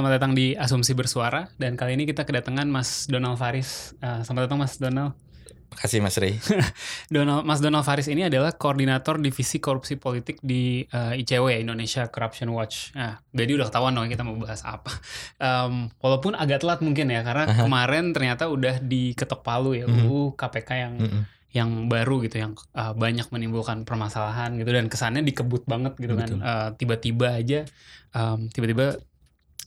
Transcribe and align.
Selamat 0.00 0.16
datang 0.16 0.32
di 0.32 0.56
Asumsi 0.56 0.96
Bersuara 0.96 1.52
dan 1.60 1.76
kali 1.76 1.92
ini 1.92 2.08
kita 2.08 2.24
kedatangan 2.24 2.64
Mas 2.64 3.04
Donald 3.04 3.36
Faris. 3.36 3.92
Uh, 4.00 4.24
selamat 4.24 4.48
datang 4.48 4.56
Mas 4.64 4.80
Donald. 4.80 5.12
Makasih 5.76 6.00
Mas 6.00 6.16
Rey. 6.16 6.40
Donald, 7.12 7.44
Mas 7.44 7.60
Donald 7.60 7.84
Faris 7.84 8.08
ini 8.08 8.24
adalah 8.24 8.56
koordinator 8.56 9.20
divisi 9.20 9.60
korupsi 9.60 10.00
politik 10.00 10.40
di 10.40 10.88
uh, 10.88 11.12
ICW 11.12 11.60
Indonesia 11.60 12.08
Corruption 12.08 12.48
Watch. 12.48 12.96
Nah, 12.96 13.20
jadi 13.28 13.60
udah 13.60 13.68
ketahuan 13.68 13.92
dong 13.92 14.08
kita 14.08 14.24
mau 14.24 14.40
bahas 14.40 14.64
apa. 14.64 14.88
Um, 15.36 15.92
walaupun 16.00 16.32
agak 16.32 16.64
telat 16.64 16.80
mungkin 16.80 17.12
ya 17.12 17.20
karena 17.20 17.44
Aha. 17.44 17.68
kemarin 17.68 18.16
ternyata 18.16 18.48
udah 18.48 18.80
diketok 18.80 19.44
palu 19.44 19.76
ya 19.76 19.84
Mhm. 19.84 20.08
UU 20.08 20.32
KPK 20.32 20.70
yang 20.80 20.94
Mm-mm. 20.96 21.22
yang 21.52 21.92
baru 21.92 22.24
gitu 22.24 22.40
yang 22.40 22.56
uh, 22.72 22.96
banyak 22.96 23.28
menimbulkan 23.28 23.84
permasalahan 23.84 24.56
gitu 24.56 24.72
dan 24.72 24.88
kesannya 24.88 25.20
dikebut 25.28 25.68
banget 25.68 25.92
gitu 26.00 26.16
kan 26.16 26.28
Betul. 26.28 26.40
Uh, 26.40 26.68
tiba-tiba 26.76 27.28
aja 27.36 27.60
um, 28.16 28.48
tiba-tiba 28.52 28.96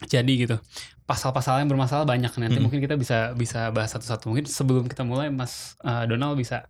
jadi 0.05 0.34
gitu 0.34 0.57
pasal-pasal 1.03 1.59
yang 1.59 1.70
bermasalah 1.70 2.03
banyak 2.03 2.31
nanti 2.39 2.57
Mm. 2.57 2.63
mungkin 2.63 2.80
kita 2.80 2.95
bisa 2.95 3.31
bisa 3.34 3.70
bahas 3.70 3.91
satu-satu 3.91 4.31
mungkin 4.31 4.48
sebelum 4.48 4.88
kita 4.88 5.03
mulai 5.03 5.27
Mas 5.27 5.75
uh, 5.84 6.07
Donald 6.07 6.35
bisa 6.35 6.67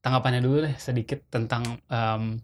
tanggapannya 0.00 0.40
dulu 0.40 0.68
deh 0.68 0.74
sedikit 0.76 1.24
tentang 1.28 1.80
um, 1.88 2.36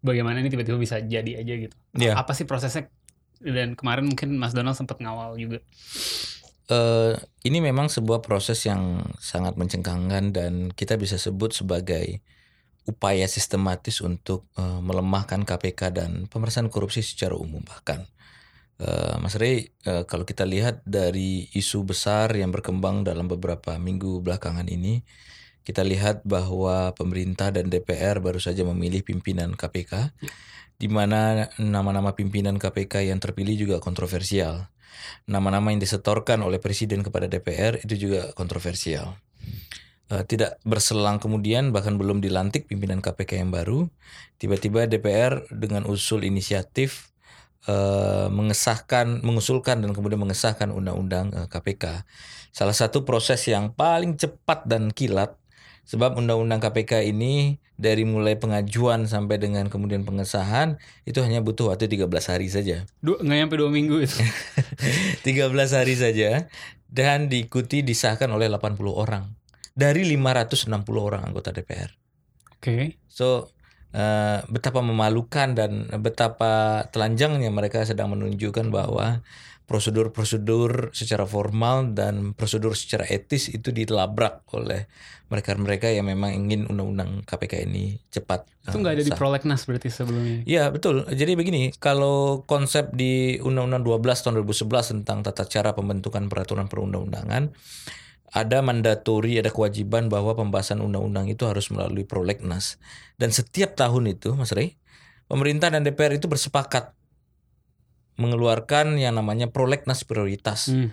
bagaimana 0.00 0.38
ini 0.38 0.48
tiba-tiba 0.48 0.76
bisa 0.76 1.00
jadi 1.00 1.40
aja 1.40 1.54
gitu 1.56 1.76
Iya. 1.96 2.12
apa 2.14 2.36
sih 2.36 2.44
prosesnya 2.44 2.92
dan 3.40 3.72
kemarin 3.72 4.04
mungkin 4.06 4.36
Mas 4.36 4.52
Donald 4.52 4.76
sempat 4.76 5.00
ngawal 5.00 5.36
juga 5.36 5.60
Eh, 6.66 7.14
ini 7.46 7.62
memang 7.62 7.86
sebuah 7.86 8.26
proses 8.26 8.58
yang 8.66 8.98
sangat 9.22 9.54
mencengkangkan 9.54 10.34
dan 10.34 10.52
kita 10.74 10.98
bisa 10.98 11.14
sebut 11.14 11.54
sebagai 11.54 12.18
upaya 12.82 13.22
sistematis 13.30 14.02
untuk 14.02 14.50
eh, 14.58 14.80
melemahkan 14.82 15.46
KPK 15.46 15.94
dan 15.94 16.10
pemerintahan 16.26 16.66
korupsi 16.66 17.06
secara 17.06 17.38
umum 17.38 17.62
bahkan. 17.62 18.10
Eh, 18.76 19.16
Mas 19.24 19.32
Rey, 19.40 19.72
eh, 19.88 20.04
kalau 20.04 20.28
kita 20.28 20.44
lihat 20.44 20.84
dari 20.84 21.48
isu 21.56 21.88
besar 21.88 22.28
yang 22.36 22.52
berkembang 22.52 23.08
dalam 23.08 23.24
beberapa 23.24 23.80
minggu 23.80 24.20
belakangan 24.20 24.68
ini, 24.68 25.00
kita 25.64 25.80
lihat 25.80 26.22
bahwa 26.28 26.92
pemerintah 26.92 27.48
dan 27.48 27.72
DPR 27.72 28.20
baru 28.20 28.36
saja 28.36 28.68
memilih 28.68 29.00
pimpinan 29.00 29.56
KPK, 29.56 30.12
di 30.76 30.92
mana 30.92 31.48
nama-nama 31.56 32.12
pimpinan 32.12 32.60
KPK 32.60 33.08
yang 33.08 33.16
terpilih 33.16 33.56
juga 33.56 33.76
kontroversial. 33.80 34.68
Nama-nama 35.24 35.72
yang 35.72 35.80
disetorkan 35.80 36.44
oleh 36.44 36.60
Presiden 36.60 37.00
kepada 37.00 37.32
DPR 37.32 37.80
itu 37.80 37.96
juga 37.96 38.36
kontroversial. 38.36 39.16
Eh, 40.12 40.22
tidak 40.28 40.60
berselang 40.68 41.16
kemudian 41.16 41.72
bahkan 41.72 41.96
belum 41.96 42.20
dilantik 42.20 42.68
pimpinan 42.68 43.00
KPK 43.00 43.40
yang 43.40 43.50
baru, 43.50 43.88
tiba-tiba 44.36 44.84
DPR 44.84 45.48
dengan 45.48 45.88
usul 45.88 46.28
inisiatif 46.28 47.15
eh, 47.66 48.28
mengesahkan, 48.30 49.20
mengusulkan 49.26 49.82
dan 49.82 49.90
kemudian 49.92 50.22
mengesahkan 50.22 50.70
undang-undang 50.70 51.30
eh, 51.34 51.46
KPK. 51.50 52.06
Salah 52.54 52.72
satu 52.72 53.04
proses 53.04 53.42
yang 53.46 53.74
paling 53.74 54.16
cepat 54.16 54.64
dan 54.64 54.88
kilat 54.94 55.36
sebab 55.86 56.18
undang-undang 56.18 56.58
KPK 56.58 57.06
ini 57.06 57.62
dari 57.76 58.08
mulai 58.08 58.34
pengajuan 58.40 59.04
sampai 59.04 59.36
dengan 59.36 59.68
kemudian 59.68 60.02
pengesahan 60.02 60.80
itu 61.04 61.20
hanya 61.20 61.44
butuh 61.44 61.70
waktu 61.70 61.86
13 61.86 62.08
hari 62.08 62.48
saja. 62.48 62.88
dua 63.04 63.20
nggak 63.20 63.38
nyampe 63.46 63.54
dua 63.60 63.70
minggu 63.70 64.02
itu 64.02 64.16
13 65.28 65.52
hari 65.52 65.94
saja 65.94 66.48
dan 66.88 67.28
diikuti 67.28 67.84
disahkan 67.84 68.32
oleh 68.32 68.48
80 68.48 68.80
orang 68.88 69.28
dari 69.76 70.08
560 70.08 70.72
orang 70.96 71.22
anggota 71.28 71.52
DPR. 71.52 71.92
oke 72.56 72.96
So 73.12 73.55
eh, 73.96 74.38
betapa 74.52 74.84
memalukan 74.84 75.56
dan 75.56 75.88
betapa 76.04 76.84
telanjangnya 76.92 77.48
mereka 77.48 77.88
sedang 77.88 78.12
menunjukkan 78.12 78.68
bahwa 78.68 79.24
prosedur-prosedur 79.66 80.94
secara 80.94 81.26
formal 81.26 81.90
dan 81.90 82.38
prosedur 82.38 82.78
secara 82.78 83.02
etis 83.10 83.50
itu 83.50 83.74
dilabrak 83.74 84.46
oleh 84.54 84.86
mereka-mereka 85.26 85.90
yang 85.90 86.06
memang 86.06 86.30
ingin 86.30 86.70
undang-undang 86.70 87.26
KPK 87.26 87.66
ini 87.66 87.98
cepat. 88.14 88.46
itu 88.62 88.78
eh, 88.78 88.80
nggak 88.82 88.94
ada 88.94 89.04
di 89.10 89.10
prolegnas 89.10 89.66
berarti 89.66 89.90
sebelumnya 89.90 90.46
Iya 90.46 90.70
betul. 90.70 91.02
Jadi 91.10 91.34
begini, 91.34 91.74
kalau 91.82 92.46
konsep 92.46 92.94
di 92.94 93.42
Undang-Undang 93.42 93.82
12 94.06 94.22
tahun 94.22 94.34
2011 94.46 94.94
tentang 95.02 95.26
tata 95.26 95.42
cara 95.50 95.74
pembentukan 95.74 96.30
peraturan 96.30 96.70
perundang-undangan, 96.70 97.50
ada 98.32 98.58
mandatori, 98.64 99.38
ada 99.38 99.54
kewajiban 99.54 100.10
bahwa 100.10 100.34
pembahasan 100.34 100.82
undang-undang 100.82 101.30
itu 101.30 101.46
harus 101.46 101.70
melalui 101.70 102.02
prolegnas. 102.02 102.80
Dan 103.20 103.30
setiap 103.30 103.78
tahun 103.78 104.18
itu, 104.18 104.34
Mas 104.34 104.50
Rey, 104.50 104.78
pemerintah 105.30 105.70
dan 105.70 105.86
DPR 105.86 106.18
itu 106.18 106.26
bersepakat 106.26 106.96
mengeluarkan 108.16 108.96
yang 108.96 109.14
namanya 109.14 109.52
prolegnas 109.52 110.02
prioritas. 110.02 110.72
Hmm. 110.72 110.90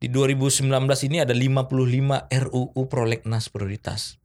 Di 0.00 0.10
2019 0.10 0.68
ini 1.08 1.22
ada 1.22 1.32
55 1.32 2.28
RUU 2.28 2.82
prolegnas 2.90 3.48
prioritas. 3.48 4.20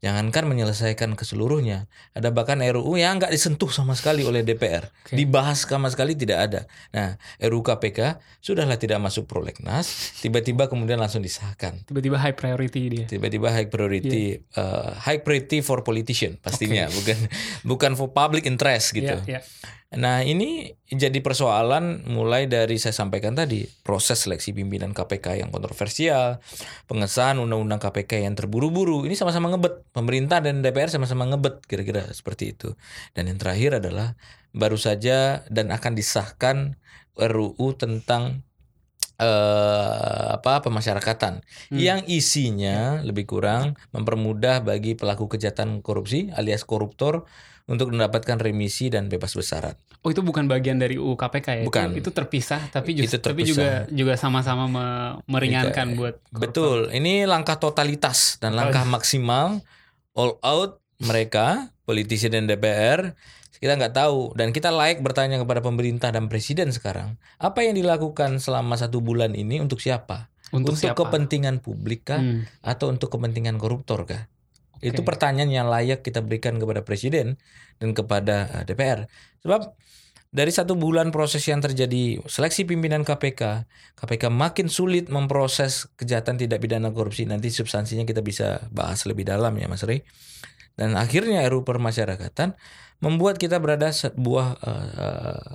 Jangankan 0.00 0.48
menyelesaikan 0.48 1.12
ke 1.12 1.28
seluruhnya, 1.28 1.84
ada 2.16 2.32
bahkan 2.32 2.56
RUU 2.56 2.96
yang 2.96 3.20
nggak 3.20 3.36
disentuh 3.36 3.68
sama 3.68 3.92
sekali 3.92 4.24
oleh 4.24 4.40
DPR, 4.40 4.88
Oke. 4.88 5.12
dibahas 5.12 5.68
sama 5.68 5.92
sekali 5.92 6.16
tidak 6.16 6.38
ada. 6.48 6.60
Nah, 6.96 7.20
RUU 7.36 7.60
KPK 7.60 8.16
sudahlah 8.40 8.80
tidak 8.80 8.96
masuk 8.96 9.28
prolegnas, 9.28 10.16
tiba-tiba 10.24 10.72
kemudian 10.72 10.96
langsung 10.96 11.20
disahkan. 11.20 11.84
tiba-tiba 11.84 12.16
high 12.16 12.32
priority 12.32 12.82
dia 12.88 13.04
Tiba-tiba 13.04 13.52
high 13.52 13.68
priority, 13.68 14.40
uh, 14.56 14.96
high 15.04 15.20
priority 15.20 15.60
for 15.60 15.84
politician 15.84 16.40
pastinya, 16.40 16.88
bukan 16.96 17.18
bukan 17.68 17.92
for 17.92 18.08
public 18.08 18.48
interest 18.48 18.96
gitu. 18.96 19.20
Iya, 19.28 19.44
iya. 19.44 19.79
Nah 19.90 20.22
ini 20.22 20.70
jadi 20.86 21.18
persoalan 21.18 22.06
mulai 22.06 22.46
dari 22.46 22.78
saya 22.78 22.94
sampaikan 22.94 23.34
tadi 23.34 23.66
proses 23.82 24.22
seleksi 24.22 24.54
pimpinan 24.54 24.94
KPK 24.94 25.42
yang 25.42 25.50
kontroversial, 25.50 26.38
pengesahan 26.86 27.42
undang-undang 27.42 27.82
KPK 27.82 28.22
yang 28.22 28.38
terburu-buru, 28.38 29.02
ini 29.02 29.18
sama-sama 29.18 29.50
ngebet 29.50 29.90
pemerintah 29.90 30.38
dan 30.38 30.62
DPR 30.62 30.94
sama-sama 30.94 31.26
ngebet 31.26 31.66
kira-kira 31.66 32.06
seperti 32.14 32.54
itu. 32.54 32.78
Dan 33.18 33.34
yang 33.34 33.42
terakhir 33.42 33.82
adalah 33.82 34.14
baru 34.54 34.78
saja 34.78 35.42
dan 35.50 35.74
akan 35.74 35.98
disahkan 35.98 36.78
RUU 37.18 37.74
tentang 37.74 38.46
eh 39.20 40.26
apa 40.40 40.64
pemasyarakatan 40.64 41.44
Hmm. 41.68 41.76
yang 41.76 42.00
isinya 42.08 43.04
lebih 43.04 43.28
kurang 43.28 43.76
mempermudah 43.92 44.64
bagi 44.64 44.96
pelaku 44.96 45.28
kejahatan 45.28 45.84
korupsi 45.84 46.32
alias 46.32 46.64
koruptor 46.64 47.28
untuk 47.70 47.94
mendapatkan 47.94 48.34
remisi 48.36 48.90
dan 48.90 49.06
bebas 49.06 49.30
bersyarat. 49.30 49.78
Oh 50.02 50.10
itu 50.10 50.20
bukan 50.20 50.44
bagian 50.44 50.76
dari 50.76 50.98
UU 50.98 51.14
KPK 51.14 51.46
ya? 51.46 51.54
Itu- 51.56 51.68
Bukan. 51.70 51.88
Itu, 51.94 52.10
terpisah, 52.10 52.66
tapi 52.68 52.92
Itu 52.92 53.06
just, 53.06 53.22
tapi 53.22 53.46
juga 53.46 53.86
juga 53.86 54.18
sama-sama 54.18 54.66
me- 54.66 55.14
meringankan 55.30 55.94
buat 55.94 56.18
koruptor. 56.26 56.40
Betul, 56.42 56.78
ini 56.90 57.22
langkah 57.24 57.54
totalitas 57.54 58.36
dan 58.36 58.58
langkah 58.58 58.82
maksimal 58.82 59.62
all 60.12 60.34
out 60.42 60.82
mereka 60.98 61.70
politisi 61.80 62.26
dan 62.26 62.44
DPR 62.44 63.14
kita 63.56 63.76
nggak 63.76 63.92
tahu 63.92 64.32
dan 64.34 64.50
kita 64.50 64.72
layak 64.72 65.04
bertanya 65.04 65.36
kepada 65.36 65.60
pemerintah 65.60 66.08
dan 66.08 66.26
presiden 66.26 66.72
sekarang 66.72 67.20
apa 67.36 67.60
yang 67.60 67.76
dilakukan 67.76 68.40
selama 68.40 68.72
satu 68.74 68.98
bulan 68.98 69.32
ini 69.32 69.60
untuk 69.60 69.78
siapa? 69.78 70.32
Untuk, 70.50 70.74
siapa? 70.74 70.96
kepentingan 70.98 71.60
publik 71.60 72.08
kah 72.08 72.18
Hmm, 72.18 72.48
atau 72.58 72.88
untuk 72.88 73.12
kepentingan 73.12 73.54
koruptor 73.54 74.02
kah? 74.02 74.26
Itu 74.80 75.04
Oke. 75.04 75.14
pertanyaan 75.14 75.52
yang 75.52 75.68
layak 75.68 76.00
kita 76.00 76.24
berikan 76.24 76.56
kepada 76.56 76.80
presiden 76.80 77.36
dan 77.80 77.92
kepada 77.92 78.48
eh, 78.60 78.64
DPR. 78.64 79.06
Sebab 79.44 79.76
dari 80.30 80.54
satu 80.54 80.78
bulan 80.78 81.10
proses 81.10 81.42
yang 81.50 81.58
terjadi 81.58 82.22
seleksi 82.24 82.62
pimpinan 82.62 83.02
KPK, 83.02 83.66
KPK 83.98 84.30
makin 84.30 84.70
sulit 84.70 85.10
memproses 85.10 85.90
kejahatan 85.98 86.38
tidak 86.38 86.62
pidana 86.62 86.94
korupsi. 86.94 87.26
Nanti 87.26 87.50
substansinya 87.50 88.06
kita 88.06 88.22
bisa 88.22 88.62
bahas 88.70 89.04
lebih 89.10 89.26
dalam 89.26 89.52
ya 89.58 89.66
Mas 89.66 89.82
Rey. 89.82 90.06
Dan 90.78 90.94
akhirnya 90.96 91.44
RUU 91.50 91.66
permasyarakatan 91.66 92.54
membuat 93.02 93.42
kita 93.42 93.58
berada 93.58 93.90
sebuah 93.90 94.46
eh, 94.62 94.86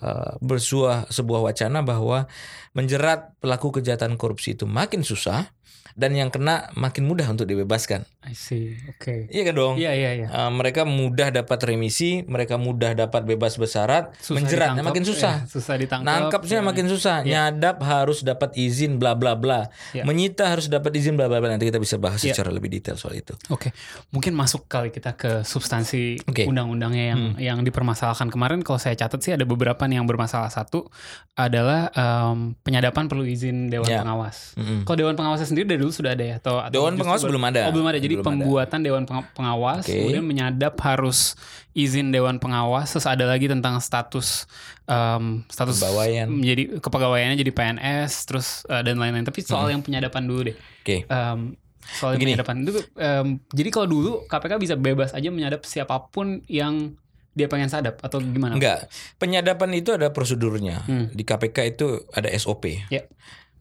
eh, 0.05 0.31
bersuah 0.43 1.07
sebuah 1.07 1.41
wacana 1.45 1.79
bahwa 1.85 2.27
menjerat 2.75 3.37
pelaku 3.39 3.79
kejahatan 3.79 4.19
korupsi 4.19 4.59
itu 4.59 4.67
makin 4.67 5.07
susah 5.07 5.54
dan 5.95 6.11
yang 6.11 6.27
kena 6.27 6.67
makin 6.75 7.07
mudah 7.07 7.23
untuk 7.25 7.47
dibebaskan. 7.47 8.03
I 8.21 8.35
see. 8.35 8.75
Oke. 8.91 9.31
Iya 9.31 9.47
kan 9.47 9.55
dong? 9.55 9.73
Iya 9.79 9.95
iya 9.95 10.11
iya. 10.11 10.27
Uh, 10.27 10.51
mereka 10.51 10.83
mudah 10.83 11.31
dapat 11.31 11.55
remisi, 11.63 12.19
mereka 12.25 12.59
mudah 12.59 12.91
dapat 12.91 13.23
bebas 13.23 13.55
bersarat, 13.55 14.11
Susah 14.19 14.35
menjeratnya 14.35 14.81
ditangkap, 14.81 14.89
makin 14.91 15.03
susah. 15.05 15.33
ya, 15.39 15.47
susah 15.47 15.75
ditangkap. 15.79 16.07
Nangkapnya 16.09 16.59
ya. 16.59 16.65
makin 16.65 16.85
susah, 16.89 17.15
Iya. 17.23 17.31
nyadap 17.47 17.79
harus 17.79 18.19
dapat 18.21 18.51
izin 18.53 18.99
bla 18.99 19.15
bla 19.15 19.39
bla. 19.39 19.71
Iya. 19.95 20.03
Menyita 20.03 20.51
harus 20.51 20.67
dapat 20.67 20.91
izin 20.93 21.15
bla 21.15 21.31
bla 21.31 21.39
bla. 21.39 21.55
Nanti 21.55 21.69
kita 21.69 21.79
bisa 21.79 21.95
bahas 21.95 22.19
Iya. 22.19 22.35
secara 22.35 22.51
lebih 22.51 22.67
detail 22.67 22.99
soal 22.99 23.15
itu. 23.15 23.31
Oke, 23.47 23.71
mungkin 24.11 24.35
masuk 24.35 24.67
kali 24.67 24.91
kita 24.91 25.15
ke 25.15 25.47
substansi 25.47 26.19
Oke. 26.27 26.43
undang-undangnya 26.43 27.05
yang 27.15 27.21
Hmm. 27.31 27.39
yang 27.39 27.59
dipermasalahkan 27.63 28.27
kemarin. 28.27 28.59
Kalau 28.61 28.81
saya 28.81 28.99
catat 28.99 29.23
sih 29.23 29.31
ada 29.31 29.47
beberapa 29.47 29.79
nih 29.87 30.03
yang 30.03 30.09
bermasalah. 30.09 30.51
Satu 30.51 30.91
adalah 31.33 31.93
em, 31.93 32.57
penyadapan 32.59 33.05
perlu 33.05 33.23
izin 33.23 33.69
dewan 33.69 33.87
Ya. 33.87 34.01
pengawas. 34.01 34.57
Mm-mm. 34.57 34.83
Kalau 34.83 34.97
dewan 34.97 35.13
pengawasnya 35.13 35.45
sendiri 35.45 35.69
dari 35.69 35.84
dulu 35.85 35.93
sudah 35.93 36.11
ada 36.11 36.25
ya? 36.25 36.35
Atau, 36.37 36.57
Dewan 36.67 36.97
pengawas 36.97 37.21
belum 37.21 37.43
ada. 37.45 37.69
Oh 37.69 37.71
belum 37.71 37.85
ada. 37.85 37.97
Jadi 37.97 38.15
Belum 38.15 38.25
ada. 38.25 38.29
pembuatan 38.33 38.79
dewan 38.81 39.03
Penga- 39.05 39.29
pengawas, 39.31 39.85
Oke. 39.85 39.93
kemudian 39.93 40.25
menyadap 40.25 40.73
harus 40.81 41.37
izin 41.71 42.09
dewan 42.09 42.37
pengawas. 42.37 42.89
Terus 42.89 43.05
ada 43.05 43.23
lagi 43.23 43.45
tentang 43.45 43.77
status 43.77 44.49
em, 44.83 45.45
status 45.47 45.77
Kepegawaian. 45.77 46.27
menjadi 46.27 46.81
kepegawaiannya 46.81 47.37
jadi 47.37 47.51
PNS, 47.51 48.11
terus 48.25 48.47
eh, 48.65 48.81
dan 48.81 48.97
lain-lain. 48.97 49.23
Tapi 49.23 49.39
soal 49.39 49.69
yang 49.69 49.79
penyadapan 49.79 50.25
dulu 50.25 50.49
deh. 50.49 50.57
Oke. 50.81 51.05
Em, 51.05 51.53
soal 51.87 52.13
yang 52.13 52.17
Begini. 52.17 52.33
penyadapan 52.33 52.55
itu 52.59 52.71
em, 52.95 53.27
jadi 53.47 53.69
kalau 53.69 53.85
dulu 53.87 54.11
KPK 54.25 54.53
bisa 54.57 54.73
bebas 54.73 55.13
aja 55.13 55.29
menyadap 55.29 55.61
siapa 55.63 56.01
pun 56.03 56.41
yang 56.45 56.97
dia 57.31 57.45
pengen 57.45 57.67
sadap 57.67 57.99
atau 57.99 58.17
gimana? 58.17 58.55
Enggak. 58.55 58.87
Penyadapan 59.15 59.75
itu 59.75 59.91
ada 59.91 60.07
prosedurnya. 60.07 60.81
Hmm. 60.81 61.11
Di 61.11 61.21
KPK 61.21 61.57
itu 61.69 62.07
ada 62.09 62.31
SOP. 62.31 62.87
Ya. 62.87 63.03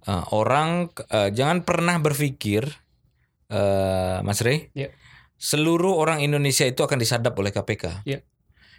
Uh, 0.04 0.24
orang 0.36 0.92
uh, 1.08 1.32
jangan 1.32 1.64
pernah 1.64 1.96
berpikir 1.96 2.68
uh, 3.48 4.20
Mas 4.20 4.44
Rey, 4.44 4.68
Ya. 4.76 4.92
seluruh 5.40 5.96
orang 5.96 6.20
Indonesia 6.20 6.68
itu 6.68 6.84
akan 6.84 7.00
disadap 7.00 7.32
oleh 7.40 7.52
KPK. 7.52 8.04
Ya. 8.04 8.20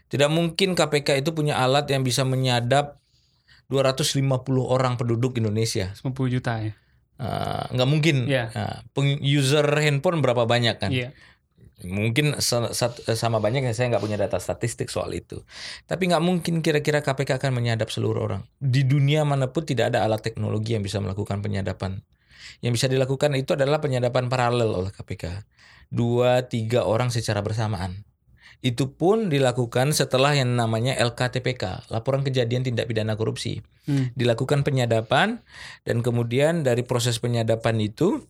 Tidak 0.06 0.30
mungkin 0.30 0.78
KPK 0.78 1.26
itu 1.26 1.34
punya 1.34 1.58
alat 1.58 1.90
yang 1.90 2.06
bisa 2.06 2.22
menyadap 2.22 3.02
250 3.74 4.22
orang 4.62 5.02
penduduk 5.02 5.42
Indonesia. 5.42 5.90
50 5.98 6.30
juta 6.30 6.62
ya. 6.62 6.74
Uh, 7.18 7.66
nggak 7.74 7.90
mungkin. 7.90 8.16
Ya. 8.30 8.52
Uh, 8.54 9.18
user 9.24 9.66
handphone 9.82 10.22
berapa 10.22 10.46
banyak 10.46 10.78
kan? 10.78 10.94
Iya. 10.94 11.10
Mungkin 11.84 12.40
sat- 12.40 13.04
sama 13.20 13.44
banyak 13.44 13.68
saya 13.76 13.92
nggak 13.92 14.04
punya 14.04 14.16
data 14.16 14.40
statistik 14.40 14.88
soal 14.88 15.12
itu. 15.12 15.44
Tapi 15.84 16.08
nggak 16.08 16.24
mungkin 16.24 16.64
kira-kira 16.64 17.04
KPK 17.04 17.36
akan 17.36 17.52
menyadap 17.52 17.92
seluruh 17.92 18.32
orang. 18.32 18.48
Di 18.64 18.88
dunia 18.88 19.28
mana 19.28 19.52
pun 19.52 19.68
tidak 19.68 19.92
ada 19.92 20.08
alat 20.08 20.24
teknologi 20.24 20.72
yang 20.72 20.84
bisa 20.88 21.04
melakukan 21.04 21.44
penyadapan. 21.44 22.00
Yang 22.64 22.80
bisa 22.80 22.88
dilakukan 22.88 23.36
itu 23.36 23.60
adalah 23.60 23.84
penyadapan 23.84 24.32
paralel 24.32 24.72
oleh 24.72 24.92
KPK. 24.96 25.44
Dua, 25.92 26.48
tiga 26.48 26.88
orang 26.88 27.12
secara 27.12 27.44
bersamaan. 27.44 28.08
Itu 28.64 28.96
pun 28.96 29.28
dilakukan 29.28 29.92
setelah 29.92 30.34
yang 30.34 30.56
namanya 30.56 30.96
LKTPK, 30.98 31.92
Laporan 31.92 32.24
Kejadian 32.24 32.64
Tindak 32.64 32.88
Pidana 32.88 33.20
Korupsi. 33.20 33.62
Hmm. 33.86 34.16
Dilakukan 34.16 34.64
penyadapan 34.64 35.44
dan 35.84 36.02
kemudian 36.02 36.64
dari 36.66 36.82
proses 36.82 37.22
penyadapan 37.22 37.78
itu 37.84 38.26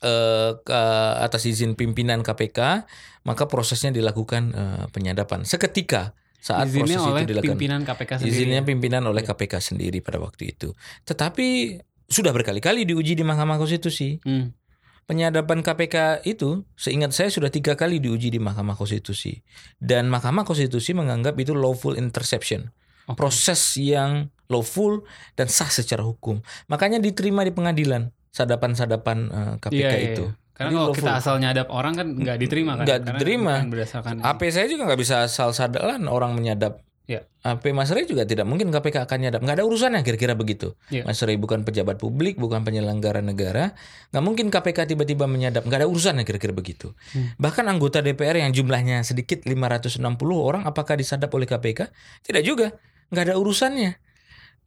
eh, 0.00 0.50
ke 0.60 0.82
atas 1.20 1.46
izin 1.46 1.76
pimpinan 1.76 2.24
KPK, 2.24 2.88
maka 3.24 3.44
prosesnya 3.46 3.92
dilakukan 3.92 4.42
eh, 4.52 4.84
penyadapan 4.92 5.44
seketika 5.44 6.16
saat 6.40 6.72
Izinnya 6.72 6.96
proses 6.96 7.04
oleh 7.04 7.22
itu 7.22 7.30
dilakukan. 7.36 7.52
pimpinan 7.52 7.80
KPK 7.84 8.10
sendiri. 8.16 8.32
Izinnya 8.32 8.60
ya? 8.64 8.66
pimpinan 8.66 9.02
oleh 9.04 9.22
KPK 9.22 9.54
sendiri 9.60 9.98
pada 10.00 10.16
waktu 10.16 10.56
itu. 10.56 10.72
Tetapi 11.04 11.76
sudah 12.08 12.32
berkali-kali 12.32 12.88
diuji 12.88 13.12
di 13.14 13.22
Mahkamah 13.22 13.60
Konstitusi. 13.60 14.18
Hmm. 14.24 14.56
Penyadapan 15.04 15.60
KPK 15.60 16.22
itu, 16.22 16.62
seingat 16.78 17.10
saya 17.10 17.34
sudah 17.34 17.50
tiga 17.50 17.74
kali 17.74 17.98
diuji 17.98 18.30
di 18.30 18.38
Mahkamah 18.38 18.78
Konstitusi. 18.78 19.42
Dan 19.76 20.06
Mahkamah 20.08 20.46
Konstitusi 20.46 20.94
menganggap 20.94 21.34
itu 21.36 21.52
lawful 21.52 21.98
interception. 21.98 22.70
Oke. 23.10 23.18
Proses 23.18 23.58
yang 23.76 24.30
lawful 24.46 25.02
dan 25.34 25.50
sah 25.50 25.66
secara 25.66 26.06
hukum. 26.06 26.38
Makanya 26.70 27.02
diterima 27.02 27.42
di 27.42 27.50
pengadilan 27.50 28.14
sadapan-sadapan 28.30 29.18
eh, 29.28 29.54
KPK 29.58 29.74
Iya, 29.74 29.90
iya, 29.90 30.10
itu. 30.14 30.24
iya. 30.26 30.38
Karena 30.50 30.68
Jadi 30.68 30.76
kalau 30.76 30.88
lawful. 30.92 31.00
kita 31.00 31.12
asal 31.16 31.34
nyadap 31.40 31.66
orang 31.72 31.94
kan 31.96 32.06
nggak 32.20 32.36
diterima 32.36 32.72
kan? 32.76 32.84
Nggak 32.84 33.00
diterima. 33.16 33.54
berdasarkan 33.64 34.14
AP 34.20 34.40
saya 34.52 34.66
juga 34.68 34.82
nggak 34.92 35.00
bisa 35.00 35.14
asal 35.24 35.56
sadalan 35.56 36.04
orang 36.04 36.36
menyadap. 36.36 36.84
Ya. 37.08 37.26
AP 37.42 37.74
Mas 37.74 37.90
Ray 37.90 38.06
juga 38.06 38.22
tidak 38.22 38.46
mungkin 38.46 38.70
KPK 38.70 39.02
akan 39.08 39.18
nyadap. 39.18 39.40
Nggak 39.42 39.56
ada 39.58 39.64
urusannya 39.66 40.04
kira-kira 40.06 40.38
begitu. 40.38 40.78
Ya. 40.94 41.02
Mas 41.02 41.18
Ray 41.24 41.40
bukan 41.40 41.66
pejabat 41.66 41.98
publik, 41.98 42.38
bukan 42.38 42.62
penyelenggara 42.62 43.18
negara. 43.18 43.74
Nggak 44.14 44.22
mungkin 44.22 44.46
KPK 44.52 44.94
tiba-tiba 44.94 45.26
menyadap. 45.26 45.66
Nggak 45.66 45.82
ada 45.82 45.88
urusannya 45.90 46.22
kira-kira 46.22 46.54
begitu. 46.54 46.94
Hmm. 47.16 47.34
Bahkan 47.40 47.64
anggota 47.66 47.98
DPR 47.98 48.38
yang 48.38 48.54
jumlahnya 48.54 49.02
sedikit 49.02 49.42
560 49.42 49.98
orang 50.38 50.62
apakah 50.68 50.94
disadap 50.94 51.32
oleh 51.34 51.50
KPK? 51.50 51.88
Tidak 52.22 52.42
juga. 52.46 52.78
Nggak 53.10 53.32
ada 53.32 53.34
urusannya. 53.40 53.90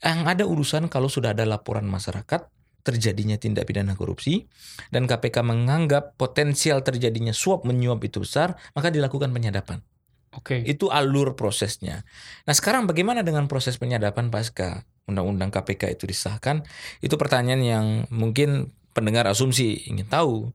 Yang 0.04 0.19
ada 0.27 0.44
urusan 0.44 0.83
kalau 0.92 1.07
sudah 1.07 1.31
ada 1.31 1.48
laporan 1.48 1.88
masyarakat 1.88 2.50
terjadinya 2.84 3.40
tindak 3.40 3.66
pidana 3.66 3.96
korupsi 3.96 4.46
dan 4.92 5.08
KPK 5.08 5.42
menganggap 5.42 6.20
potensial 6.20 6.84
terjadinya 6.84 7.32
suap 7.32 7.64
menyuap 7.64 8.04
itu 8.04 8.22
besar, 8.22 8.60
maka 8.76 8.92
dilakukan 8.92 9.32
penyadapan. 9.32 9.80
Oke. 10.36 10.62
Itu 10.66 10.90
alur 10.90 11.38
prosesnya. 11.38 12.04
Nah, 12.44 12.54
sekarang 12.54 12.90
bagaimana 12.90 13.22
dengan 13.22 13.46
proses 13.48 13.78
penyadapan 13.78 14.34
pasca 14.34 14.84
undang-undang 15.06 15.54
KPK 15.54 15.96
itu 15.96 16.04
disahkan? 16.10 16.66
Itu 17.00 17.16
pertanyaan 17.16 17.64
yang 17.64 17.86
mungkin 18.10 18.74
pendengar 18.94 19.26
asumsi 19.26 19.90
ingin 19.90 20.06
tahu 20.06 20.54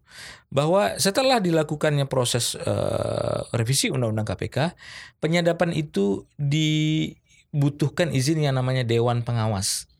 bahwa 0.51 0.95
setelah 0.99 1.43
dilakukannya 1.43 2.07
proses 2.07 2.55
eh, 2.55 3.39
revisi 3.55 3.91
undang-undang 3.91 4.27
KPK, 4.27 4.75
penyadapan 5.23 5.75
itu 5.75 6.27
dibutuhkan 6.39 8.11
izin 8.15 8.43
yang 8.47 8.59
namanya 8.59 8.83
dewan 8.83 9.23
pengawas. 9.23 9.91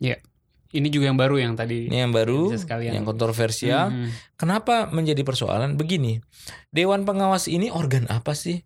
Ini 0.69 0.93
juga 0.93 1.09
yang 1.09 1.17
baru 1.17 1.41
yang 1.41 1.57
tadi. 1.57 1.89
Ini 1.89 2.05
yang 2.05 2.13
baru, 2.13 2.53
sekalian. 2.53 2.93
yang 3.01 3.09
kontroversial. 3.09 3.89
Hmm. 3.89 4.13
Kenapa 4.37 4.93
menjadi 4.93 5.25
persoalan? 5.25 5.81
Begini, 5.81 6.21
Dewan 6.69 7.09
Pengawas 7.09 7.49
ini 7.49 7.73
organ 7.73 8.05
apa 8.13 8.37
sih? 8.37 8.61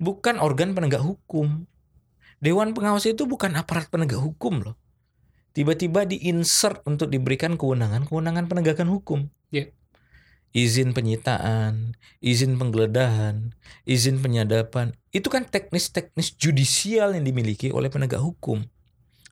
Bukan 0.00 0.40
organ 0.40 0.72
penegak 0.72 1.04
hukum. 1.04 1.68
Dewan 2.40 2.72
Pengawas 2.72 3.04
itu 3.04 3.28
bukan 3.28 3.52
aparat 3.52 3.92
penegak 3.92 4.24
hukum 4.24 4.64
loh. 4.64 4.80
Tiba-tiba 5.52 6.08
diinsert 6.08 6.80
untuk 6.88 7.12
diberikan 7.12 7.60
kewenangan-kewenangan 7.60 8.48
penegakan 8.48 8.88
hukum. 8.88 9.28
Ya. 9.52 9.68
Izin 10.56 10.96
penyitaan, 10.96 12.00
izin 12.24 12.56
penggeledahan, 12.56 13.52
izin 13.84 14.24
penyadapan. 14.24 14.96
Itu 15.12 15.28
kan 15.28 15.44
teknis-teknis 15.44 16.40
judicial 16.40 17.12
yang 17.12 17.28
dimiliki 17.28 17.68
oleh 17.68 17.92
penegak 17.92 18.24
hukum. 18.24 18.64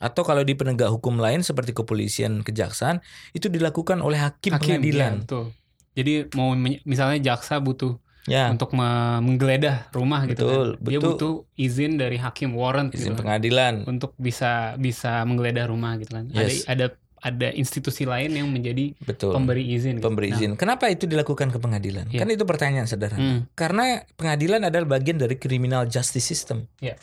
Atau 0.00 0.24
kalau 0.24 0.40
di 0.40 0.52
penegak 0.52 0.88
hukum 0.88 1.14
lain 1.14 1.40
seperti 1.40 1.70
kepolisian, 1.70 2.40
kejaksaan, 2.40 3.04
itu 3.30 3.46
dilakukan 3.46 4.00
oleh 4.00 4.16
hakim, 4.18 4.50
Hakim, 4.50 4.80
pengadilan. 4.80 5.12
ya, 5.14 5.22
betul. 5.22 5.44
Jadi 5.92 6.12
mau 6.32 6.56
misalnya 6.82 7.20
jaksa 7.22 7.58
butuh 7.58 8.00
Ya, 8.22 8.48
untuk 8.48 8.72
me- 8.72 9.18
menggeledah 9.18 9.88
rumah 9.90 10.24
gitu 10.24 10.44
Betul, 10.44 10.66
kan. 10.74 10.84
Dia 10.84 10.92
betul. 10.94 11.08
butuh 11.10 11.32
izin 11.56 11.96
dari 11.96 12.16
hakim 12.16 12.52
warrant 12.52 12.88
gitu 12.88 13.00
izin 13.02 13.12
kan. 13.12 13.18
pengadilan. 13.18 13.74
untuk 13.86 14.12
bisa 14.14 14.76
bisa 14.76 15.24
menggeledah 15.24 15.64
rumah 15.64 15.96
gitu 15.96 16.14
kan. 16.14 16.28
Yes. 16.30 16.64
Ada 16.64 16.92
ada 16.92 17.00
ada 17.20 17.48
institusi 17.50 18.04
lain 18.04 18.30
yang 18.30 18.48
menjadi 18.48 18.92
Betul. 18.98 19.32
pemberi 19.32 19.64
izin. 19.66 19.98
gitu. 19.98 20.04
Pemberi 20.06 20.30
Nah, 20.30 20.36
izin. 20.36 20.50
Kenapa 20.54 20.88
itu 20.88 21.04
dilakukan 21.04 21.48
ke 21.48 21.58
pengadilan? 21.58 22.08
Iya. 22.08 22.18
Kan 22.18 22.28
itu 22.30 22.44
pertanyaan 22.44 22.84
sederhana. 22.84 23.20
hmm, 23.20 23.40
Karena 23.52 23.84
pengadilan 24.14 24.60
adalah 24.62 24.88
bagian 24.90 25.16
dari 25.16 25.36
criminal 25.36 25.84
justice 25.84 26.22
system. 26.22 26.68
Iya. 26.78 26.96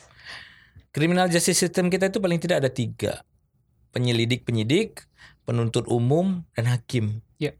Criminal 0.98 1.30
justice 1.30 1.62
system 1.62 1.86
kita 1.86 2.10
itu 2.10 2.18
paling 2.18 2.42
tidak 2.42 2.66
ada 2.66 2.70
tiga. 2.74 3.22
Penyelidik-penyidik, 3.94 5.06
penuntut 5.46 5.86
umum, 5.86 6.42
dan 6.58 6.66
hakim. 6.66 7.22
Iya. 7.38 7.54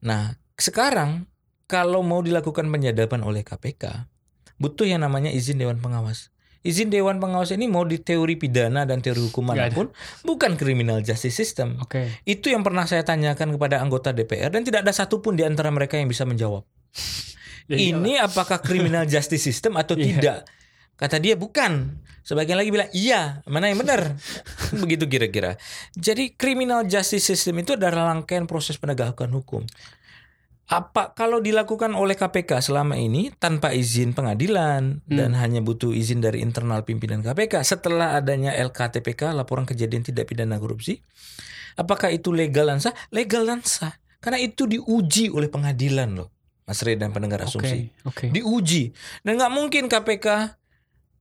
Nah, 0.00 0.40
sekarang 0.56 1.28
kalau 1.68 2.00
mau 2.00 2.24
dilakukan 2.24 2.64
penyadapan 2.64 3.20
oleh 3.20 3.44
KPK, 3.44 4.08
butuh 4.56 4.88
yang 4.88 5.04
namanya 5.04 5.28
izin 5.28 5.60
Dewan 5.60 5.84
Pengawas. 5.84 6.32
Izin 6.64 6.88
Dewan 6.88 7.20
Pengawas 7.20 7.52
ini 7.52 7.68
mau 7.68 7.84
di 7.84 8.00
teori 8.00 8.34
pidana 8.34 8.82
dan 8.88 8.98
teori 8.98 9.20
hukum 9.22 9.46
Nggak 9.46 9.54
ada. 9.54 9.68
mana 9.68 9.76
pun, 9.76 9.86
bukan 10.24 10.56
criminal 10.56 10.98
justice 11.04 11.36
system. 11.36 11.76
Oke. 11.78 12.08
Itu 12.24 12.50
yang 12.50 12.64
pernah 12.64 12.88
saya 12.88 13.04
tanyakan 13.04 13.54
kepada 13.54 13.78
anggota 13.78 14.10
DPR 14.10 14.48
dan 14.48 14.64
tidak 14.64 14.82
ada 14.82 14.90
satupun 14.90 15.36
di 15.36 15.44
antara 15.44 15.68
mereka 15.68 16.00
yang 16.00 16.08
bisa 16.08 16.24
menjawab. 16.24 16.64
Ya 17.66 17.82
ini 17.82 18.14
apakah 18.14 18.62
criminal 18.62 19.10
justice 19.10 19.42
system 19.42 19.74
atau 19.74 19.98
Iya. 19.98 20.06
tidak? 20.06 20.38
Kata 20.96 21.20
dia 21.20 21.36
bukan. 21.36 22.02
Sebagian 22.26 22.58
lagi 22.58 22.74
bilang 22.74 22.90
iya, 22.90 23.44
mana 23.46 23.70
yang 23.70 23.78
benar? 23.78 24.18
Begitu 24.82 25.06
kira-kira. 25.06 25.54
Jadi 25.94 26.34
criminal 26.34 26.82
justice 26.88 27.22
system 27.22 27.62
itu 27.62 27.78
adalah 27.78 28.10
rangkaian 28.10 28.50
proses 28.50 28.74
penegakan 28.80 29.30
hukum. 29.30 29.62
Apa 30.66 31.14
kalau 31.14 31.38
dilakukan 31.38 31.94
oleh 31.94 32.18
KPK 32.18 32.58
selama 32.58 32.98
ini 32.98 33.30
tanpa 33.38 33.70
izin 33.70 34.18
pengadilan 34.18 34.98
dan 35.06 35.38
hanya 35.38 35.62
butuh 35.62 35.94
izin 35.94 36.18
dari 36.18 36.42
internal 36.42 36.82
pimpinan 36.82 37.22
KPK 37.22 37.62
setelah 37.62 38.18
adanya 38.18 38.50
LKTPK 38.50 39.30
laporan 39.30 39.62
kejadian 39.62 40.02
tidak 40.02 40.26
pidana 40.26 40.58
korupsi 40.58 40.98
apakah 41.78 42.10
itu 42.10 42.32
legal 42.32 42.66
dan 42.66 42.80
sah? 42.80 42.96
Legal 43.12 43.46
dan 43.46 43.60
sah 43.62 43.94
karena 44.18 44.42
itu 44.42 44.66
diuji 44.66 45.30
oleh 45.30 45.46
pengadilan 45.46 46.18
loh. 46.18 46.32
Mas 46.66 46.82
Rey 46.82 46.98
dan 46.98 47.14
pendengar 47.14 47.46
asumsi. 47.46 47.94
oke. 48.02 48.26
Diuji 48.34 48.90
dan 49.22 49.38
nggak 49.38 49.52
mungkin 49.54 49.86
KPK 49.86 50.26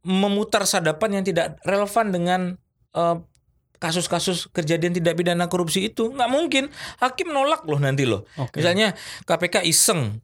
memutar 0.05 0.63
sadapan 0.63 1.19
yang 1.19 1.23
tidak 1.25 1.57
relevan 1.61 2.07
dengan 2.09 2.41
eh, 2.93 3.17
kasus-kasus 3.75 4.47
kejadian 4.49 4.95
tidak 4.95 5.13
pidana 5.13 5.45
korupsi 5.45 5.91
itu 5.91 6.07
nggak 6.07 6.31
mungkin 6.31 6.71
hakim 6.97 7.27
nolak 7.27 7.67
loh 7.67 7.75
nanti 7.75 8.07
loh 8.07 8.23
Oke. 8.39 8.57
misalnya 8.57 8.95
KPK 9.23 9.67
iseng 9.67 10.23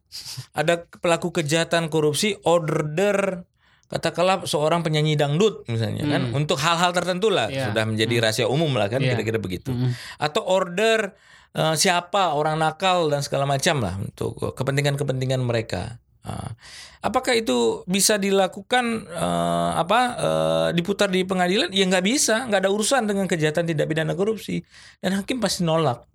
ada 0.52 0.88
pelaku 0.88 1.30
kejahatan 1.32 1.86
korupsi 1.86 2.32
order 2.42 3.44
katakanlah 3.86 4.48
seorang 4.48 4.80
penyanyi 4.80 5.20
dangdut 5.20 5.68
misalnya 5.68 6.08
kan 6.08 6.32
Hmm. 6.32 6.38
untuk 6.38 6.56
hal-hal 6.56 6.96
tertentu 6.96 7.28
lah 7.28 7.52
Iya. 7.52 7.68
sudah 7.70 7.84
menjadi 7.84 8.14
Hmm. 8.16 8.22
rahasia 8.24 8.46
umum 8.48 8.72
lah 8.72 8.88
kan 8.88 9.04
Iya. 9.04 9.14
kira-kira 9.14 9.36
begitu 9.36 9.68
Mm-mm. 9.68 9.92
atau 10.16 10.42
order 10.42 11.12
eh, 11.52 11.74
siapa 11.76 12.32
orang 12.32 12.56
nakal 12.56 13.12
dan 13.12 13.20
segala 13.20 13.44
macam 13.44 13.84
lah 13.84 14.00
untuk 14.00 14.56
kepentingan-kepentingan 14.56 15.44
mereka. 15.44 16.00
Ah. 16.22 16.54
apakah 17.02 17.34
itu 17.34 17.82
bisa 17.90 18.14
dilakukan 18.14 19.10
eh, 19.10 19.70
apa 19.74 20.00
eh, 20.14 20.68
diputar 20.78 21.10
di 21.10 21.26
pengadilan? 21.26 21.74
Ya 21.74 21.82
nggak 21.82 22.06
bisa, 22.06 22.46
nggak 22.46 22.62
ada 22.62 22.70
urusan 22.70 23.10
dengan 23.10 23.26
kejahatan 23.26 23.66
tidak 23.66 23.90
pidana 23.90 24.14
korupsi 24.14 24.62
dan 25.02 25.18
hakim 25.18 25.42
pasti 25.42 25.66
nolak. 25.66 26.06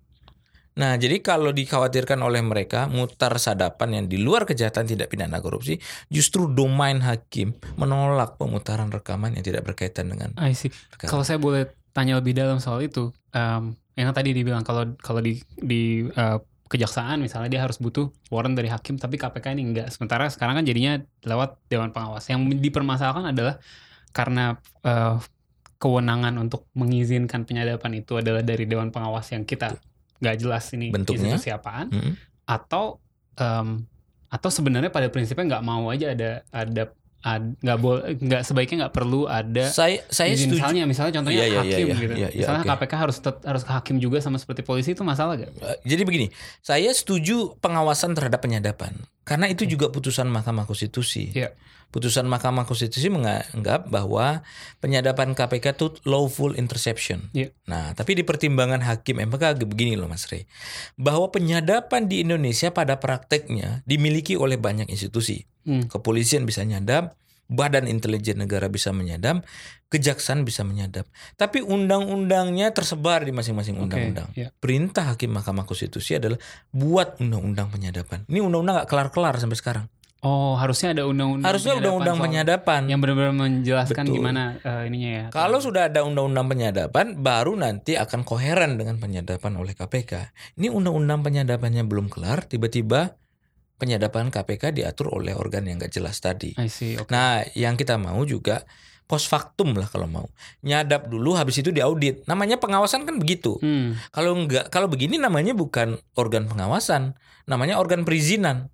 Nah, 0.78 0.94
jadi 0.94 1.18
kalau 1.18 1.50
dikhawatirkan 1.50 2.22
oleh 2.22 2.38
mereka 2.38 2.86
mutar 2.86 3.34
sadapan 3.42 3.98
yang 3.98 4.06
di 4.06 4.22
luar 4.22 4.46
kejahatan 4.46 4.86
tidak 4.86 5.10
pidana 5.10 5.42
korupsi, 5.42 5.74
justru 6.06 6.46
domain 6.46 7.02
hakim 7.02 7.58
menolak 7.74 8.38
pemutaran 8.38 8.86
rekaman 8.86 9.34
yang 9.34 9.42
tidak 9.42 9.66
berkaitan 9.66 10.06
dengan 10.06 10.30
I 10.38 10.54
see. 10.54 10.70
perkara. 10.70 11.10
Kalau 11.10 11.26
saya 11.26 11.42
boleh 11.42 11.66
tanya 11.90 12.22
lebih 12.22 12.30
dalam 12.30 12.62
soal 12.62 12.86
itu, 12.86 13.10
em, 13.34 13.74
yang 13.98 14.14
tadi 14.14 14.30
dibilang 14.30 14.62
kalau 14.62 14.94
kalau 15.02 15.18
di 15.18 15.42
di 15.58 16.06
eh, 16.06 16.38
kejaksaan 16.68 17.24
misalnya 17.24 17.48
dia 17.48 17.60
harus 17.64 17.80
butuh 17.80 18.12
warrant 18.28 18.52
dari 18.52 18.68
hakim, 18.68 19.00
tapi 19.00 19.16
KPK 19.16 19.56
ini 19.56 19.62
enggak. 19.72 19.88
Sementara 19.88 20.28
sekarang 20.28 20.60
kan 20.60 20.64
jadinya 20.68 21.00
lewat 21.24 21.56
Dewan 21.72 21.90
Pengawas. 21.90 22.28
Yang 22.28 22.60
dipermasalahkan 22.60 23.32
adalah 23.32 23.56
karena 24.12 24.56
eh, 24.84 25.16
kewenangan 25.78 26.34
untuk 26.42 26.66
mengizinkan 26.74 27.46
penyadapan 27.46 28.02
itu 28.02 28.18
adalah 28.18 28.42
dari 28.42 28.66
Dewan 28.66 28.90
Pengawas 28.90 29.30
yang 29.30 29.46
kita 29.46 29.78
nggak 30.18 30.36
jelas 30.42 30.66
ini 30.74 30.90
Bentuknya? 30.90 31.38
institusi 31.38 31.54
apaan, 31.54 31.86
Mm-mm. 31.94 32.12
atau 32.42 32.98
em, 33.38 33.86
atau 34.28 34.50
sebenarnya 34.50 34.90
pada 34.90 35.06
prinsipnya 35.08 35.56
nggak 35.56 35.64
mau 35.64 35.86
aja 35.88 36.12
ada 36.12 36.42
ada 36.50 36.90
ad- 36.90 36.97
nggak 37.18 37.78
boleh 37.82 38.14
nggak 38.14 38.42
sebaiknya 38.46 38.86
nggak 38.86 38.94
perlu 38.94 39.26
ada 39.26 39.66
Saya 39.66 40.06
saya 40.06 40.30
izin 40.30 40.48
setuju. 40.48 40.54
misalnya 40.54 40.82
misalnya 40.86 41.12
contohnya 41.18 41.44
iya, 41.44 41.58
hakim 41.58 41.66
iya, 41.66 41.96
gitu 41.98 42.14
iya, 42.14 42.28
iya, 42.30 42.40
misalnya 42.46 42.62
oke. 42.62 42.70
KPK 42.78 42.92
harus 42.94 43.16
tet- 43.18 43.44
harus 43.44 43.62
ke 43.66 43.72
hakim 43.74 43.96
juga 43.98 44.18
sama 44.22 44.38
seperti 44.38 44.62
polisi 44.62 44.94
itu 44.94 45.02
masalah 45.02 45.34
gak? 45.34 45.50
Eh, 45.50 45.78
Jadi 45.84 46.02
begini, 46.06 46.26
saya 46.60 46.94
setuju 46.94 47.58
pengawasan 47.58 48.14
terhadap 48.14 48.38
penyadapan 48.38 48.94
karena 49.26 49.50
itu 49.50 49.66
juga 49.66 49.90
putusan 49.90 50.30
Mahkamah 50.30 50.64
Konstitusi. 50.64 51.34
Iya. 51.34 51.52
Putusan 51.88 52.28
Mahkamah 52.28 52.68
Konstitusi 52.68 53.08
menganggap 53.08 53.88
bahwa 53.88 54.44
penyadapan 54.84 55.32
KPK 55.32 55.72
itu 55.72 55.86
lawful 56.04 56.52
interception. 56.52 57.32
Iya. 57.32 57.56
Nah, 57.64 57.96
tapi 57.96 58.12
di 58.12 58.28
pertimbangan 58.28 58.84
hakim 58.84 59.24
MK 59.24 59.64
begini 59.64 59.96
loh 59.96 60.04
Mas 60.04 60.28
Rey, 60.28 60.44
bahwa 61.00 61.32
penyadapan 61.32 62.04
di 62.04 62.20
Indonesia 62.20 62.68
pada 62.76 63.00
prakteknya 63.00 63.80
dimiliki 63.88 64.36
oleh 64.36 64.60
banyak 64.60 64.92
institusi. 64.92 65.48
Hmm. 65.64 65.88
Kepolisian 65.88 66.44
bisa 66.44 66.60
nyadap, 66.60 67.16
Badan 67.48 67.88
Intelijen 67.88 68.44
Negara 68.44 68.68
bisa 68.68 68.92
menyadap, 68.92 69.40
kejaksaan 69.88 70.44
bisa 70.44 70.68
menyadap. 70.68 71.08
Tapi 71.40 71.64
undang-undangnya 71.64 72.76
tersebar 72.76 73.24
di 73.24 73.32
masing-masing 73.32 73.80
undang-undang 73.80 74.28
iya. 74.36 74.52
perintah 74.60 75.16
hakim 75.16 75.32
Mahkamah 75.32 75.64
Konstitusi 75.64 76.20
adalah 76.20 76.36
buat 76.68 77.16
undang-undang 77.24 77.72
penyadapan. 77.72 78.28
Ini 78.28 78.44
undang-undang 78.44 78.84
gak 78.84 78.90
kelar-kelar 78.92 79.40
sampai 79.40 79.56
sekarang. 79.56 79.86
Oh 80.18 80.58
harusnya 80.58 80.90
ada 80.98 81.06
undang-undang 81.06 81.46
Harusnya 81.46 81.78
penyadapan 81.78 81.94
undang-undang 81.94 82.18
penyadapan. 82.18 82.80
yang 82.90 82.98
benar-benar 82.98 83.34
menjelaskan 83.38 84.04
Betul. 84.10 84.16
gimana 84.18 84.42
eh, 84.66 84.82
ininya 84.90 85.10
ya 85.14 85.24
Kalau 85.30 85.58
sudah 85.62 85.86
ada 85.86 86.02
undang-undang 86.02 86.50
penyadapan, 86.50 87.06
baru 87.22 87.54
nanti 87.54 87.94
akan 87.94 88.26
koheren 88.26 88.74
dengan 88.74 88.98
penyadapan 88.98 89.52
oleh 89.54 89.78
KPK. 89.78 90.34
Ini 90.58 90.74
undang-undang 90.74 91.22
penyadapannya 91.22 91.86
belum 91.86 92.10
kelar, 92.10 92.50
tiba-tiba 92.50 93.14
penyadapan 93.78 94.34
KPK 94.34 94.74
diatur 94.74 95.14
oleh 95.14 95.38
organ 95.38 95.62
yang 95.70 95.78
gak 95.78 95.94
jelas 95.94 96.18
tadi. 96.18 96.50
I 96.58 96.66
see 96.66 96.98
oke 96.98 97.14
Nah, 97.14 97.46
yang 97.54 97.78
kita 97.78 97.94
mau 97.94 98.18
juga 98.26 98.66
post 99.06 99.30
factum 99.30 99.72
lah 99.72 99.86
kalau 99.86 100.10
mau. 100.10 100.26
Nyadap 100.66 101.06
dulu 101.08 101.38
habis 101.38 101.62
itu 101.62 101.70
diaudit. 101.70 102.26
Namanya 102.26 102.58
pengawasan 102.58 103.06
kan 103.06 103.16
begitu. 103.16 103.56
Hmm. 103.62 103.94
Kalau 104.10 104.34
enggak, 104.36 104.68
kalau 104.68 104.90
begini 104.90 105.16
namanya 105.16 105.54
bukan 105.56 105.96
organ 106.18 106.44
pengawasan, 106.50 107.14
namanya 107.48 107.78
organ 107.80 108.02
perizinan. 108.04 108.68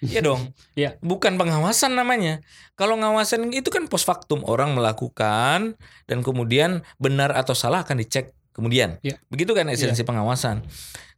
Iya 0.00 0.20
dong. 0.24 0.56
Iya. 0.72 0.96
Bukan 1.04 1.36
pengawasan 1.36 1.92
namanya. 1.92 2.40
Kalau 2.72 2.96
ngawasan 2.96 3.52
itu 3.52 3.68
kan 3.68 3.84
post 3.84 4.08
factum, 4.08 4.40
orang 4.48 4.72
melakukan 4.72 5.76
dan 6.08 6.18
kemudian 6.24 6.80
benar 6.96 7.36
atau 7.36 7.52
salah 7.52 7.84
akan 7.84 8.00
dicek 8.00 8.32
kemudian. 8.56 8.96
Iya. 9.04 9.20
Begitu 9.28 9.52
kan 9.52 9.68
esensi 9.68 10.00
pengawasan. 10.00 10.64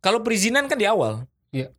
Kalau 0.03 0.27
perizinan 0.27 0.67
kan 0.67 0.77
di 0.77 0.87
awal. 0.91 1.31
Iya. 1.55 1.71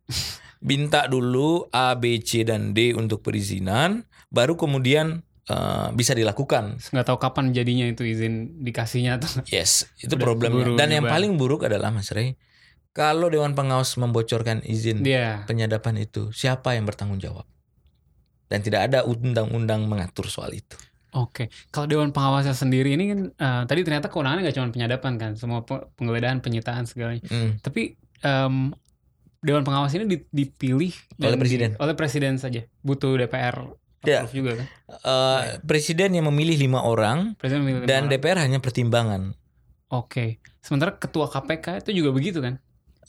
Minta 0.64 1.04
dulu 1.04 1.68
A, 1.68 1.92
B, 1.92 2.24
C 2.24 2.40
dan 2.40 2.72
D 2.72 2.96
untuk 2.96 3.20
perizinan, 3.20 4.08
baru 4.32 4.56
kemudian 4.56 5.20
eh, 5.44 5.88
bisa 5.92 6.16
dilakukan. 6.16 6.80
nggak 6.80 7.04
tahu 7.04 7.20
kapan 7.20 7.52
jadinya 7.52 7.84
itu 7.84 8.00
izin 8.00 8.64
dikasihnya 8.64 9.20
tuh 9.20 9.44
Yes, 9.52 9.84
itu 10.00 10.16
Udah 10.16 10.24
problemnya. 10.24 10.72
Dan 10.72 10.88
yang 10.88 11.04
paling 11.04 11.36
buruk 11.36 11.68
adalah 11.68 11.92
Mas 11.92 12.08
Rey, 12.16 12.40
kalau 12.94 13.26
Dewan 13.26 13.52
Pengawas 13.52 13.92
membocorkan 13.94 14.62
izin 14.62 15.02
dia 15.02 15.42
penyadapan 15.44 15.98
itu, 16.00 16.30
siapa 16.30 16.72
yang 16.72 16.86
bertanggung 16.86 17.18
jawab? 17.18 17.42
Dan 18.46 18.62
tidak 18.62 18.86
ada 18.86 19.02
undang-undang 19.02 19.84
mengatur 19.84 20.24
soal 20.26 20.54
itu. 20.54 20.78
Oke, 21.10 21.46
kalau 21.68 21.86
Dewan 21.86 22.10
Pengawasnya 22.10 22.54
sendiri 22.54 22.94
ini 22.94 23.04
kan 23.06 23.20
eh, 23.30 23.62
tadi 23.66 23.82
ternyata 23.82 24.06
kewenangannya 24.06 24.42
nggak 24.44 24.56
cuma 24.56 24.68
penyadapan 24.68 25.12
kan, 25.14 25.30
semua 25.34 25.62
pe- 25.62 25.86
penggeledahan, 25.94 26.38
penyitaan 26.38 26.86
segalanya. 26.86 27.22
Hmm. 27.26 27.58
Tapi 27.58 27.94
em, 28.20 28.74
Dewan 29.38 29.62
Pengawas 29.62 29.90
ini 29.92 30.06
di- 30.06 30.26
dipilih 30.28 30.94
Oleh 31.18 31.36
presiden. 31.36 31.74
di- 31.74 31.78
oleh 31.78 31.94
presiden 31.94 32.34
saja, 32.36 32.62
butuh 32.80 33.14
DPR 33.16 33.74
Ya. 34.02 34.26
juga 34.26 34.58
kan? 34.58 34.66
Eh, 34.90 35.40
Presiden 35.62 36.12
yang 36.12 36.28
memilih 36.28 36.60
lima 36.60 36.82
orang 36.82 37.32
Presiden 37.34 37.62
memilih 37.62 37.82
lima 37.82 37.88
dan 37.88 38.02
orang. 38.04 38.12
DPR 38.12 38.38
hanya 38.38 38.58
pertimbangan. 38.58 39.22
Oke, 39.88 40.42
sementara 40.60 40.94
ketua 40.94 41.26
KPK 41.26 41.78
itu 41.80 42.02
juga 42.02 42.10
begitu 42.10 42.38
kan? 42.38 42.58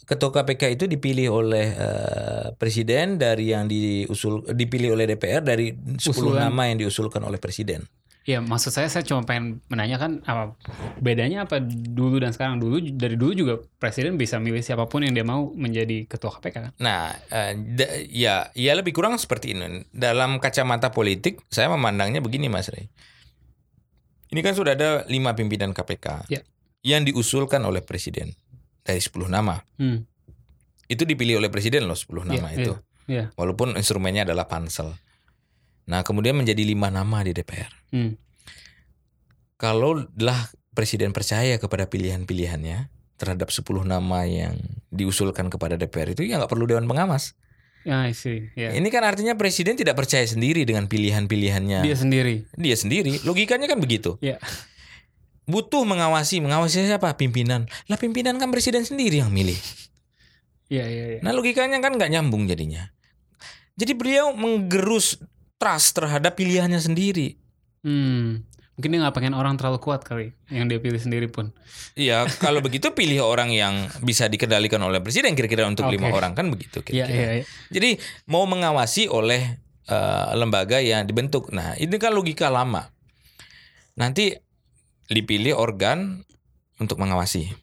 Ketua 0.04 0.30
KPK 0.30 0.76
itu 0.76 0.86
dipilih 0.86 1.32
oleh 1.32 1.68
eh, 1.72 2.48
presiden 2.54 3.16
dari 3.16 3.50
yang 3.50 3.66
diusul 3.66 4.44
dipilih 4.46 4.92
oleh 4.92 5.08
DPR 5.08 5.40
dari 5.40 5.72
10 5.72 5.98
Usulan. 6.04 6.52
nama 6.52 6.68
yang 6.68 6.78
diusulkan 6.78 7.22
oleh 7.22 7.38
presiden. 7.38 7.88
Ya 8.26 8.42
maksud 8.42 8.74
saya 8.74 8.90
saya 8.90 9.06
cuma 9.06 9.22
pengen 9.22 9.62
menanyakan 9.70 10.26
apa 10.26 10.58
bedanya 10.98 11.46
apa 11.46 11.62
dulu 11.62 12.18
dan 12.18 12.34
sekarang 12.34 12.58
dulu 12.58 12.82
dari 12.82 13.14
dulu 13.14 13.32
juga 13.32 13.54
presiden 13.78 14.18
bisa 14.18 14.36
milih 14.36 14.60
siapa 14.60 14.90
pun 14.90 15.06
yang 15.06 15.14
dia 15.14 15.22
mau 15.22 15.54
menjadi 15.54 16.04
ketua 16.04 16.34
KPK 16.34 16.56
kan? 16.60 16.72
Nah, 16.76 17.14
da- 17.54 17.94
ya, 18.10 18.50
ya 18.52 18.74
lebih 18.74 18.92
kurang 18.92 19.16
seperti 19.16 19.54
ini. 19.54 19.86
Dalam 19.90 20.42
kacamata 20.42 20.90
politik, 20.90 21.46
saya 21.48 21.70
memandangnya 21.70 22.18
begini, 22.18 22.50
Mas 22.50 22.66
Rey. 22.66 22.90
Ini 24.26 24.42
kan 24.42 24.58
sudah 24.58 24.74
ada 24.74 24.90
lima 25.06 25.38
pimpinan 25.38 25.70
KPK 25.70 26.26
Ya. 26.28 26.42
yang 26.82 27.06
diusulkan 27.06 27.62
oleh 27.62 27.86
presiden 27.86 28.34
dari 28.86 29.02
10 29.02 29.26
nama. 29.26 29.58
Hmm. 29.76 30.06
Itu 30.86 31.04
dipilih 31.04 31.42
oleh 31.42 31.50
presiden 31.50 31.90
loh 31.90 31.98
10 31.98 32.22
nama 32.24 32.54
Iya, 32.54 32.58
itu. 32.62 32.74
iya. 33.10 33.24
Walaupun 33.34 33.74
instrumennya 33.74 34.24
adalah 34.24 34.46
pansel. 34.46 34.94
Nah, 35.86 36.06
kemudian 36.06 36.38
menjadi 36.38 36.62
lima 36.62 36.94
nama 36.94 37.26
di 37.26 37.34
DPR. 37.34 37.74
Hmm. 37.90 38.14
Kalau 39.58 40.06
lah 40.16 40.40
presiden 40.76 41.10
percaya 41.10 41.56
kepada 41.58 41.88
pilihan-pilihannya 41.88 42.92
terhadap 43.16 43.48
10 43.50 43.64
nama 43.82 44.28
yang 44.28 44.60
diusulkan 44.92 45.48
kepada 45.48 45.80
DPR 45.80 46.12
itu 46.12 46.28
ya 46.28 46.38
nggak 46.38 46.52
perlu 46.52 46.68
dewan 46.68 46.86
pengawas. 46.86 47.34
Ya, 47.86 48.02
I 48.04 48.18
see. 48.18 48.50
Ya. 48.58 48.74
Ini 48.74 48.90
kan 48.90 49.06
artinya 49.06 49.38
presiden 49.38 49.78
tidak 49.78 49.94
percaya 49.94 50.26
sendiri 50.26 50.66
dengan 50.66 50.90
pilihan-pilihannya 50.90 51.86
Dia 51.86 51.94
sendiri. 51.96 52.50
dia 52.58 52.74
sendiri. 52.74 53.22
Logikanya 53.22 53.70
kan 53.70 53.78
begitu. 53.78 54.18
Iya. 54.20 54.42
Butuh 55.46 55.86
mengawasi, 55.86 56.42
mengawasi 56.42 56.90
siapa? 56.90 57.14
Pimpinan. 57.14 57.70
Lah 57.86 57.98
pimpinan 58.02 58.42
kan 58.42 58.50
presiden 58.50 58.82
sendiri 58.82 59.22
yang 59.22 59.30
milih. 59.30 59.58
Iya, 60.70 60.86
iya, 60.90 61.06
iya. 61.18 61.20
Nah 61.22 61.30
logikanya 61.30 61.78
kan 61.78 61.94
nggak 61.94 62.10
nyambung 62.10 62.50
jadinya. 62.50 62.90
Jadi 63.78 63.94
beliau 63.94 64.34
menggerus 64.34 65.22
trust 65.62 65.94
terhadap 65.94 66.34
pilihannya 66.34 66.82
sendiri. 66.82 67.38
Hmm. 67.86 68.42
Mungkin 68.76 68.92
dia 68.92 69.00
nggak 69.08 69.16
pengen 69.16 69.38
orang 69.38 69.56
terlalu 69.56 69.80
kuat 69.80 70.04
kali 70.04 70.36
yang 70.52 70.68
dia 70.68 70.82
pilih 70.84 71.00
sendiri 71.00 71.32
pun. 71.32 71.56
Iya, 71.96 72.28
kalau 72.44 72.60
begitu 72.60 72.92
pilih 72.92 73.24
orang 73.24 73.48
yang 73.54 73.88
bisa 74.04 74.28
dikendalikan 74.28 74.82
oleh 74.84 75.00
presiden 75.00 75.32
kira-kira 75.32 75.64
untuk 75.64 75.88
Oke. 75.88 75.96
lima 75.96 76.12
orang 76.12 76.36
kan 76.36 76.52
begitu 76.52 76.84
Iya, 76.92 77.08
kira-kira. 77.08 77.16
iya, 77.16 77.30
iya. 77.40 77.46
Jadi 77.72 77.90
mau 78.28 78.44
mengawasi 78.44 79.08
oleh 79.08 79.62
eh, 79.86 80.28
lembaga 80.36 80.84
yang 80.84 81.08
dibentuk. 81.08 81.54
Nah, 81.56 81.78
ini 81.80 81.96
kan 81.96 82.12
logika 82.12 82.52
lama. 82.52 82.90
Nanti 83.96 84.36
dipilih 85.10 85.54
organ 85.58 86.26
untuk 86.82 87.00
mengawasi. 87.00 87.54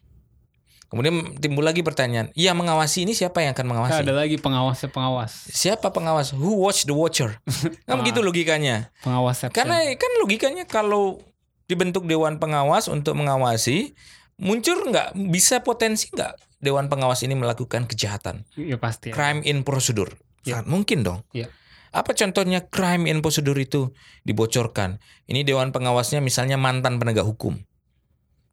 Kemudian 0.93 1.41
timbul 1.41 1.65
lagi 1.65 1.81
pertanyaan, 1.81 2.29
iya 2.37 2.53
mengawasi 2.53 3.01
ini 3.01 3.17
siapa 3.17 3.41
yang 3.41 3.57
akan 3.57 3.65
mengawasi? 3.65 4.05
Ada 4.05 4.13
lagi 4.13 4.37
pengawasnya 4.37 4.93
pengawas. 4.93 5.49
Siapa 5.49 5.89
pengawas? 5.89 6.37
Who 6.37 6.61
watch 6.61 6.85
the 6.85 6.93
watcher? 6.93 7.41
kan 7.89 7.97
begitu 7.97 8.21
logikanya. 8.21 8.93
Pengawas 9.01 9.41
Karena 9.49 9.81
kan 9.97 10.11
logikanya 10.21 10.69
kalau 10.69 11.17
dibentuk 11.65 12.05
dewan 12.05 12.37
pengawas 12.37 12.85
untuk 12.85 13.17
mengawasi, 13.17 13.97
muncul 14.37 14.85
nggak 14.85 15.17
bisa 15.33 15.65
potensi 15.65 16.13
nggak 16.13 16.61
dewan 16.61 16.93
pengawas 16.93 17.25
ini 17.25 17.33
melakukan 17.33 17.89
kejahatan, 17.89 18.45
ya 18.53 18.77
pasti. 18.77 19.09
Ya. 19.09 19.17
crime 19.17 19.41
in 19.49 19.65
procedure? 19.65 20.13
Ya. 20.45 20.61
Sangat 20.61 20.67
mungkin 20.69 21.01
dong. 21.01 21.25
Ya. 21.33 21.49
Apa 21.93 22.17
contohnya 22.17 22.65
crime 22.65 23.05
in 23.05 23.21
procedure 23.21 23.57
itu 23.61 23.93
dibocorkan? 24.25 24.97
Ini 25.29 25.45
dewan 25.45 25.69
pengawasnya 25.69 26.25
misalnya 26.25 26.57
mantan 26.57 26.97
penegak 26.97 27.23
hukum. 27.23 27.61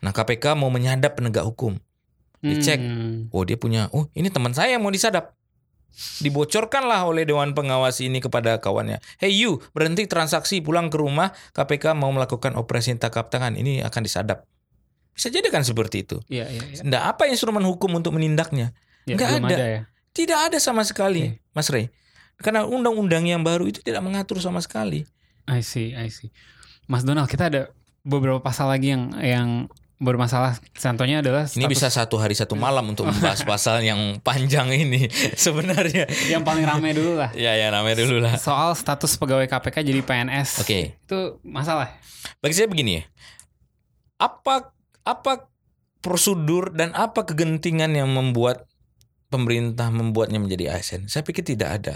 Nah 0.05 0.13
KPK 0.13 0.61
mau 0.61 0.69
menyadap 0.69 1.17
penegak 1.17 1.49
hukum. 1.49 1.81
Dicek. 2.41 2.81
Hmm. 2.81 3.33
Oh 3.33 3.45
dia 3.45 3.57
punya, 3.57 3.89
oh 3.93 4.09
ini 4.13 4.29
teman 4.29 4.53
saya 4.53 4.77
yang 4.77 4.85
mau 4.85 4.93
disadap. 4.93 5.37
Dibocorkanlah 6.23 7.03
oleh 7.05 7.27
Dewan 7.27 7.53
Pengawas 7.53 7.99
ini 8.01 8.23
kepada 8.23 8.63
kawannya. 8.63 9.03
Hey 9.19 9.35
you, 9.35 9.59
berhenti 9.75 10.07
transaksi, 10.07 10.63
pulang 10.63 10.89
ke 10.89 10.97
rumah. 10.97 11.35
KPK 11.53 11.99
mau 11.99 12.09
melakukan 12.15 12.55
operasi 12.55 12.95
tangkap 12.97 13.29
tangan. 13.29 13.59
Ini 13.59 13.83
akan 13.85 14.01
disadap. 14.07 14.47
Bisa 15.13 15.29
jadi 15.29 15.51
kan 15.51 15.67
seperti 15.67 16.07
itu. 16.07 16.17
Iya, 16.31 16.49
iya, 16.49 16.63
iya. 16.65 16.81
Nggak 16.87 17.05
apa 17.17 17.23
instrumen 17.29 17.67
hukum 17.67 17.93
untuk 17.99 18.15
menindaknya? 18.15 18.73
Ya, 19.05 19.19
Nggak 19.19 19.29
belum 19.37 19.47
ada. 19.51 19.67
ya. 19.67 19.81
Tidak 20.15 20.39
ada 20.39 20.59
sama 20.63 20.87
sekali, 20.87 21.37
Mas 21.53 21.69
Rey. 21.69 21.91
Karena 22.41 22.65
undang-undang 22.65 23.25
yang 23.25 23.45
baru 23.45 23.69
itu 23.69 23.81
tidak 23.81 24.01
mengatur 24.01 24.41
sama 24.41 24.59
sekali. 24.59 25.05
I 25.45 25.61
see, 25.61 25.93
I 25.93 26.09
see. 26.09 26.33
Mas 26.85 27.05
Donald, 27.05 27.29
kita 27.29 27.47
ada 27.47 27.69
beberapa 28.01 28.41
pasal 28.41 28.67
lagi 28.67 28.91
yang 28.91 29.13
yang 29.21 29.49
bermasalah. 30.01 30.57
Contohnya 30.73 31.21
adalah 31.21 31.45
Ini 31.45 31.61
status- 31.61 31.69
bisa 31.69 31.87
satu 31.93 32.17
hari 32.17 32.33
satu 32.33 32.57
malam 32.57 32.89
untuk 32.89 33.05
membahas 33.05 33.45
pasal 33.45 33.85
yang 33.91 34.17
panjang 34.25 34.73
ini 34.73 35.05
sebenarnya. 35.37 36.09
yang 36.27 36.41
paling 36.41 36.65
ramai 36.65 36.97
dulu 36.97 37.21
lah. 37.21 37.29
Ya 37.37 37.53
ya 37.53 37.69
namanya 37.69 38.01
dulu 38.01 38.25
lah. 38.25 38.41
Soal 38.41 38.73
status 38.73 39.21
pegawai 39.21 39.45
KPK 39.45 39.85
jadi 39.85 40.01
PNS. 40.01 40.65
Oke. 40.65 40.97
Itu 41.05 41.37
masalah. 41.45 41.93
Bagi 42.41 42.57
saya 42.57 42.65
begini 42.67 42.99
ya. 42.99 43.05
Apa 44.17 44.73
apa 45.05 45.49
prosedur 46.01 46.73
dan 46.73 46.97
apa 46.97 47.25
kegentingan 47.25 47.93
yang 47.93 48.09
membuat 48.09 48.65
pemerintah 49.29 49.93
membuatnya 49.93 50.41
menjadi 50.41 50.81
ASN? 50.81 51.13
Saya 51.13 51.21
pikir 51.21 51.45
tidak 51.45 51.77
ada. 51.77 51.95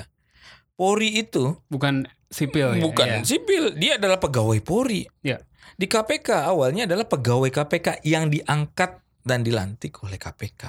Polri 0.75 1.17
itu 1.17 1.55
Bukan 1.67 2.05
sipil 2.27 2.75
ya. 2.75 2.83
bukan 2.83 3.07
Iya. 3.07 3.19
sipil, 3.23 3.75
dia 3.75 3.95
adalah 3.95 4.19
pegawai 4.19 4.59
Polri. 4.61 5.07
Iya. 5.21 5.39
Di 5.73 5.87
KPK 5.87 6.45
awalnya 6.45 6.85
adalah 6.85 7.05
pegawai 7.05 7.49
KPK 7.49 8.03
yang 8.03 8.29
diangkat 8.29 8.99
dan 9.23 9.41
dilantik 9.41 9.97
oleh 10.01 10.15
KPK. 10.15 10.63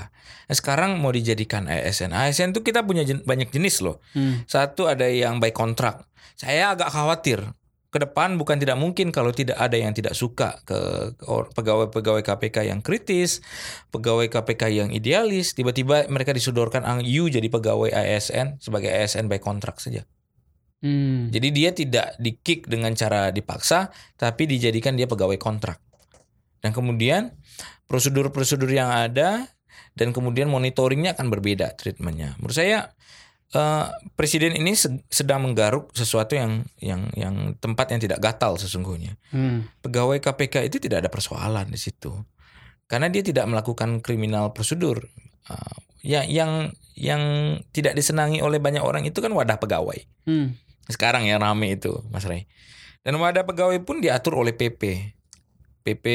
Nah, 0.47 0.55
sekarang 0.55 0.97
mau 0.97 1.09
dijadikan 1.09 1.67
ASN. 1.67 2.09
ASN 2.09 2.49
itu 2.51 2.61
kita 2.61 2.81
punya 2.81 3.03
jen- 3.03 3.21
banyak 3.21 3.49
jenis 3.49 3.81
loh. 3.81 3.99
Hmm. 4.11 4.45
Satu 4.45 4.85
ada 4.85 5.05
yang 5.05 5.37
by 5.37 5.51
kontrak. 5.51 6.07
Saya 6.33 6.71
agak 6.71 6.89
khawatir 6.89 7.43
ke 7.95 8.03
depan 8.03 8.35
bukan 8.35 8.59
tidak 8.59 8.75
mungkin 8.75 9.15
kalau 9.15 9.31
tidak 9.31 9.55
ada 9.55 9.79
yang 9.79 9.95
tidak 9.95 10.11
suka 10.19 10.59
ke 10.67 11.15
pegawai-pegawai 11.55 12.27
KPK 12.27 12.67
yang 12.67 12.83
kritis, 12.83 13.39
pegawai 13.95 14.27
KPK 14.27 14.67
yang 14.67 14.89
idealis, 14.91 15.55
tiba-tiba 15.55 16.03
mereka 16.11 16.35
disodorkan 16.35 16.83
ang 16.83 16.99
you 17.07 17.31
jadi 17.31 17.47
pegawai 17.47 17.95
ASN 17.95 18.59
sebagai 18.59 18.91
ASN 18.91 19.31
by 19.31 19.39
kontrak 19.39 19.79
saja. 19.79 20.03
Hmm. 20.83 21.31
Jadi 21.31 21.47
dia 21.55 21.71
tidak 21.71 22.19
di-kick 22.19 22.67
dengan 22.67 22.91
cara 22.99 23.31
dipaksa, 23.31 23.95
tapi 24.19 24.43
dijadikan 24.43 24.99
dia 24.99 25.07
pegawai 25.07 25.39
kontrak. 25.39 25.79
Dan 26.59 26.75
kemudian 26.75 27.31
prosedur-prosedur 27.87 28.75
yang 28.75 28.91
ada 28.91 29.47
dan 29.95 30.11
kemudian 30.11 30.51
monitoringnya 30.51 31.15
akan 31.15 31.31
berbeda 31.31 31.79
treatmentnya. 31.79 32.35
Menurut 32.43 32.59
saya 32.59 32.91
eh, 33.55 33.85
presiden 34.19 34.53
ini 34.59 34.75
se- 34.75 35.01
sedang 35.07 35.47
menggaruk 35.47 35.95
sesuatu 35.95 36.35
yang 36.35 36.67
yang 36.83 37.07
yang 37.15 37.55
tempat 37.57 37.95
yang 37.95 38.03
tidak 38.03 38.19
gatal 38.19 38.59
sesungguhnya. 38.59 39.15
Hmm. 39.31 39.71
Pegawai 39.79 40.19
KPK 40.19 40.67
itu 40.67 40.77
tidak 40.83 41.07
ada 41.07 41.09
persoalan 41.09 41.71
di 41.71 41.79
situ. 41.79 42.11
Karena 42.85 43.07
dia 43.09 43.23
tidak 43.23 43.47
melakukan 43.47 44.03
kriminal 44.03 44.51
prosedur. 44.51 45.07
Eh, 45.47 45.77
yang 46.05 46.25
yang 46.29 46.51
yang 46.95 47.21
tidak 47.73 47.97
disenangi 47.97 48.43
oleh 48.43 48.61
banyak 48.61 48.83
orang 48.83 49.07
itu 49.07 49.17
kan 49.23 49.31
wadah 49.31 49.57
pegawai. 49.57 49.97
Hmm. 50.27 50.53
Sekarang 50.85 51.25
yang 51.25 51.41
rame 51.41 51.73
itu, 51.73 52.05
Mas 52.13 52.29
Ray. 52.29 52.45
Dan 53.01 53.17
wadah 53.17 53.41
pegawai 53.45 53.81
pun 53.81 54.01
diatur 54.01 54.37
oleh 54.37 54.53
PP. 54.53 55.13
PP 55.85 56.05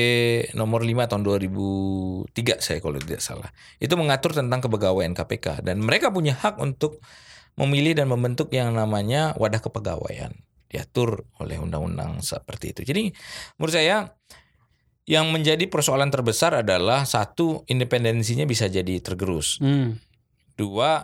nomor 0.58 0.82
5 0.82 1.06
tahun 1.06 1.22
2003 1.22 2.58
saya 2.58 2.82
kalau 2.82 2.98
tidak 2.98 3.22
salah. 3.22 3.54
Itu 3.78 3.94
mengatur 3.94 4.34
tentang 4.34 4.58
kepegawaian 4.58 5.14
KPK 5.14 5.62
dan 5.62 5.78
mereka 5.78 6.10
punya 6.10 6.34
hak 6.34 6.58
untuk 6.58 6.98
memilih 7.58 7.98
dan 7.98 8.06
membentuk 8.10 8.52
yang 8.54 8.74
namanya 8.74 9.34
wadah 9.38 9.62
kepegawaian. 9.62 10.34
Diatur 10.70 11.26
oleh 11.42 11.58
undang-undang 11.58 12.22
seperti 12.22 12.76
itu. 12.76 12.86
Jadi 12.86 13.10
menurut 13.58 13.74
saya 13.74 14.14
yang 15.10 15.34
menjadi 15.34 15.66
persoalan 15.66 16.14
terbesar 16.14 16.62
adalah 16.62 17.02
satu 17.02 17.66
independensinya 17.66 18.46
bisa 18.46 18.70
jadi 18.70 19.02
tergerus. 19.02 19.58
Hmm. 19.58 19.98
Dua, 20.54 21.02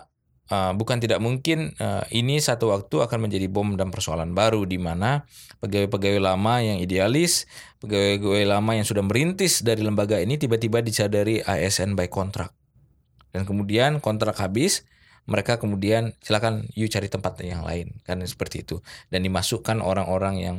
uh, 0.50 0.72
bukan 0.78 1.02
tidak 1.02 1.18
mungkin 1.18 1.74
uh, 1.82 2.06
ini 2.14 2.38
satu 2.38 2.70
waktu 2.70 3.02
akan 3.02 3.26
menjadi 3.26 3.50
bom 3.50 3.74
dan 3.74 3.90
persoalan 3.90 4.30
baru 4.30 4.62
di 4.62 4.78
mana 4.78 5.26
pegawai-pegawai 5.58 6.22
lama 6.22 6.62
yang 6.62 6.78
idealis, 6.78 7.50
pegawai-pegawai 7.82 8.46
lama 8.46 8.78
yang 8.78 8.86
sudah 8.86 9.02
merintis 9.02 9.66
dari 9.66 9.82
lembaga 9.82 10.22
ini 10.22 10.38
tiba-tiba 10.38 10.84
disadari 10.84 11.42
ASN 11.42 11.98
by 11.98 12.06
kontrak. 12.06 12.54
Dan 13.34 13.44
kemudian 13.44 13.98
kontrak 14.00 14.38
habis, 14.38 14.86
mereka 15.26 15.58
kemudian 15.58 16.14
silakan 16.22 16.66
you 16.74 16.86
cari 16.86 17.06
tempat 17.06 17.38
yang 17.42 17.62
lain 17.62 17.98
kan 18.02 18.22
seperti 18.22 18.62
itu 18.62 18.78
dan 19.10 19.22
dimasukkan 19.22 19.82
orang-orang 19.82 20.36
yang 20.38 20.56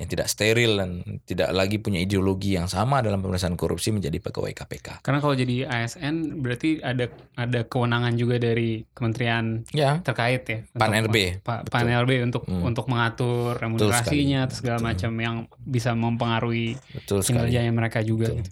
yang 0.00 0.08
tidak 0.08 0.26
steril 0.26 0.80
dan 0.80 1.04
tidak 1.28 1.52
lagi 1.52 1.76
punya 1.76 2.00
ideologi 2.00 2.56
yang 2.56 2.64
sama 2.66 3.04
dalam 3.04 3.20
pemerintahan 3.20 3.54
korupsi 3.54 3.92
menjadi 3.92 4.18
pegawai 4.18 4.50
KPK. 4.50 5.04
Karena 5.04 5.20
kalau 5.20 5.36
jadi 5.36 5.68
ASN 5.68 6.40
berarti 6.42 6.80
ada 6.80 7.12
ada 7.36 7.60
kewenangan 7.68 8.16
juga 8.16 8.40
dari 8.40 8.82
kementerian 8.96 9.62
Ya, 9.70 10.00
terkait 10.00 10.42
ya. 10.48 10.58
Pan 10.74 10.90
RB. 10.90 11.44
Pa-. 11.44 11.62
Pan 11.68 11.86
RB 11.86 12.24
untuk 12.24 12.42
Hmm. 12.48 12.64
untuk 12.66 12.88
mengatur 12.88 13.54
remunerasinya 13.60 14.48
atau 14.48 14.56
segala 14.58 14.78
Betul. 14.80 14.88
macam 14.90 15.12
yang 15.20 15.36
bisa 15.60 15.92
mempengaruhi 15.94 16.80
kinerjanya 17.06 17.70
mereka 17.70 18.00
juga 18.00 18.32
Betul. 18.32 18.42
gitu. 18.42 18.50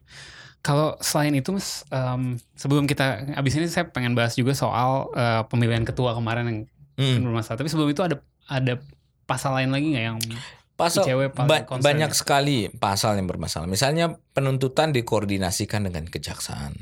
Kalau 0.61 0.92
selain 1.01 1.33
itu 1.33 1.51
mas, 1.51 1.88
em, 1.88 2.37
sebelum 2.53 2.85
kita 2.85 3.33
abis 3.33 3.57
ini 3.57 3.64
saya 3.64 3.88
pengen 3.88 4.12
bahas 4.12 4.35
juga 4.35 4.53
soal 4.53 5.09
eh, 5.12 5.42
pemilihan 5.49 5.83
ketua 5.83 6.12
kemarin 6.12 6.44
yang 6.46 6.59
Hmm. 6.94 7.25
bermasalah. 7.25 7.57
Tapi 7.57 7.68
sebelum 7.68 7.88
itu 7.88 8.05
ada 8.05 8.20
ada 8.44 8.77
pasal 9.25 9.57
lain 9.57 9.73
lagi 9.73 9.88
nggak 9.88 10.05
yang 10.05 10.20
Pasal 10.77 11.05
ICW 11.05 11.33
ba- 11.35 11.64
banyak 11.64 12.09
ya? 12.09 12.16
sekali 12.16 12.68
pasal 12.73 13.16
yang 13.16 13.25
bermasalah. 13.25 13.64
Misalnya 13.64 14.16
penuntutan 14.33 14.92
dikoordinasikan 14.92 15.85
dengan 15.85 16.05
kejaksaan. 16.05 16.77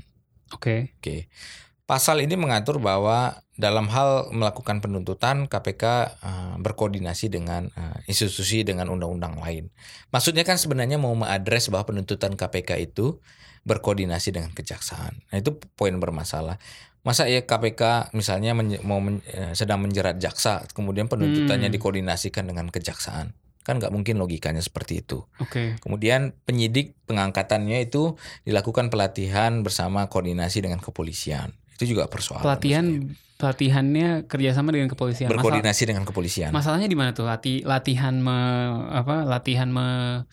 oke? 0.49 0.97
Oke. 0.97 1.31
Pasal 1.83 2.21
ini 2.21 2.35
mengatur 2.35 2.79
bahwa 2.79 3.37
dalam 3.55 3.88
hal 3.88 4.29
melakukan 4.31 4.79
penuntutan 4.79 5.47
KPK 5.47 5.85
eh, 6.19 6.55
berkoordinasi 6.59 7.27
dengan 7.29 7.71
eh, 7.71 7.99
institusi 8.07 8.62
dengan 8.62 8.87
undang-undang 8.88 9.38
lain. 9.38 9.71
Maksudnya 10.09 10.43
kan 10.43 10.57
sebenarnya 10.57 10.97
mau 10.97 11.14
mengadres 11.14 11.67
bahwa 11.69 11.87
penuntutan 11.87 12.35
KPK 12.35 12.71
itu 12.83 13.19
berkoordinasi 13.62 14.35
dengan 14.35 14.51
kejaksaan. 14.53 15.23
Nah, 15.31 15.37
itu 15.38 15.57
poin 15.75 15.94
bermasalah. 15.97 16.59
Masa 17.03 17.25
ya 17.31 17.47
KPK 17.47 18.12
misalnya 18.12 18.53
menye- 18.53 18.83
mau 18.83 18.99
men- 18.99 19.25
eh, 19.25 19.55
sedang 19.55 19.81
menjerat 19.81 20.18
jaksa, 20.18 20.66
kemudian 20.75 21.07
penuntutannya 21.07 21.71
Hmm. 21.71 21.77
dikoordinasikan 21.79 22.44
dengan 22.44 22.68
kejaksaan. 22.68 23.33
Kan 23.64 23.79
nggak 23.79 23.92
mungkin 23.92 24.16
logikanya 24.16 24.61
seperti 24.61 25.05
itu. 25.05 25.25
Oke. 25.40 25.77
Kemudian 25.79 26.33
penyidik 26.44 26.97
pengangkatannya 27.05 27.85
itu 27.85 28.16
dilakukan 28.42 28.88
pelatihan 28.88 29.61
bersama 29.61 30.09
koordinasi 30.09 30.64
dengan 30.64 30.81
kepolisian. 30.81 31.53
Itu 31.77 31.85
juga 31.85 32.09
persoalan. 32.09 32.44
Pelatihan 32.44 32.85
menurut 32.85 33.16
pelatihannya 33.38 34.27
kerjasama 34.27 34.75
dengan 34.75 34.90
kepolisian. 34.90 35.31
berkoordinasi 35.31 35.83
dengan 35.87 36.03
kepolisian. 36.03 36.51
masalahnya 36.51 36.90
di 36.90 36.99
mana 36.99 37.14
tuh? 37.14 37.23
Lati, 37.23 37.62
latihan 37.62 38.18
me, 38.18 38.35
apa? 38.90 39.23
Latihan 39.23 39.71
me, 39.71 40.27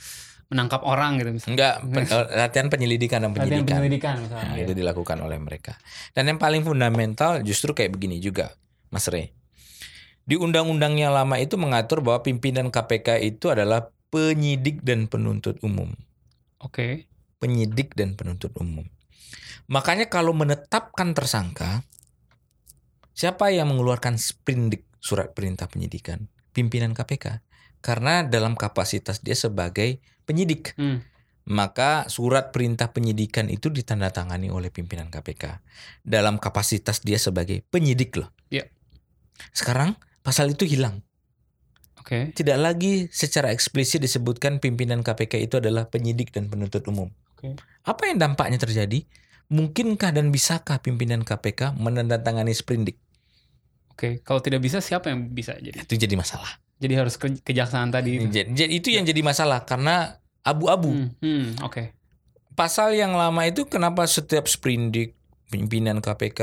menangkap 0.46 0.86
orang 0.86 1.18
gitu 1.18 1.30
misalnya. 1.34 1.54
Enggak, 1.58 1.76
pen- 1.84 2.10
eh, 2.10 2.26
latihan 2.38 2.68
penyelidikan 2.70 3.20
dan 3.22 3.34
Latihan 3.34 3.46
penyidikan. 3.50 3.66
penyelidikan 3.82 4.16
misalnya. 4.22 4.46
Nah, 4.46 4.58
itu 4.62 4.74
dilakukan 4.74 5.18
oleh 5.20 5.38
mereka. 5.42 5.74
Dan 6.14 6.30
yang 6.30 6.38
paling 6.38 6.62
fundamental 6.62 7.42
justru 7.42 7.74
kayak 7.74 7.92
begini 7.92 8.22
juga, 8.22 8.54
Mas 8.94 9.10
Rey. 9.10 9.34
Di 10.26 10.38
undang-undang 10.38 10.98
yang 10.98 11.14
lama 11.14 11.38
itu 11.38 11.54
mengatur 11.58 12.02
bahwa 12.02 12.22
pimpinan 12.22 12.70
KPK 12.70 13.22
itu 13.22 13.50
adalah 13.50 13.90
penyidik 14.10 14.82
dan 14.82 15.06
penuntut 15.06 15.58
umum. 15.62 15.94
Oke. 16.62 17.06
penyidik 17.36 17.94
dan 17.94 18.18
penuntut 18.18 18.50
umum. 18.58 18.88
Makanya 19.70 20.10
kalau 20.10 20.34
menetapkan 20.34 21.14
tersangka, 21.14 21.86
siapa 23.14 23.54
yang 23.54 23.70
mengeluarkan 23.70 24.18
sprindik 24.18 24.88
surat 24.98 25.36
perintah 25.36 25.70
penyidikan? 25.70 26.26
Pimpinan 26.56 26.98
KPK. 26.98 27.44
Karena 27.86 28.26
dalam 28.26 28.58
kapasitas 28.58 29.22
dia 29.22 29.38
sebagai 29.38 30.02
penyidik. 30.26 30.74
Hmm. 30.74 31.06
maka 31.46 32.10
surat 32.10 32.50
perintah 32.50 32.90
penyidikan 32.90 33.54
itu 33.54 33.70
ditandatangani 33.70 34.50
oleh 34.50 34.74
pimpinan 34.74 35.14
KPK 35.14 35.62
dalam 36.02 36.42
kapasitas 36.42 37.06
dia 37.06 37.22
sebagai 37.22 37.62
penyidik 37.70 38.18
loh. 38.18 38.34
Iya. 38.50 38.66
Sekarang 39.54 39.94
pasal 40.26 40.58
itu 40.58 40.66
hilang. 40.66 41.06
Oke. 42.02 42.34
Tidak 42.34 42.58
lagi 42.58 43.14
secara 43.14 43.54
eksplisit 43.54 44.02
disebutkan 44.02 44.58
pimpinan 44.58 45.06
KPK 45.06 45.46
itu 45.46 45.62
adalah 45.62 45.86
penyidik 45.86 46.34
dan 46.34 46.50
penuntut 46.50 46.82
umum. 46.90 47.14
Oke. 47.38 47.54
Apa 47.86 48.10
yang 48.10 48.18
dampaknya 48.18 48.58
terjadi? 48.58 49.06
Mungkinkah 49.54 50.18
dan 50.18 50.34
bisakah 50.34 50.82
pimpinan 50.82 51.22
KPK 51.22 51.78
menandatangani 51.78 52.58
sprindik? 52.58 52.98
Oke. 53.94 54.26
Kalau 54.26 54.42
tidak 54.42 54.66
bisa 54.66 54.82
siapa 54.82 55.14
yang 55.14 55.30
bisa 55.30 55.54
jadi? 55.62 55.78
Itu 55.78 55.94
jadi 55.94 56.18
masalah. 56.18 56.65
Jadi 56.76 56.94
harus 56.96 57.16
ke 57.16 57.40
kejaksaan 57.40 57.92
tadi. 57.92 58.20
itu. 58.20 58.28
Jadi 58.28 58.50
jadi 58.52 58.72
itu 58.72 58.88
yang 58.92 59.06
jadi 59.08 59.22
masalah 59.24 59.64
karena 59.64 60.20
abu-abu. 60.44 60.92
Hmm, 60.92 61.10
hmm, 61.24 61.66
Oke. 61.66 61.96
Pasal 62.56 62.96
yang 62.96 63.16
lama 63.16 63.44
itu 63.48 63.68
kenapa 63.68 64.08
setiap 64.08 64.48
sprindik 64.48 65.16
pimpinan 65.52 66.02
KPK 66.02 66.42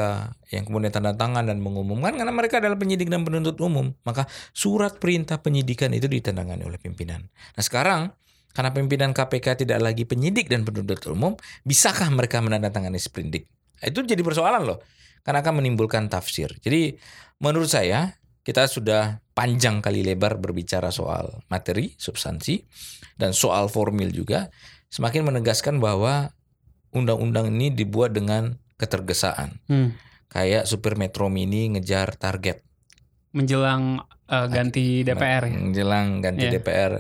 yang 0.54 0.62
kemudian 0.68 0.94
tanda 0.94 1.12
tangan 1.16 1.48
dan 1.48 1.58
mengumumkan 1.58 2.14
karena 2.14 2.30
mereka 2.30 2.62
adalah 2.62 2.78
penyidik 2.78 3.10
dan 3.10 3.26
penuntut 3.26 3.58
umum 3.58 3.90
maka 4.06 4.30
surat 4.54 4.96
perintah 5.02 5.42
penyidikan 5.42 5.90
itu 5.90 6.06
ditandatangani 6.06 6.62
oleh 6.64 6.78
pimpinan. 6.78 7.26
Nah 7.28 7.62
sekarang 7.64 8.14
karena 8.52 8.70
pimpinan 8.70 9.10
KPK 9.16 9.64
tidak 9.64 9.80
lagi 9.80 10.04
penyidik 10.04 10.46
dan 10.46 10.62
penuntut 10.62 11.02
umum 11.08 11.34
bisakah 11.66 12.08
mereka 12.12 12.38
menandatangani 12.44 13.00
sprindik? 13.00 13.48
Itu 13.80 14.04
jadi 14.06 14.20
persoalan 14.22 14.62
loh 14.68 14.78
karena 15.26 15.42
akan 15.42 15.64
menimbulkan 15.64 16.06
tafsir. 16.06 16.54
Jadi 16.62 16.94
menurut 17.42 17.70
saya 17.72 18.21
kita 18.42 18.66
sudah 18.66 19.22
panjang 19.32 19.78
kali 19.78 20.02
lebar 20.02 20.36
berbicara 20.36 20.90
soal 20.90 21.42
materi, 21.46 21.94
substansi, 21.94 22.62
dan 23.14 23.30
soal 23.32 23.66
formil 23.66 24.10
juga, 24.10 24.50
semakin 24.90 25.24
menegaskan 25.24 25.78
bahwa 25.78 26.34
undang-undang 26.90 27.48
ini 27.48 27.70
dibuat 27.70 28.12
dengan 28.12 28.58
ketergesaan. 28.76 29.62
Hmm. 29.66 29.94
Kayak 30.26 30.66
supir 30.66 30.96
Metro 30.96 31.28
Mini 31.28 31.70
ngejar 31.70 32.16
target. 32.16 32.60
Menjelang 33.32 34.02
eh, 34.26 34.46
ganti 34.48 35.00
DPR 35.00 35.42
ya. 35.46 35.56
Menjelang 35.56 36.20
ganti 36.20 36.44
Iya. 36.48 36.58
DPR 36.58 36.92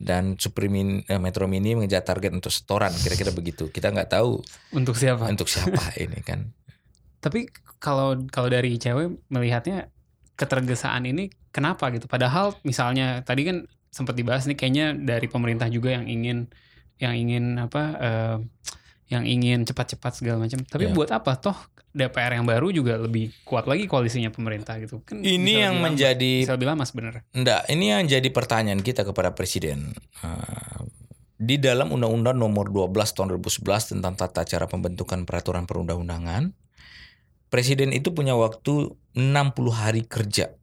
dan 0.00 0.36
supir 0.36 0.68
Min- 0.68 1.04
eh, 1.06 1.20
Metro 1.20 1.44
Mini 1.44 1.76
mengejar 1.76 2.02
target 2.02 2.32
untuk 2.32 2.50
setoran, 2.50 2.92
kira-kira 2.92 3.30
begitu. 3.30 3.68
Kita 3.68 3.88
nggak 3.88 4.10
tahu 4.10 4.40
Untuk 4.74 4.96
siapa? 4.96 5.28
untuk 5.28 5.46
siapa 5.46 5.80
ini 6.02 6.20
kan. 6.20 6.50
Tapi 7.20 7.48
kalau 7.78 8.16
kalau 8.28 8.48
dari 8.48 8.76
cewek 8.76 9.28
melihatnya 9.28 9.88
ketergesaan 10.40 11.04
ini 11.04 11.28
kenapa 11.50 11.92
gitu? 11.92 12.08
Padahal 12.08 12.56
misalnya 12.62 13.20
tadi 13.20 13.44
kan 13.44 13.56
sempat 13.88 14.14
dibahas 14.14 14.48
nih 14.48 14.56
kayaknya 14.56 14.96
dari 14.96 15.26
pemerintah 15.26 15.68
juga 15.68 15.92
yang 15.92 16.06
ingin 16.06 16.48
yang 16.96 17.12
ingin 17.12 17.44
apa 17.58 17.82
eh, 17.98 18.36
yang 19.10 19.26
ingin 19.26 19.66
cepat-cepat 19.66 20.12
segala 20.14 20.40
macam. 20.40 20.62
Tapi 20.62 20.88
Ya. 20.88 20.94
buat 20.94 21.10
apa 21.10 21.34
toh 21.36 21.58
DPR 21.90 22.38
yang 22.38 22.46
baru 22.46 22.70
juga 22.70 22.94
lebih 22.94 23.34
kuat 23.42 23.66
lagi 23.66 23.84
koalisinya 23.84 24.30
pemerintah 24.30 24.78
gitu. 24.78 25.02
Kan 25.02 25.20
Ini 25.20 25.66
yang 25.66 25.74
lama- 25.76 25.90
menjadi 25.90 26.32
bisa 26.40 26.54
lebih 26.54 26.70
lama 26.70 26.86
sebenarnya. 26.86 27.26
Enggak, 27.34 27.66
ini 27.66 27.90
yang 27.90 28.06
jadi 28.06 28.28
pertanyaan 28.30 28.78
kita 28.78 29.02
kepada 29.02 29.34
Presiden. 29.34 29.90
Uh, 30.22 30.86
di 31.34 31.58
dalam 31.58 31.90
Undang-Undang 31.90 32.36
Nomor 32.36 32.70
12 32.70 33.10
Tahun 33.10 33.26
2011 33.32 33.90
tentang 33.90 34.14
tata 34.14 34.44
cara 34.44 34.68
pembentukan 34.68 35.26
peraturan 35.26 35.66
perundang-undangan, 35.66 36.54
Presiden 37.50 37.90
itu 37.90 38.14
punya 38.14 38.38
waktu 38.38 38.94
60 39.18 39.74
hari 39.74 40.06
kerja 40.06 40.54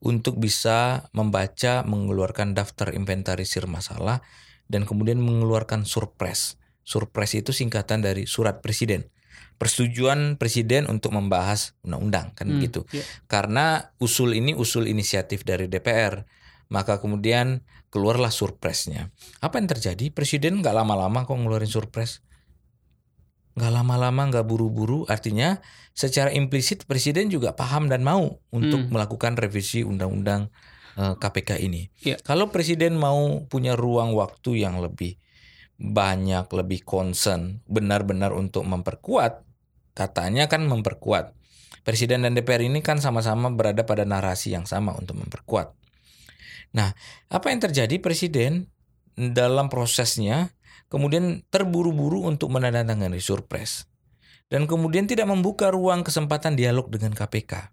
untuk 0.00 0.36
bisa 0.40 1.08
membaca, 1.16 1.84
mengeluarkan 1.84 2.52
daftar 2.52 2.92
inventarisir 2.92 3.64
masalah, 3.64 4.20
dan 4.68 4.84
kemudian 4.84 5.20
mengeluarkan 5.20 5.88
surpres. 5.88 6.60
Surpres 6.84 7.36
itu 7.36 7.52
singkatan 7.52 8.00
dari 8.00 8.24
surat 8.24 8.64
presiden. 8.64 9.08
Persetujuan 9.60 10.40
presiden 10.40 10.88
untuk 10.88 11.12
membahas 11.12 11.76
undang-undang, 11.84 12.32
kan 12.32 12.48
Hmm, 12.48 12.56
begitu 12.56 12.88
iya. 12.96 13.04
karena 13.28 13.92
usul 14.00 14.32
ini 14.32 14.56
usul 14.56 14.88
inisiatif 14.88 15.44
dari 15.44 15.68
DPR 15.68 16.24
maka 16.72 16.96
kemudian 16.96 17.60
keluarlah 17.92 18.32
surpresnya 18.32 19.12
apa 19.44 19.60
yang 19.60 19.68
terjadi 19.68 20.08
presiden 20.16 20.64
nggak 20.64 20.72
lama-lama 20.72 21.28
kok 21.28 21.36
ngeluarin 21.36 21.68
surpres 21.68 22.24
nggak 23.58 23.72
lama-lama 23.72 24.30
nggak 24.30 24.46
buru-buru 24.46 25.04
artinya 25.10 25.58
secara 25.90 26.30
implisit 26.30 26.86
presiden 26.86 27.28
juga 27.28 27.52
paham 27.54 27.90
dan 27.90 28.06
mau 28.06 28.38
untuk 28.54 28.86
Hmm. 28.86 28.90
melakukan 28.94 29.34
revisi 29.34 29.82
undang-undang 29.82 30.48
eh, 30.98 31.14
KPK 31.18 31.58
ini 31.62 31.90
Iya. 32.02 32.18
kalau 32.22 32.50
presiden 32.50 32.98
mau 32.98 33.46
punya 33.46 33.74
ruang 33.78 34.14
waktu 34.14 34.62
yang 34.62 34.78
lebih 34.82 35.18
banyak 35.78 36.44
lebih 36.52 36.84
concern 36.84 37.64
benar-benar 37.64 38.34
untuk 38.36 38.66
memperkuat 38.68 39.42
katanya 39.96 40.46
kan 40.46 40.66
memperkuat 40.68 41.34
Presiden 41.80 42.28
dan 42.28 42.36
DPR 42.36 42.60
ini 42.60 42.84
kan 42.84 43.00
sama-sama 43.00 43.48
berada 43.48 43.88
pada 43.88 44.04
narasi 44.04 44.52
yang 44.52 44.68
sama 44.68 44.92
untuk 44.92 45.16
memperkuat. 45.16 45.72
Nah, 46.76 46.92
apa 47.32 47.46
yang 47.48 47.64
terjadi 47.64 47.96
Presiden 48.04 48.68
dalam 49.16 49.72
prosesnya 49.72 50.52
kemudian 50.90 51.46
terburu-buru 51.48 52.26
untuk 52.26 52.50
menandatangani 52.50 53.22
surpres 53.22 53.86
dan 54.50 54.66
kemudian 54.66 55.06
tidak 55.06 55.30
membuka 55.30 55.70
ruang 55.70 56.02
kesempatan 56.02 56.58
dialog 56.58 56.90
dengan 56.90 57.14
KPK. 57.14 57.70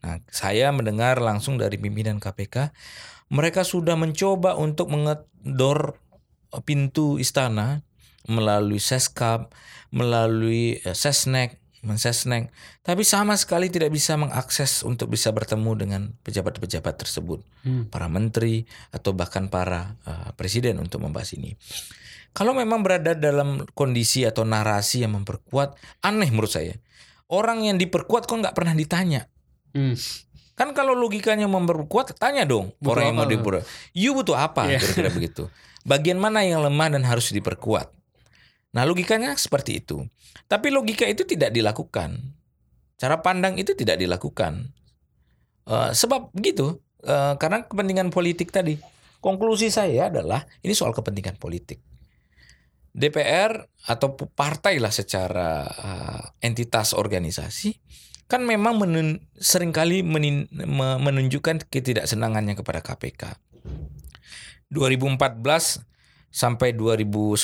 Nah, 0.00 0.16
saya 0.32 0.72
mendengar 0.72 1.20
langsung 1.20 1.60
dari 1.60 1.76
pimpinan 1.76 2.16
KPK, 2.16 2.72
mereka 3.28 3.62
sudah 3.62 3.94
mencoba 4.00 4.56
untuk 4.56 4.88
mengedor 4.88 6.00
pintu 6.64 7.20
istana 7.20 7.84
melalui 8.26 8.80
Seskap, 8.80 9.52
melalui 9.92 10.80
eh, 10.80 10.96
Sesnek, 10.96 11.60
Mensesnek, 11.86 12.50
tapi 12.82 13.06
sama 13.06 13.38
sekali 13.38 13.70
tidak 13.70 13.94
bisa 13.94 14.18
mengakses 14.18 14.82
untuk 14.82 15.12
bisa 15.12 15.30
bertemu 15.30 15.70
dengan 15.78 16.02
pejabat-pejabat 16.26 16.98
tersebut, 16.98 17.46
Hmm. 17.62 17.86
para 17.90 18.10
menteri 18.10 18.66
atau 18.90 19.12
bahkan 19.12 19.46
para 19.46 19.94
eh, 20.08 20.30
presiden 20.34 20.80
untuk 20.82 21.04
membahas 21.04 21.36
ini. 21.36 21.54
Kalau 22.36 22.52
memang 22.52 22.84
berada 22.84 23.16
dalam 23.16 23.64
kondisi 23.72 24.28
atau 24.28 24.44
narasi 24.44 25.00
yang 25.00 25.16
memperkuat, 25.16 25.72
aneh 26.04 26.28
menurut 26.28 26.52
saya. 26.52 26.76
Orang 27.32 27.64
yang 27.64 27.80
diperkuat 27.80 28.28
kok 28.28 28.36
nggak 28.36 28.52
pernah 28.52 28.76
ditanya. 28.76 29.24
Hmm. 29.72 29.96
Kan 30.52 30.76
kalau 30.76 30.92
logikanya 30.92 31.48
memperkuat, 31.48 32.16
tanya 32.20 32.44
dong 32.44 32.76
Butuh 32.76 32.92
orang 32.92 33.04
yang 33.08 33.16
mau 33.16 33.24
diperkuat. 33.24 33.64
You 33.96 34.12
butuh 34.12 34.36
apa? 34.36 34.68
Iya. 34.68 34.84
Kira-kira 34.84 35.10
begitu. 35.16 35.42
Bagian 35.88 36.20
mana 36.20 36.44
yang 36.44 36.60
lemah 36.60 36.92
dan 36.92 37.08
harus 37.08 37.32
diperkuat? 37.32 37.88
Nah 38.76 38.84
logikanya 38.84 39.32
seperti 39.40 39.80
itu. 39.80 40.04
Tapi 40.44 40.68
logika 40.68 41.08
itu 41.08 41.24
tidak 41.24 41.56
dilakukan. 41.56 42.20
Cara 43.00 43.16
pandang 43.24 43.56
itu 43.56 43.72
tidak 43.72 43.96
dilakukan. 43.96 44.76
Eh, 45.64 45.90
sebab 45.96 46.36
begitu. 46.36 46.84
Eh, 47.00 47.34
karena 47.40 47.64
kepentingan 47.64 48.12
politik 48.12 48.52
tadi. 48.52 48.76
Konklusi 49.24 49.72
saya 49.72 50.12
adalah 50.12 50.44
ini 50.60 50.76
soal 50.76 50.92
kepentingan 50.92 51.40
politik. 51.40 51.80
DPR 52.96 53.60
atau 53.92 54.16
partai 54.16 54.80
lah 54.80 54.88
secara 54.88 55.68
eh, 55.68 56.48
entitas 56.48 56.96
organisasi 56.96 57.76
kan 58.26 58.42
memang 58.42 58.82
menun, 58.82 59.22
sering 59.38 59.70
kali 59.70 60.02
menin, 60.02 60.50
me- 60.50 60.98
menunjukkan 60.98 61.70
ketidaksenangannya 61.70 62.58
kepada 62.58 62.82
KPK. 62.82 63.38
2014 64.74 65.38
sampai 66.34 66.74
2019 66.74 67.38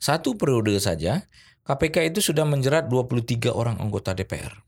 satu 0.00 0.40
periode 0.40 0.72
saja 0.80 1.28
KPK 1.68 2.16
itu 2.16 2.32
sudah 2.32 2.48
menjerat 2.48 2.88
23 2.88 3.52
orang 3.52 3.76
anggota 3.76 4.16
DPR. 4.16 4.64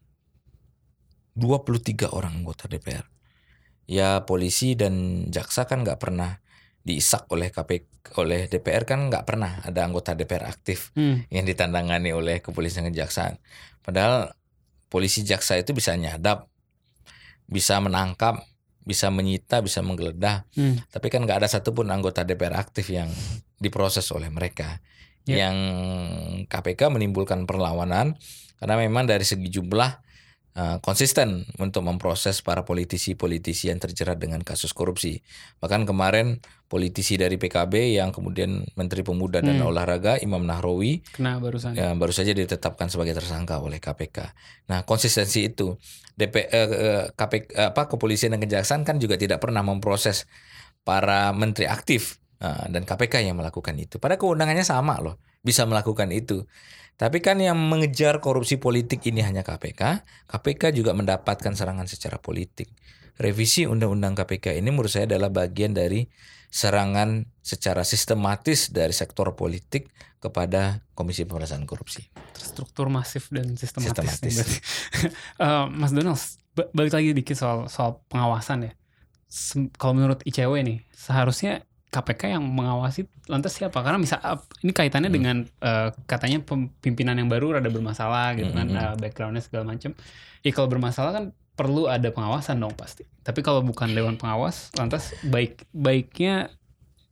23 1.39 2.13
orang 2.13 2.43
anggota 2.45 2.69
DPR. 2.69 3.07
Ya 3.89 4.21
polisi 4.29 4.77
dan 4.77 5.25
jaksa 5.33 5.65
kan 5.65 5.81
nggak 5.81 5.97
pernah 5.97 6.45
diisak 6.89 7.29
oleh 7.29 7.53
KPK 7.53 8.17
oleh 8.17 8.49
DPR 8.49 8.89
kan 8.89 9.13
nggak 9.13 9.29
pernah 9.29 9.61
ada 9.61 9.85
anggota 9.85 10.17
DPR 10.17 10.49
aktif 10.49 10.97
Hmm. 10.97 11.29
yang 11.29 11.45
ditandangani 11.45 12.17
oleh 12.17 12.41
kepolisian 12.41 12.89
kejaksaan. 12.89 13.37
Padahal 13.85 14.33
polisi 14.89 15.21
jaksa 15.21 15.61
itu 15.61 15.77
bisa 15.77 15.93
nyadap, 15.93 16.49
bisa 17.45 17.77
menangkap, 17.85 18.41
bisa 18.81 19.13
menyita, 19.13 19.61
bisa 19.61 19.85
menggeledah. 19.85 20.49
Hmm. 20.57 20.81
Tapi 20.89 21.13
kan 21.13 21.29
nggak 21.29 21.45
ada 21.45 21.49
satupun 21.53 21.93
anggota 21.93 22.25
DPR 22.25 22.57
aktif 22.57 22.89
yang 22.89 23.13
diproses 23.61 24.09
oleh 24.17 24.33
mereka. 24.33 24.81
Ya. 25.29 25.45
Yang 25.45 25.57
KPK 26.49 26.89
menimbulkan 26.89 27.45
perlawanan 27.45 28.17
karena 28.57 28.75
memang 28.81 29.05
dari 29.05 29.29
segi 29.29 29.53
jumlah 29.53 30.08
eh, 30.57 30.77
konsisten 30.81 31.45
untuk 31.61 31.85
memproses 31.85 32.41
para 32.41 32.65
politisi-politisi 32.65 33.69
yang 33.73 33.81
terjerat 33.83 34.17
dengan 34.17 34.41
kasus 34.45 34.73
korupsi. 34.73 35.21
Bahkan 35.61 35.85
kemarin 35.85 36.41
politisi 36.69 37.17
dari 37.17 37.41
PKB 37.41 37.97
yang 37.97 38.13
kemudian 38.13 38.65
Menteri 38.77 39.01
Pemuda 39.01 39.41
dan 39.41 39.61
Hmm. 39.61 39.73
Olahraga 39.73 40.21
Imam 40.21 40.45
Nahrawi 40.45 41.01
Kena 41.13 41.41
barusan. 41.41 41.73
yang 41.73 41.97
baru 41.97 42.13
saja 42.13 42.37
ditetapkan 42.37 42.93
sebagai 42.93 43.17
tersangka 43.17 43.57
oleh 43.59 43.81
KPK. 43.81 44.37
Nah, 44.69 44.85
konsistensi 44.85 45.49
itu 45.49 45.75
DP 46.15 46.49
eh, 46.49 46.69
eh, 46.69 47.05
KPK 47.13 47.73
apa 47.73 47.89
kepolisian 47.89 48.37
dan 48.37 48.41
kejaksaan 48.45 48.85
kan 48.85 49.01
juga 49.01 49.17
tidak 49.17 49.41
pernah 49.41 49.65
memproses 49.65 50.29
para 50.85 51.33
menteri 51.33 51.69
aktif 51.69 52.21
Nah, 52.39 52.71
dan 52.71 52.87
KPK 52.87 53.27
yang 53.27 53.35
melakukan 53.35 53.75
itu. 53.75 53.99
Pada 53.99 54.15
kewenangannya 54.15 54.63
sama 54.63 55.03
loh, 55.03 55.19
bisa 55.43 55.67
melakukan 55.67 56.07
itu. 56.15 56.47
Tapi 56.99 57.23
kan 57.23 57.39
yang 57.39 57.55
mengejar 57.55 58.19
korupsi 58.19 58.59
politik 58.59 59.07
ini 59.07 59.23
hanya 59.23 59.47
KPK. 59.47 60.03
KPK 60.27 60.75
juga 60.75 60.91
mendapatkan 60.99 61.55
serangan 61.55 61.87
secara 61.87 62.19
politik. 62.19 62.75
Revisi 63.23 63.71
Undang-Undang 63.71 64.19
KPK 64.19 64.59
ini 64.59 64.75
menurut 64.75 64.91
saya 64.91 65.07
adalah 65.07 65.31
bagian 65.31 65.79
dari 65.79 66.11
serangan 66.51 67.23
secara 67.39 67.87
sistematis 67.87 68.75
dari 68.75 68.91
sektor 68.91 69.31
politik 69.39 69.95
kepada 70.19 70.83
Komisi 70.99 71.23
Pemberantasan 71.23 71.71
Korupsi. 71.71 72.03
Struktur 72.35 72.91
masif 72.91 73.31
dan 73.31 73.55
sistematis. 73.55 74.19
Sistematis. 74.19 74.59
Eh, 75.39 75.67
Mas 75.71 75.95
Donald, 75.95 76.19
ba- 76.59 76.67
balik 76.75 76.91
lagi 76.99 77.15
dikit 77.15 77.39
soal 77.39 77.71
soal 77.71 78.03
pengawasan 78.11 78.67
ya. 78.67 78.73
Kalau 79.79 79.95
menurut 79.95 80.19
ICW 80.27 80.67
nih, 80.67 80.79
seharusnya 80.91 81.63
KPK 81.89 82.37
yang 82.37 82.45
mengawasi 82.45 83.09
lantas 83.27 83.57
siapa? 83.57 83.81
Karena 83.81 83.97
misal 83.97 84.21
ini 84.61 84.73
kaitannya 84.77 85.09
Hmm. 85.09 85.17
dengan 85.17 85.37
eh, 85.65 85.89
katanya 86.05 86.45
pimpinan 86.85 87.17
yang 87.17 87.33
baru 87.33 87.57
rada 87.57 87.73
bermasalah 87.73 88.37
gitu 88.37 88.53
kan, 88.53 88.69
Hmm, 88.69 88.77
eh, 88.77 88.85
hmm, 88.93 89.01
backgroundnya 89.01 89.41
segala 89.41 89.73
macam. 89.73 89.97
Ya 90.45 90.51
kalau 90.53 90.69
bermasalah 90.69 91.13
kan 91.17 91.25
perlu 91.57 91.89
ada 91.91 92.13
pengawasan 92.13 92.61
dong 92.61 92.77
pasti. 92.77 93.09
Tapi 93.25 93.41
kalau 93.41 93.65
bukan 93.65 93.91
dewan 93.91 94.15
pengawas, 94.15 94.71
lantas 94.77 95.17
baik 95.25 95.65
baiknya 95.73 96.53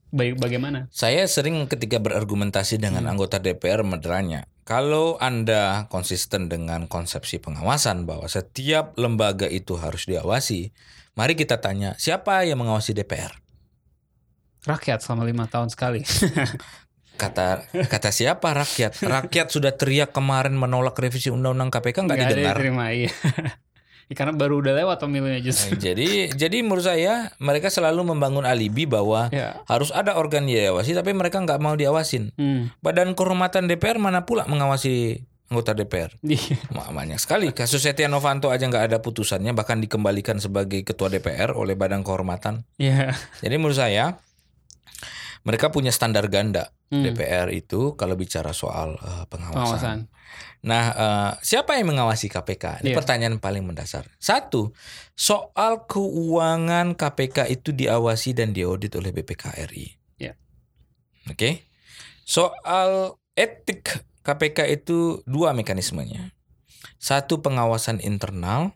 baik 0.07 0.39
bagaimana? 0.39 0.87
Saya 0.87 1.27
sering 1.27 1.67
ketika 1.67 1.99
berargumentasi 1.99 2.79
dengan 2.79 3.03
Hmm. 3.03 3.17
anggota 3.17 3.41
DPR 3.41 3.83
bertanya, 3.83 4.47
kalau 4.63 5.19
Anda 5.19 5.89
konsisten 5.91 6.47
dengan 6.47 6.87
konsepsi 6.87 7.41
pengawasan 7.41 8.07
bahwa 8.07 8.29
setiap 8.29 8.95
lembaga 8.95 9.49
itu 9.51 9.75
harus 9.75 10.07
diawasi, 10.07 10.71
mari 11.17 11.35
kita 11.35 11.59
tanya, 11.59 11.97
siapa 11.99 12.47
yang 12.47 12.63
mengawasi 12.63 12.95
DPR? 12.95 13.35
Rakyat 14.67 14.99
selama 14.99 15.23
lima 15.23 15.47
tahun 15.47 15.71
sekali. 15.71 16.03
Kata 17.17 17.65
kata 17.89 18.13
siapa 18.13 18.53
rakyat? 18.53 19.01
Rakyat 19.01 19.47
sudah 19.49 19.73
teriak 19.73 20.13
kemarin 20.13 20.53
menolak 20.53 20.93
revisi 20.93 21.33
undang-undang 21.33 21.73
KPK 21.73 22.05
nggak 22.05 22.17
didengar. 22.21 22.55
diterima, 22.61 22.93
iya. 22.93 23.09
Ya, 24.07 24.15
karena 24.15 24.39
baru 24.39 24.63
udah 24.63 24.71
lewat 24.71 25.03
pemilunya 25.03 25.43
justru. 25.43 25.75
Nah, 25.75 25.83
jadi 25.83 26.31
jadi 26.31 26.63
menurut 26.63 26.87
saya 26.87 27.27
mereka 27.43 27.67
selalu 27.67 28.07
membangun 28.07 28.47
alibi 28.47 28.87
bahwa 28.87 29.27
Ya. 29.35 29.59
harus 29.67 29.91
ada 29.91 30.15
organ 30.15 30.47
yang 30.47 30.71
diawasi 30.71 30.95
tapi 30.95 31.11
mereka 31.11 31.43
nggak 31.43 31.59
mau 31.59 31.75
diawasin. 31.75 32.31
Hmm. 32.39 32.71
Badan 32.79 33.19
kehormatan 33.19 33.67
DPR 33.67 33.99
mana 33.99 34.23
pula 34.23 34.47
mengawasi 34.47 35.27
anggota 35.51 35.75
DPR? 35.75 36.15
Iya. 36.23 36.55
Banyak 36.71 37.19
sekali 37.19 37.51
kasus 37.51 37.83
Setia 37.83 38.07
Novanto 38.07 38.47
aja 38.47 38.63
nggak 38.63 38.95
ada 38.95 38.97
putusannya 39.03 39.51
bahkan 39.51 39.83
dikembalikan 39.83 40.39
sebagai 40.39 40.87
ketua 40.87 41.11
DPR 41.11 41.51
oleh 41.51 41.75
Badan 41.75 42.07
Kehormatan. 42.07 42.63
Iya. 42.79 43.11
Jadi 43.43 43.55
menurut 43.59 43.75
saya 43.75 44.15
mereka 45.43 45.69
punya 45.69 45.91
standar 45.91 46.31
ganda 46.31 46.71
Hmm. 46.87 47.03
DPR 47.03 47.51
itu 47.51 47.99
kalau 47.99 48.15
bicara 48.15 48.55
soal 48.55 48.95
eh, 48.95 49.25
pengawasan. 49.27 49.59
Pengawasan. 49.59 49.97
Nah, 50.63 50.85
eh, 50.95 51.31
siapa 51.43 51.75
yang 51.75 51.91
mengawasi 51.91 52.31
KPK? 52.31 52.79
Ini 52.79 52.95
Iya. 52.95 52.97
pertanyaan 52.97 53.43
paling 53.43 53.67
mendasar. 53.67 54.07
Satu, 54.15 54.71
soal 55.11 55.83
keuangan 55.83 56.95
KPK 56.95 57.51
itu 57.51 57.75
diawasi 57.75 58.31
dan 58.39 58.55
diaudit 58.55 58.95
oleh 58.95 59.11
BPK 59.11 59.51
RI. 59.67 59.99
Iya. 60.15 60.39
Oke. 61.27 61.67
Soal 62.23 63.19
etik 63.35 63.99
KPK 64.23 64.71
itu 64.71 65.19
dua 65.27 65.51
mekanismenya. 65.51 66.31
Satu 67.03 67.43
pengawasan 67.43 67.99
internal 67.99 68.71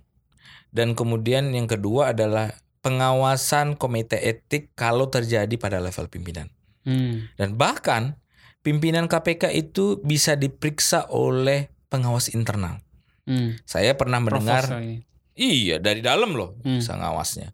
dan 0.76 1.00
kemudian 1.00 1.48
yang 1.56 1.68
kedua 1.68 2.12
adalah 2.12 2.60
pengawasan 2.82 3.78
komite 3.78 4.18
etik 4.18 4.74
kalau 4.74 5.08
terjadi 5.08 5.54
pada 5.58 5.78
level 5.78 6.10
pimpinan. 6.10 6.50
Hmm. 6.82 7.30
Dan 7.38 7.56
bahkan 7.58 8.18
pimpinan 8.66 9.06
KPK 9.06 9.54
itu 9.54 10.02
bisa 10.02 10.34
diperiksa 10.34 11.10
oleh 11.14 11.70
pengawas 11.94 12.34
internal. 12.34 12.82
Hmm. 13.30 13.58
Saya 13.70 13.94
pernah 13.94 14.18
mendengar, 14.18 14.66
lagi. 14.66 15.06
iya 15.38 15.78
dari 15.78 16.02
dalam 16.02 16.34
loh 16.34 16.58
Hmm. 16.66 16.82
bisa 16.82 16.98
ngawasnya. 16.98 17.54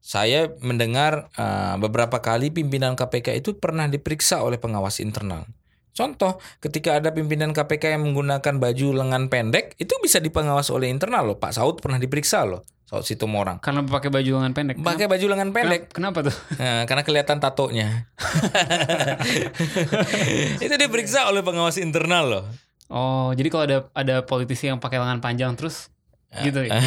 Saya 0.00 0.48
mendengar 0.64 1.28
uh, 1.36 1.76
beberapa 1.76 2.24
kali 2.24 2.48
pimpinan 2.48 2.96
KPK 2.96 3.44
itu 3.44 3.50
pernah 3.60 3.84
diperiksa 3.84 4.40
oleh 4.40 4.56
pengawas 4.56 4.96
internal. 4.96 5.44
Contoh, 5.90 6.38
ketika 6.62 7.02
ada 7.02 7.10
pimpinan 7.10 7.50
KPK 7.50 7.98
yang 7.98 8.02
menggunakan 8.06 8.62
baju 8.62 8.86
lengan 8.94 9.26
pendek, 9.26 9.74
itu 9.76 9.90
bisa 9.98 10.22
dipengawas 10.22 10.70
oleh 10.70 10.88
internal 10.88 11.34
loh. 11.34 11.36
Pak 11.36 11.56
Saud 11.56 11.82
pernah 11.82 11.98
diperiksa 11.98 12.46
loh, 12.46 12.62
Saud 12.86 13.02
Situmorang. 13.02 13.58
Karena 13.58 13.82
pakai 13.82 14.10
baju 14.10 14.30
lengan 14.40 14.54
pendek. 14.54 14.76
Pakai 14.80 15.06
baju 15.10 15.26
lengan 15.30 15.50
pendek. 15.50 15.90
Kenapa, 15.90 16.22
kenapa 16.22 16.30
tuh? 16.30 16.36
Nah, 16.62 16.82
karena 16.86 17.02
kelihatan 17.02 17.38
tatonya. 17.42 17.88
itu 20.64 20.74
diperiksa 20.74 21.26
oleh 21.26 21.42
pengawas 21.42 21.78
internal 21.82 22.24
loh. 22.26 22.44
Oh, 22.90 23.30
jadi 23.34 23.48
kalau 23.54 23.64
ada 23.70 23.78
ada 23.94 24.16
politisi 24.26 24.66
yang 24.66 24.82
pakai 24.82 24.98
lengan 24.98 25.22
panjang 25.22 25.54
terus 25.54 25.94
gitu 26.30 26.62
ya. 26.62 26.78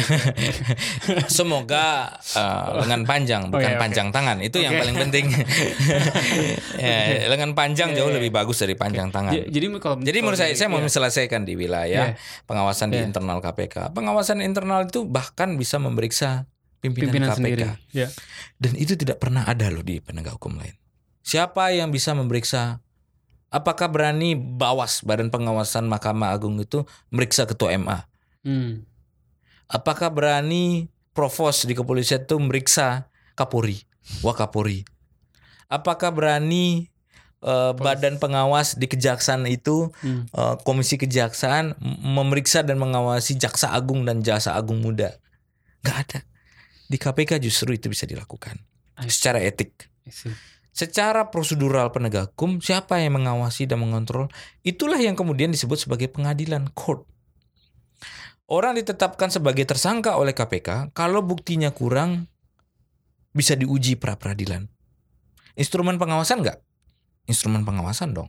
Semoga 1.36 2.16
uh, 2.32 2.80
lengan 2.80 3.04
panjang 3.04 3.42
Oh, 3.48 3.60
bukan 3.60 3.60
iya, 3.60 3.76
oke. 3.76 3.82
panjang 3.84 4.08
tangan 4.08 4.40
itu 4.40 4.56
yang 4.56 4.72
Oke. 4.72 4.80
paling 4.80 4.96
penting. 4.96 5.24
ya, 6.80 7.28
lengan 7.28 7.52
panjang 7.52 7.92
Iya, 7.92 7.96
jauh 8.00 8.10
iya. 8.10 8.16
lebih 8.16 8.30
bagus 8.32 8.56
dari 8.56 8.72
panjang 8.72 9.12
tangan. 9.12 9.36
Jadi 9.36 9.66
kalau 9.76 10.00
Jadi 10.00 10.16
kalau 10.16 10.24
menurut 10.24 10.40
saya 10.40 10.52
saya 10.56 10.68
mau 10.72 10.80
selesaikan 10.80 11.44
di 11.44 11.60
wilayah 11.60 12.16
pengawasan 12.48 12.88
di 12.88 13.04
internal 13.04 13.44
KPK. 13.44 13.92
Pengawasan 13.92 14.40
internal 14.40 14.88
itu 14.88 15.04
bahkan 15.04 15.60
bisa 15.60 15.76
memeriksa 15.76 16.48
pimpinan, 16.80 17.12
pimpinan 17.12 17.28
KPK. 17.28 17.36
sendiri. 17.36 17.62
Ya. 17.92 18.08
Dan 18.56 18.80
itu 18.80 18.96
tidak 18.96 19.20
pernah 19.20 19.44
ada 19.44 19.68
loh 19.68 19.84
di 19.84 20.00
penegak 20.00 20.40
hukum 20.40 20.56
lain. 20.56 20.72
Siapa 21.20 21.72
yang 21.72 21.92
bisa 21.92 22.16
memeriksa? 22.16 22.80
Apakah 23.48 23.86
berani 23.86 24.34
Bawas 24.34 25.06
Badan 25.06 25.30
Pengawasan 25.30 25.86
Mahkamah 25.86 26.34
Agung 26.34 26.58
itu 26.58 26.82
meriksa 27.12 27.46
ketua 27.46 27.70
MA? 27.78 28.08
Hmm. 28.42 28.82
Apakah 29.68 30.12
berani 30.12 30.88
Provos 31.14 31.62
di 31.62 31.78
kepolisian 31.78 32.26
itu 32.26 32.36
meriksa 32.42 33.06
Kapolri, 33.38 33.78
Wakapolri? 34.26 34.82
Apakah 35.70 36.10
berani 36.10 36.90
eh, 37.44 37.72
badan 37.76 38.16
pengawas 38.18 38.74
di 38.74 38.88
kejaksaan 38.88 39.46
itu 39.46 39.92
Hmm. 40.02 40.26
eh, 40.32 40.56
komisi 40.66 40.96
kejaksaan 40.96 41.76
memeriksa 42.02 42.64
dan 42.64 42.80
mengawasi 42.80 43.36
jaksa 43.36 43.70
agung 43.70 44.02
dan 44.02 44.24
jasa 44.24 44.56
agung 44.58 44.82
muda? 44.82 45.14
Gak 45.84 45.96
ada. 46.08 46.18
Di 46.88 46.96
KPK 46.96 47.38
justru 47.40 47.76
itu 47.76 47.88
bisa 47.88 48.04
dilakukan 48.04 48.58
secara 49.08 49.40
etik. 49.40 49.88
Secara 50.74 51.30
prosedural 51.30 51.94
penegak 51.94 52.34
hukum, 52.34 52.58
siapa 52.58 52.98
yang 52.98 53.22
mengawasi 53.22 53.70
dan 53.70 53.78
mengontrol? 53.78 54.26
Itulah 54.66 54.98
yang 54.98 55.14
kemudian 55.14 55.54
disebut 55.54 55.78
sebagai 55.78 56.10
pengadilan 56.10 56.66
court. 56.74 57.06
Orang 58.44 58.76
ditetapkan 58.76 59.32
sebagai 59.32 59.64
tersangka 59.64 60.20
oleh 60.20 60.36
KPK 60.36 60.92
kalau 60.92 61.24
buktinya 61.24 61.72
kurang 61.72 62.28
bisa 63.32 63.56
diuji 63.56 63.96
pra 63.96 64.20
peradilan. 64.20 64.68
Instrumen 65.56 65.96
pengawasan 65.96 66.44
enggak? 66.44 66.60
Instrumen 67.24 67.64
pengawasan 67.64 68.12
dong. 68.12 68.28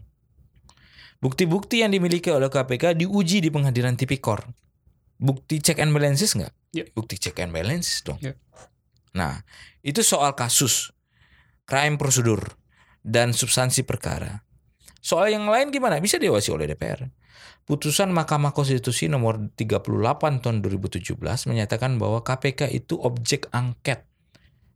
Bukti-bukti 1.20 1.84
yang 1.84 1.92
dimiliki 1.92 2.32
oleh 2.32 2.48
KPK 2.48 2.96
diuji 2.96 3.44
di 3.44 3.52
pengadilan 3.52 4.00
tipikor. 4.00 4.48
Bukti 5.20 5.60
check 5.60 5.84
and 5.84 5.92
balances 5.92 6.32
enggak? 6.36 6.56
Ya. 6.72 6.88
Bukti 6.96 7.20
check 7.20 7.36
and 7.44 7.52
balances 7.52 8.00
dong. 8.06 8.20
Ya. 8.24 8.40
Nah, 9.16 9.44
itu 9.84 10.00
soal 10.00 10.32
kasus 10.36 10.96
crime 11.68 12.00
prosedur 12.00 12.56
dan 13.04 13.36
substansi 13.36 13.84
perkara. 13.84 14.44
Soal 15.04 15.36
yang 15.36 15.48
lain 15.48 15.76
gimana? 15.76 16.00
Bisa 16.00 16.16
diawasi 16.18 16.56
oleh 16.56 16.72
DPR. 16.72 17.04
Putusan 17.66 18.14
Mahkamah 18.14 18.54
Konstitusi 18.54 19.10
nomor 19.10 19.42
38 19.58 20.44
tahun 20.44 20.58
2017 20.62 21.18
menyatakan 21.50 21.98
bahwa 21.98 22.22
KPK 22.22 22.70
itu 22.70 23.00
objek 23.02 23.50
angket. 23.50 24.06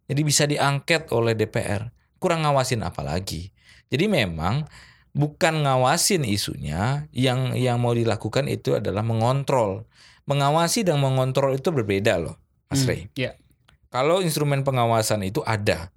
Jadi 0.10 0.22
bisa 0.26 0.50
diangket 0.50 1.14
oleh 1.14 1.38
DPR. 1.38 1.94
Kurang 2.18 2.44
ngawasin 2.44 2.82
apa 2.82 3.06
lagi. 3.06 3.54
Jadi 3.94 4.10
memang 4.10 4.66
bukan 5.14 5.66
ngawasin 5.66 6.26
isunya, 6.26 7.10
yang 7.14 7.54
yang 7.54 7.78
mau 7.78 7.94
dilakukan 7.94 8.50
itu 8.50 8.78
adalah 8.78 9.06
mengontrol. 9.06 9.86
Mengawasi 10.30 10.86
dan 10.86 11.02
mengontrol 11.02 11.58
itu 11.58 11.74
berbeda 11.74 12.22
loh, 12.22 12.38
Mas 12.70 12.86
Hmm. 12.86 12.90
Rey. 12.90 13.02
Ya. 13.18 13.34
Kalau 13.90 14.22
instrumen 14.22 14.62
pengawasan 14.62 15.26
itu 15.26 15.42
ada 15.42 15.90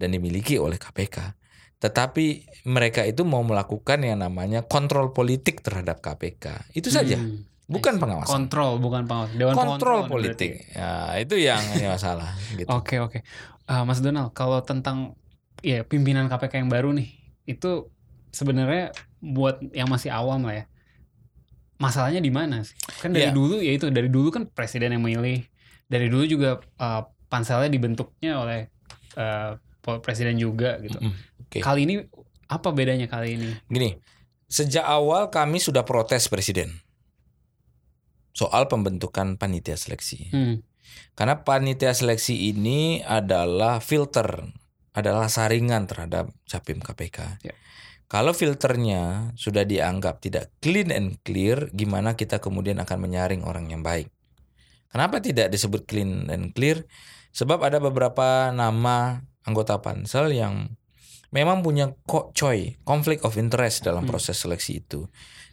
dan 0.00 0.08
dimiliki 0.16 0.56
oleh 0.56 0.80
KPK, 0.80 1.36
tetapi 1.78 2.26
mereka 2.64 3.02
itu 3.02 3.22
mau 3.22 3.40
melakukan 3.40 4.02
yang 4.02 4.18
namanya 4.18 4.62
kontrol 4.62 5.10
politik 5.10 5.62
terhadap 5.62 5.98
KPK. 5.98 6.70
Itu 6.72 6.90
saja, 6.90 7.14
Hmm. 7.14 7.46
bukan 7.64 7.96
pengawasan. 7.96 8.46
Kontrol 8.46 8.78
bukan 8.78 9.04
pengawas. 9.04 9.30
Dewan 9.32 9.54
Kontrol 9.54 9.78
pengontrol 9.78 10.00
politik. 10.10 10.50
berarti. 10.66 10.74
Ya, 10.74 10.92
itu 11.16 11.34
yang 11.36 11.62
yang 11.76 11.94
masalah 11.94 12.34
gitu. 12.58 12.66
Oke 12.68 12.98
oke. 12.98 13.18
Ah, 13.64 13.84
Mas 13.84 14.00
Donald, 14.00 14.32
kalau 14.32 14.58
tentang 14.60 15.14
ya 15.60 15.82
pimpinan 15.82 16.26
KPK 16.26 16.58
yang 16.58 16.70
baru 16.70 16.90
nih, 16.90 17.08
itu 17.44 17.86
sebenarnya 18.30 18.90
buat 19.18 19.58
yang 19.70 19.86
masih 19.86 20.10
awam 20.10 20.42
lah 20.42 20.54
ya. 20.54 20.64
Masalahnya 21.78 22.18
di 22.18 22.32
mana 22.32 22.66
sih? 22.66 22.74
Kan 22.98 23.14
dari 23.14 23.30
Iya. 23.30 23.32
dulu 23.32 23.62
ya 23.62 23.72
itu 23.72 23.86
dari 23.88 24.10
dulu 24.10 24.28
kan 24.30 24.50
presiden 24.50 24.90
yang 24.90 25.00
memilih. 25.00 25.46
Dari 25.86 26.10
dulu 26.10 26.26
juga 26.26 26.58
ah, 26.76 27.06
panselnya 27.28 27.70
dibentuknya 27.70 28.34
oleh 28.34 28.66
ah, 29.14 29.54
presiden 30.02 30.36
juga 30.36 30.76
gitu. 30.80 30.98
Mm, 30.98 31.14
Oke. 31.48 31.64
Kali 31.64 31.88
ini 31.88 31.96
apa 32.48 32.68
bedanya 32.76 33.08
kali 33.08 33.40
ini? 33.40 33.48
Gini, 33.72 33.96
sejak 34.52 34.84
awal 34.84 35.32
kami 35.32 35.56
sudah 35.60 35.88
protes 35.88 36.28
presiden 36.28 36.76
soal 38.38 38.70
pembentukan 38.70 39.34
panitia 39.34 39.74
seleksi. 39.74 40.30
Hmm. 40.30 40.62
Karena 41.18 41.42
panitia 41.42 41.90
seleksi 41.90 42.54
ini 42.54 43.02
adalah 43.02 43.82
filter, 43.82 44.46
adalah 44.94 45.26
saringan 45.26 45.90
terhadap 45.90 46.30
capim 46.46 46.78
KPK. 46.78 47.42
Ya. 47.42 47.54
Kalau 48.08 48.32
filternya 48.32 49.34
sudah 49.36 49.68
dianggap 49.68 50.24
tidak 50.24 50.54
clean 50.64 50.88
and 50.94 51.20
clear, 51.26 51.68
gimana 51.76 52.16
kita 52.16 52.40
kemudian 52.40 52.80
akan 52.80 53.04
menyaring 53.04 53.44
orang 53.44 53.68
yang 53.68 53.84
baik? 53.84 54.08
Kenapa 54.88 55.20
tidak 55.20 55.52
disebut 55.52 55.84
clean 55.84 56.30
and 56.32 56.56
clear? 56.56 56.88
Sebab 57.36 57.60
ada 57.60 57.76
beberapa 57.76 58.48
nama 58.54 59.20
anggota 59.44 59.76
pansel 59.84 60.32
yang 60.32 60.77
memang 61.28 61.60
punya 61.60 61.92
kok 62.04 62.32
coy, 62.32 62.76
conflict 62.82 63.22
of 63.22 63.36
interest 63.36 63.82
dalam 63.82 64.04
Hmm. 64.04 64.10
proses 64.10 64.36
seleksi 64.36 64.80
itu. 64.80 65.06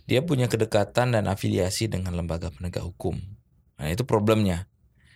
Dia 0.06 0.22
punya 0.22 0.46
kedekatan 0.46 1.18
dan 1.18 1.26
afiliasi 1.26 1.90
dengan 1.90 2.14
lembaga 2.14 2.50
penegak 2.50 2.86
hukum. 2.86 3.18
Nah, 3.76 3.90
itu 3.90 4.06
problemnya. 4.06 4.70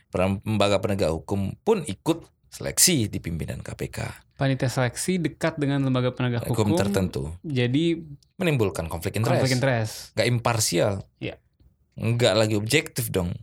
Lembaga 0.09 0.81
penegak 0.81 1.13
hukum 1.13 1.53
pun 1.61 1.85
ikut 1.85 2.25
seleksi 2.49 3.05
di 3.05 3.21
pimpinan 3.21 3.61
KPK. 3.61 4.25
Panitia 4.33 4.65
seleksi 4.65 5.21
dekat 5.21 5.61
dengan 5.61 5.85
lembaga 5.85 6.09
penegak 6.09 6.47
Hukum 6.47 6.73
hukum. 6.73 6.79
tertentu 6.79 7.23
Jadi 7.43 8.01
menimbulkan 8.35 8.89
konflik 8.89 9.19
interest. 9.19 9.37
konflik 9.37 9.53
interest. 9.53 9.93
Gak 10.15 10.25
imparsial. 10.25 11.05
Iya. 11.21 11.37
Nggak 11.93 12.33
lagi 12.33 12.55
objektif 12.55 13.11
dong 13.11 13.35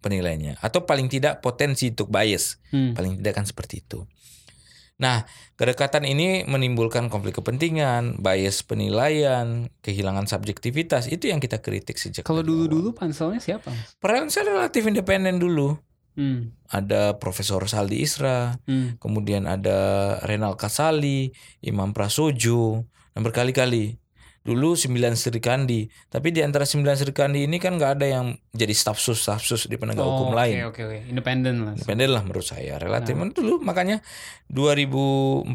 penilaiannya. 0.00 0.56
Atau 0.62 0.86
paling 0.86 1.10
tidak 1.10 1.42
potensi 1.42 1.90
untuk 1.90 2.08
bias. 2.08 2.62
Hmm. 2.70 2.94
Paling 2.94 3.20
tidak 3.20 3.34
kan 3.34 3.44
seperti 3.44 3.82
itu. 3.84 4.06
Nah, 4.96 5.28
kedekatan 5.60 6.08
ini 6.08 6.48
menimbulkan 6.48 7.12
konflik 7.12 7.36
kepentingan, 7.36 8.16
bias 8.16 8.64
penilaian, 8.64 9.68
kehilangan 9.84 10.24
subjektivitas. 10.24 11.12
Itu 11.12 11.28
yang 11.28 11.36
kita 11.36 11.60
kritik 11.60 12.00
sejak 12.00 12.24
Kalau 12.24 12.40
dulu-dulu 12.40 12.96
panselnya 12.96 13.36
siapa? 13.36 13.68
Saya 14.32 14.56
relatif 14.56 14.88
independen 14.88 15.36
dulu. 15.36 15.76
Hmm. 16.16 16.56
Ada 16.72 17.20
Profesor 17.20 17.60
Saldi 17.68 18.00
Isra, 18.00 18.56
Hmm. 18.64 18.96
kemudian 18.96 19.44
ada 19.44 20.16
Renal 20.24 20.56
Kasali, 20.56 21.28
Imam 21.60 21.92
Prasojo, 21.92 22.88
dan 23.12 23.20
berkali-kali. 23.20 24.00
Dulu 24.46 24.72
9 24.72 24.94
Serikandi, 25.12 25.84
tapi 26.06 26.30
di 26.30 26.38
antara 26.38 26.62
9 26.62 26.78
Serikandi 26.94 27.42
ini 27.42 27.58
kan 27.58 27.74
nggak 27.74 27.98
ada 27.98 28.06
yang 28.06 28.26
jadi 28.50 28.70
staf 28.70 28.96
sus 28.96 29.18
staf 29.18 29.42
sus 29.42 29.66
di 29.66 29.74
penegak 29.74 30.00
Oh, 30.00 30.14
hukum 30.16 30.30
oke, 30.30 30.38
lain. 30.38 30.54
Oke 30.70 30.86
oke, 30.86 30.98
independen 31.04 31.66
lah. 31.66 31.74
Independen 31.74 32.08
lah 32.08 32.22
menurut 32.22 32.46
saya 32.46 32.78
relatif 32.78 33.12
Nah. 33.12 33.26
dulu 33.28 33.58
makanya 33.58 33.98
2014 34.46 35.50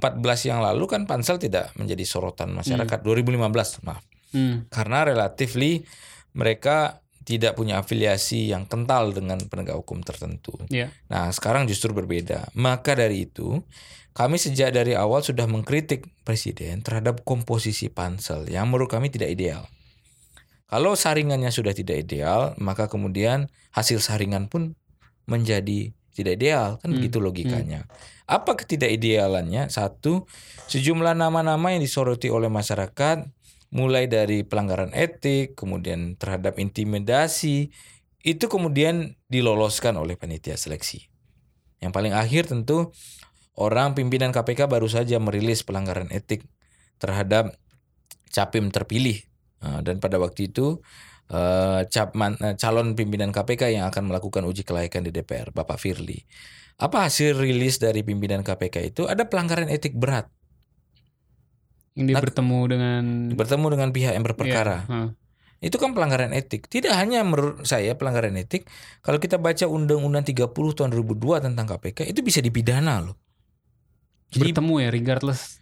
yang 0.46 0.60
lalu 0.60 0.84
kan 0.86 1.06
pansel 1.06 1.38
tidak 1.38 1.72
menjadi 1.76 2.04
sorotan 2.04 2.52
masyarakat 2.52 3.00
2015 3.00 3.80
maaf 3.82 4.04
Hmm. 4.32 4.64
karena 4.72 5.04
relatively 5.04 5.84
mereka 6.32 7.00
tidak 7.22 7.54
punya 7.54 7.78
afiliasi 7.78 8.50
yang 8.50 8.64
kental 8.66 9.12
dengan 9.12 9.38
penegak 9.46 9.78
hukum 9.78 10.02
tertentu. 10.02 10.56
Iya. 10.68 10.90
Nah, 11.06 11.30
sekarang 11.30 11.70
justru 11.70 11.94
berbeda. 11.94 12.50
Maka 12.56 12.98
dari 12.98 13.30
itu, 13.30 13.62
kami 14.12 14.36
sejak 14.36 14.76
dari 14.76 14.92
awal 14.92 15.24
sudah 15.24 15.48
mengkritik 15.48 16.08
presiden 16.28 16.84
terhadap 16.84 17.24
komposisi 17.24 17.88
pansel 17.88 18.44
yang 18.52 18.68
menurut 18.68 18.92
kami 18.92 19.08
tidak 19.08 19.32
ideal. 19.32 19.72
Kalau 20.72 20.96
saringannya 20.96 21.52
sudah 21.52 21.76
tidak 21.76 22.08
ideal, 22.08 22.56
maka 22.56 22.88
kemudian 22.88 23.52
hasil 23.76 24.00
saringan 24.00 24.48
pun 24.48 24.76
menjadi 25.28 25.92
tidak 26.12 26.40
ideal, 26.40 26.80
kan 26.80 26.92
Hmm, 26.92 27.00
begitu 27.00 27.24
logikanya. 27.24 27.88
Apa 28.28 28.56
ketidakidealannya? 28.56 29.68
Satu, 29.68 30.28
sejumlah 30.72 31.16
nama-nama 31.16 31.76
yang 31.76 31.84
disoroti 31.84 32.32
oleh 32.32 32.48
masyarakat 32.48 33.28
mulai 33.72 34.08
dari 34.12 34.44
pelanggaran 34.44 34.92
etik, 34.92 35.56
kemudian 35.56 36.20
terhadap 36.20 36.60
intimidasi, 36.60 37.72
itu 38.22 38.46
kemudian 38.52 39.16
diloloskan 39.32 39.96
oleh 39.96 40.20
panitia 40.20 40.60
seleksi. 40.60 41.08
Yang 41.80 41.92
paling 41.96 42.14
akhir 42.14 42.52
tentu 42.52 42.92
orang 43.60 43.98
pimpinan 43.98 44.32
KPK 44.32 44.70
baru 44.70 44.88
saja 44.88 45.20
merilis 45.20 45.66
pelanggaran 45.66 46.08
etik 46.14 46.48
terhadap 47.02 47.56
capim 48.32 48.72
terpilih 48.72 49.20
Nah, 49.62 49.80
dan 49.86 50.02
pada 50.02 50.18
waktu 50.18 50.50
itu 50.50 50.82
eh, 51.30 51.82
capman, 51.88 52.36
eh, 52.42 52.56
calon 52.58 52.98
pimpinan 52.98 53.30
KPK 53.30 53.78
yang 53.78 53.86
akan 53.88 54.10
melakukan 54.10 54.44
uji 54.44 54.66
kelayakan 54.66 55.08
di 55.08 55.12
DPR, 55.14 55.54
Bapak 55.54 55.78
Firly. 55.78 56.26
Apa 56.82 57.06
hasil 57.08 57.38
rilis 57.38 57.78
dari 57.78 58.02
pimpinan 58.02 58.42
KPK 58.42 58.76
itu? 58.90 59.02
Ada 59.06 59.30
pelanggaran 59.30 59.70
etik 59.70 59.94
berat. 59.94 60.28
Yang 61.94 62.06
dia 62.10 62.16
Nah, 62.18 62.24
bertemu 62.26 62.60
dengan 62.66 63.04
Bertemu 63.38 63.66
dengan 63.70 63.90
pihak 63.94 64.14
yang 64.18 64.26
berperkara. 64.26 64.78
Iya, 64.90 64.92
huh. 64.92 65.10
Itu 65.62 65.78
kan 65.78 65.94
pelanggaran 65.94 66.34
etik. 66.34 66.66
Tidak 66.66 66.90
hanya 66.90 67.22
menurut 67.22 67.62
saya 67.70 67.94
pelanggaran 67.94 68.34
etik. 68.34 68.66
Kalau 69.06 69.22
kita 69.22 69.38
baca 69.38 69.70
Undang-Undang 69.70 70.26
30 70.26 70.74
tahun 70.74 70.90
2002 70.90 71.46
tentang 71.46 71.70
KPK 71.70 72.10
itu 72.10 72.26
bisa 72.26 72.42
dipidana 72.42 72.98
loh. 72.98 73.14
Jadi 74.32 74.56
bertemu 74.56 74.74
ya 74.80 74.90
regardless 74.90 75.60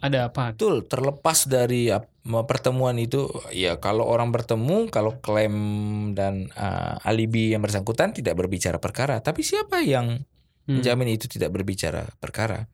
ada 0.00 0.30
apa. 0.30 0.54
betul 0.54 0.86
terlepas 0.86 1.48
dari 1.50 1.90
ap- 1.90 2.08
pertemuan 2.46 2.94
itu 2.96 3.26
ya 3.50 3.76
kalau 3.82 4.06
orang 4.06 4.30
bertemu 4.30 4.88
kalau 4.90 5.18
klaim 5.18 5.54
dan 6.14 6.48
uh, 6.54 6.96
alibi 7.02 7.54
yang 7.54 7.62
bersangkutan 7.62 8.14
tidak 8.16 8.34
berbicara 8.38 8.80
perkara. 8.80 9.20
Tapi 9.20 9.44
siapa 9.44 9.82
yang 9.84 10.24
Hmm. 10.66 10.82
menjamin 10.82 11.14
itu 11.14 11.30
tidak 11.30 11.54
berbicara 11.54 12.10
perkara? 12.18 12.66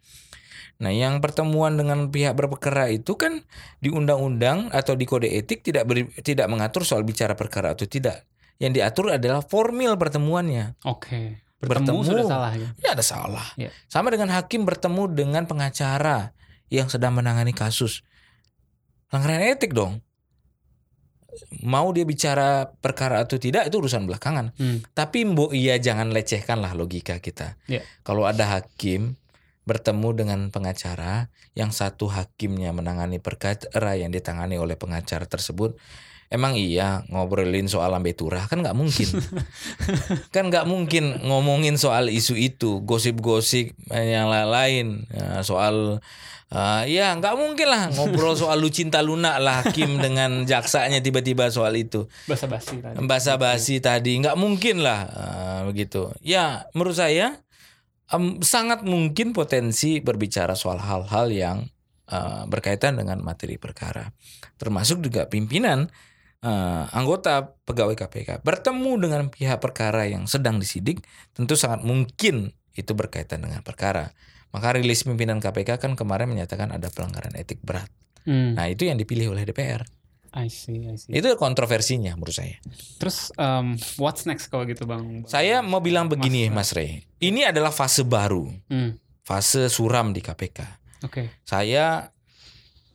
Nah, 0.81 0.89
yang 0.89 1.21
pertemuan 1.21 1.77
dengan 1.77 2.09
pihak 2.09 2.33
berperkara 2.33 2.89
itu 2.89 3.21
kan 3.21 3.45
di 3.79 3.93
undang-undang 3.93 4.73
atau 4.73 4.97
di 4.97 5.05
kode 5.05 5.29
etik 5.29 5.61
tidak 5.61 5.85
beri- 5.85 6.09
tidak 6.25 6.49
mengatur 6.49 6.89
soal 6.89 7.05
bicara 7.05 7.37
perkara 7.37 7.77
atau 7.77 7.85
tidak. 7.85 8.25
Yang 8.57 8.73
diatur 8.81 9.07
adalah 9.13 9.45
formil 9.45 10.01
pertemuannya. 10.01 10.81
Oke. 10.89 11.45
Bertemu, 11.63 12.03
Bertemu. 12.03 12.11
sudah 12.11 12.25
salah 12.27 12.53
ya. 12.59 12.69
Ya 12.83 12.89
ada 12.99 13.05
salah. 13.07 13.47
Ya. 13.55 13.71
Sama 13.87 14.11
dengan 14.11 14.35
hakim 14.35 14.67
bertemu 14.67 15.15
dengan 15.15 15.47
pengacara 15.47 16.35
yang 16.75 16.91
sedang 16.91 17.15
menangani 17.15 17.55
kasus. 17.55 18.03
Pelanggaran 19.07 19.47
etik 19.47 19.71
dong. 19.71 20.03
Mau 21.65 21.89
dia 21.95 22.05
bicara 22.05 22.69
perkara 22.83 23.23
atau 23.23 23.39
tidak 23.39 23.71
itu 23.71 23.79
urusan 23.79 24.05
belakangan. 24.05 24.53
Hmm. 24.59 24.85
Tapi 24.93 25.25
mbok 25.25 25.55
iya 25.55 25.79
jangan 25.79 26.11
lecehkanlah 26.11 26.75
logika 26.75 27.23
kita. 27.23 27.57
Ya. 27.71 27.87
Kalau 28.03 28.27
ada 28.27 28.59
hakim 28.59 29.17
bertemu 29.63 30.09
dengan 30.13 30.41
pengacara 30.51 31.31
yang 31.55 31.71
satu 31.71 32.11
hakimnya 32.11 32.75
menangani 32.75 33.23
perkara 33.23 33.95
yang 33.95 34.11
ditangani 34.11 34.59
oleh 34.59 34.75
pengacara 34.75 35.25
tersebut 35.25 35.79
emang 36.33 36.57
iya 36.57 37.05
ngobrolin 37.13 37.69
soal 37.69 37.93
lambe 37.93 38.17
turah? 38.17 38.49
Kan 38.49 38.65
nggak 38.65 38.73
mungkin. 38.73 39.09
Kan 40.35 40.49
nggak 40.49 40.65
mungkin 40.65 41.21
ngomongin 41.21 41.77
soal 41.77 42.09
isu 42.09 42.41
itu 42.41 42.81
gosip-gosip 42.83 43.77
yang 43.93 44.33
lain-lain. 44.33 45.05
Ya, 45.13 45.45
soal 45.45 46.01
eh, 46.49 46.83
ya 46.89 47.13
nggak 47.21 47.37
mungkin 47.37 47.69
lah 47.69 47.93
ngobrol 47.93 48.33
soal 48.33 48.57
lu 48.65 48.73
cinta 48.73 49.05
lunak 49.05 49.37
lah 49.45 49.61
hakim 49.61 50.01
dengan 50.01 50.49
jaksanya 50.49 51.05
tiba-tiba 51.05 51.53
soal 51.53 51.77
itu. 51.77 52.09
Basa-basi 52.25 52.81
tadi. 52.81 52.97
basa-basi 53.05 53.75
tadi 53.85 54.13
nggak 54.25 54.37
mungkin 54.41 54.81
lah 54.81 55.01
eh, 55.13 55.61
begitu. 55.69 56.09
Ya 56.25 56.65
menurut 56.73 56.97
saya 56.97 57.45
em, 58.09 58.41
sangat 58.41 58.81
mungkin 58.89 59.37
potensi 59.37 60.01
berbicara 60.01 60.57
soal 60.57 60.81
hal-hal 60.81 61.29
yang 61.29 61.59
eh, 62.09 62.43
berkaitan 62.49 62.97
dengan 62.97 63.21
materi 63.21 63.61
perkara. 63.61 64.09
Termasuk 64.57 65.05
juga 65.05 65.29
pimpinan 65.29 65.93
eh, 66.43 66.85
anggota 66.91 67.55
pegawai 67.63 67.95
KPK 67.97 68.43
bertemu 68.43 68.93
dengan 68.99 69.23
pihak 69.27 69.59
perkara 69.59 70.05
yang 70.05 70.27
sedang 70.27 70.59
disidik 70.59 71.01
tentu 71.31 71.55
sangat 71.55 71.81
mungkin 71.81 72.51
itu 72.73 72.93
berkaitan 72.93 73.41
dengan 73.41 73.61
perkara 73.61 74.11
maka 74.51 74.75
rilis 74.75 75.03
pimpinan 75.03 75.39
KPK 75.39 75.79
kan 75.79 75.93
kemarin 75.93 76.27
menyatakan 76.27 76.71
ada 76.71 76.89
pelanggaran 76.89 77.33
etik 77.35 77.61
berat 77.61 77.89
Hmm. 78.23 78.55
nah 78.55 78.67
itu 78.67 78.87
yang 78.87 78.95
dipilih 78.95 79.31
oleh 79.31 79.43
DPR 79.43 79.83
I 80.33 80.47
see, 80.47 80.87
I 80.87 80.95
see. 80.95 81.11
itu 81.11 81.27
kontroversinya 81.35 82.15
menurut 82.15 82.33
saya 82.33 82.55
Terus 82.97 83.35
um, 83.35 83.75
what's 83.99 84.25
next 84.25 84.47
kalau 84.47 84.63
gitu 84.63 84.87
bang? 84.87 85.27
Saya 85.27 85.59
mau 85.59 85.77
bilang 85.79 86.07
begini, 86.07 86.47
Mas- 86.47 86.71
Mas 86.71 86.79
Rey. 86.79 86.91
Ini 87.19 87.51
adalah 87.51 87.69
fase 87.69 88.01
baru, 88.01 88.47
Hmm. 88.65 88.95
fase 89.21 89.67
suram 89.67 90.11
di 90.11 90.23
KPK. 90.23 90.59
Oke. 91.03 91.35
Saya 91.43 92.15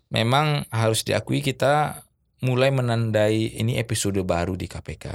memang 0.08 0.64
harus 0.70 1.04
diakui 1.04 1.44
kita 1.44 2.07
mulai 2.44 2.70
menandai 2.70 3.58
ini 3.58 3.82
episode 3.82 4.22
baru 4.22 4.54
di 4.54 4.70
KPK. 4.70 5.06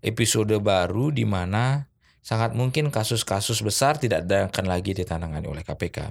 Episode 0.00 0.56
baru 0.58 1.12
di 1.14 1.28
mana 1.28 1.86
sangat 2.20 2.56
mungkin 2.56 2.90
kasus-kasus 2.90 3.60
besar 3.62 4.00
tidak 4.00 4.26
akan 4.26 4.64
lagi 4.66 4.96
ditangani 4.96 5.46
oleh 5.46 5.62
KPK. 5.62 6.10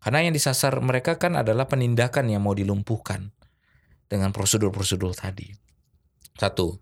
Karena 0.00 0.24
yang 0.24 0.32
disasar 0.32 0.80
mereka 0.80 1.20
kan 1.20 1.36
adalah 1.36 1.68
penindakan 1.68 2.32
yang 2.32 2.40
mau 2.40 2.56
dilumpuhkan 2.56 3.32
dengan 4.08 4.32
prosedur-prosedur 4.32 5.12
tadi. 5.12 5.52
Satu, 6.40 6.80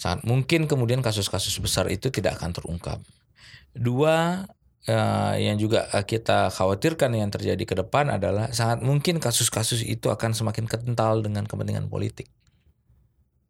sangat 0.00 0.24
mungkin 0.24 0.64
kemudian 0.64 1.04
kasus-kasus 1.04 1.60
besar 1.60 1.92
itu 1.92 2.08
tidak 2.08 2.40
akan 2.40 2.56
terungkap. 2.56 2.98
Dua, 3.76 4.48
uh, 4.86 5.34
yang 5.34 5.58
juga 5.58 5.90
kita 5.90 6.54
khawatirkan 6.54 7.10
yang 7.16 7.32
terjadi 7.32 7.64
ke 7.66 7.74
depan 7.74 8.14
adalah 8.14 8.54
sangat 8.54 8.86
mungkin 8.86 9.18
kasus-kasus 9.18 9.82
itu 9.82 10.12
akan 10.12 10.36
semakin 10.36 10.70
kental 10.70 11.24
dengan 11.24 11.48
kepentingan 11.48 11.90
politik. 11.90 12.30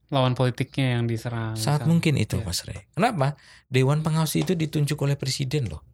Lawan 0.09 0.33
politiknya 0.33 0.97
yang 0.97 1.05
diserang. 1.05 1.53
Sangat 1.53 1.85
misalnya. 1.85 1.91
mungkin 1.93 2.15
itu, 2.17 2.37
ya. 2.41 2.45
Mas 2.49 2.65
Rey. 2.65 2.89
Kenapa? 2.97 3.37
Dewan 3.69 4.01
pengawas 4.01 4.33
itu 4.41 4.57
ditunjuk 4.57 4.97
oleh 5.05 5.21
presiden 5.21 5.69
loh. 5.69 5.85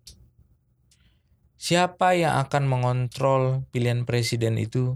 Siapa 1.58 2.14
yang 2.14 2.38
akan 2.46 2.70
mengontrol 2.70 3.66
pilihan 3.74 4.06
presiden 4.06 4.54
itu 4.54 4.94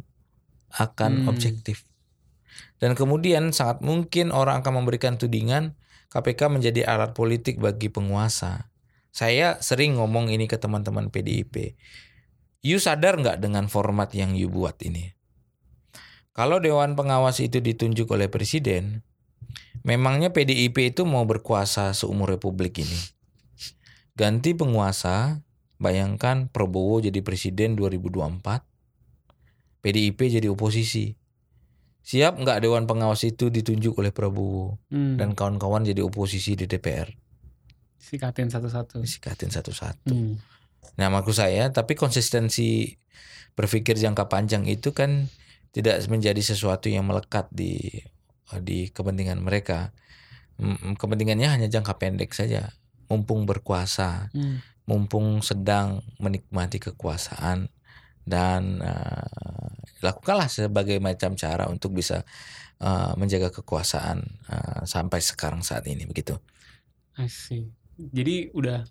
akan 0.70 1.26
hmm. 1.26 1.30
objektif. 1.32 1.82
Dan 2.78 2.94
kemudian 2.94 3.50
sangat 3.50 3.82
mungkin 3.82 4.30
orang 4.30 4.62
akan 4.62 4.84
memberikan 4.84 5.18
tudingan 5.18 5.74
KPK 6.14 6.48
menjadi 6.48 6.86
alat 6.86 7.12
politik 7.12 7.58
bagi 7.58 7.90
penguasa. 7.90 8.70
Saya 9.18 9.58
sering 9.58 9.98
ngomong 9.98 10.30
ini 10.30 10.46
ke 10.46 10.62
teman-teman 10.62 11.10
PDIP. 11.10 11.74
You 12.62 12.78
sadar 12.78 13.18
nggak 13.18 13.42
dengan 13.42 13.66
format 13.66 14.14
yang 14.14 14.38
you 14.38 14.46
buat 14.46 14.78
ini? 14.86 15.18
Kalau 16.30 16.62
Dewan 16.62 16.94
Pengawas 16.94 17.42
itu 17.42 17.58
ditunjuk 17.58 18.14
oleh 18.14 18.30
Presiden, 18.30 19.02
memangnya 19.82 20.30
PDIP 20.30 20.94
itu 20.94 21.02
mau 21.02 21.26
berkuasa 21.26 21.90
seumur 21.98 22.30
Republik 22.30 22.78
ini. 22.78 22.94
Ganti 24.14 24.54
penguasa, 24.54 25.42
bayangkan 25.82 26.46
Prabowo 26.46 27.02
jadi 27.02 27.18
Presiden 27.18 27.74
2024, 27.74 28.38
PDIP 29.82 30.30
jadi 30.30 30.46
oposisi. 30.46 31.18
Siap 32.06 32.38
nggak 32.38 32.62
Dewan 32.62 32.86
Pengawas 32.86 33.26
itu 33.26 33.50
ditunjuk 33.50 33.98
oleh 33.98 34.14
Prabowo 34.14 34.78
hmm. 34.94 35.18
dan 35.18 35.34
kawan-kawan 35.34 35.82
jadi 35.82 36.06
oposisi 36.06 36.54
di 36.54 36.70
DPR? 36.70 37.27
Sikatin 37.98 38.48
satu-satu. 38.48 39.02
Sikatin 39.04 39.50
satu-satu. 39.50 40.14
Hmm. 40.14 40.38
Nah, 40.96 41.10
maksud 41.10 41.38
saya, 41.38 41.68
tapi 41.74 41.98
konsistensi 41.98 42.96
berpikir 43.58 43.98
jangka 43.98 44.30
panjang 44.30 44.64
itu 44.70 44.94
kan 44.94 45.26
tidak 45.74 46.00
menjadi 46.06 46.38
sesuatu 46.40 46.86
yang 46.88 47.04
melekat 47.04 47.50
di 47.50 48.02
di 48.62 48.88
kepentingan 48.88 49.42
mereka. 49.42 49.92
Kepentingannya 50.98 51.50
hanya 51.50 51.68
jangka 51.70 51.98
pendek 52.00 52.34
saja. 52.34 52.72
Mumpung 53.10 53.46
berkuasa, 53.46 54.32
hmm. 54.32 54.86
mumpung 54.88 55.42
sedang 55.44 56.02
menikmati 56.18 56.80
kekuasaan 56.80 57.70
dan 58.28 58.84
uh, 58.84 59.72
lakukanlah 60.04 60.52
sebagai 60.52 61.00
macam 61.00 61.32
cara 61.32 61.64
untuk 61.72 61.96
bisa 61.96 62.20
uh, 62.84 63.16
menjaga 63.16 63.48
kekuasaan 63.48 64.20
uh, 64.52 64.82
sampai 64.84 65.24
sekarang 65.24 65.64
saat 65.64 65.88
ini 65.88 66.04
begitu. 66.04 66.36
I 67.16 67.26
see. 67.26 67.72
Jadi 67.98 68.54
udah 68.54 68.86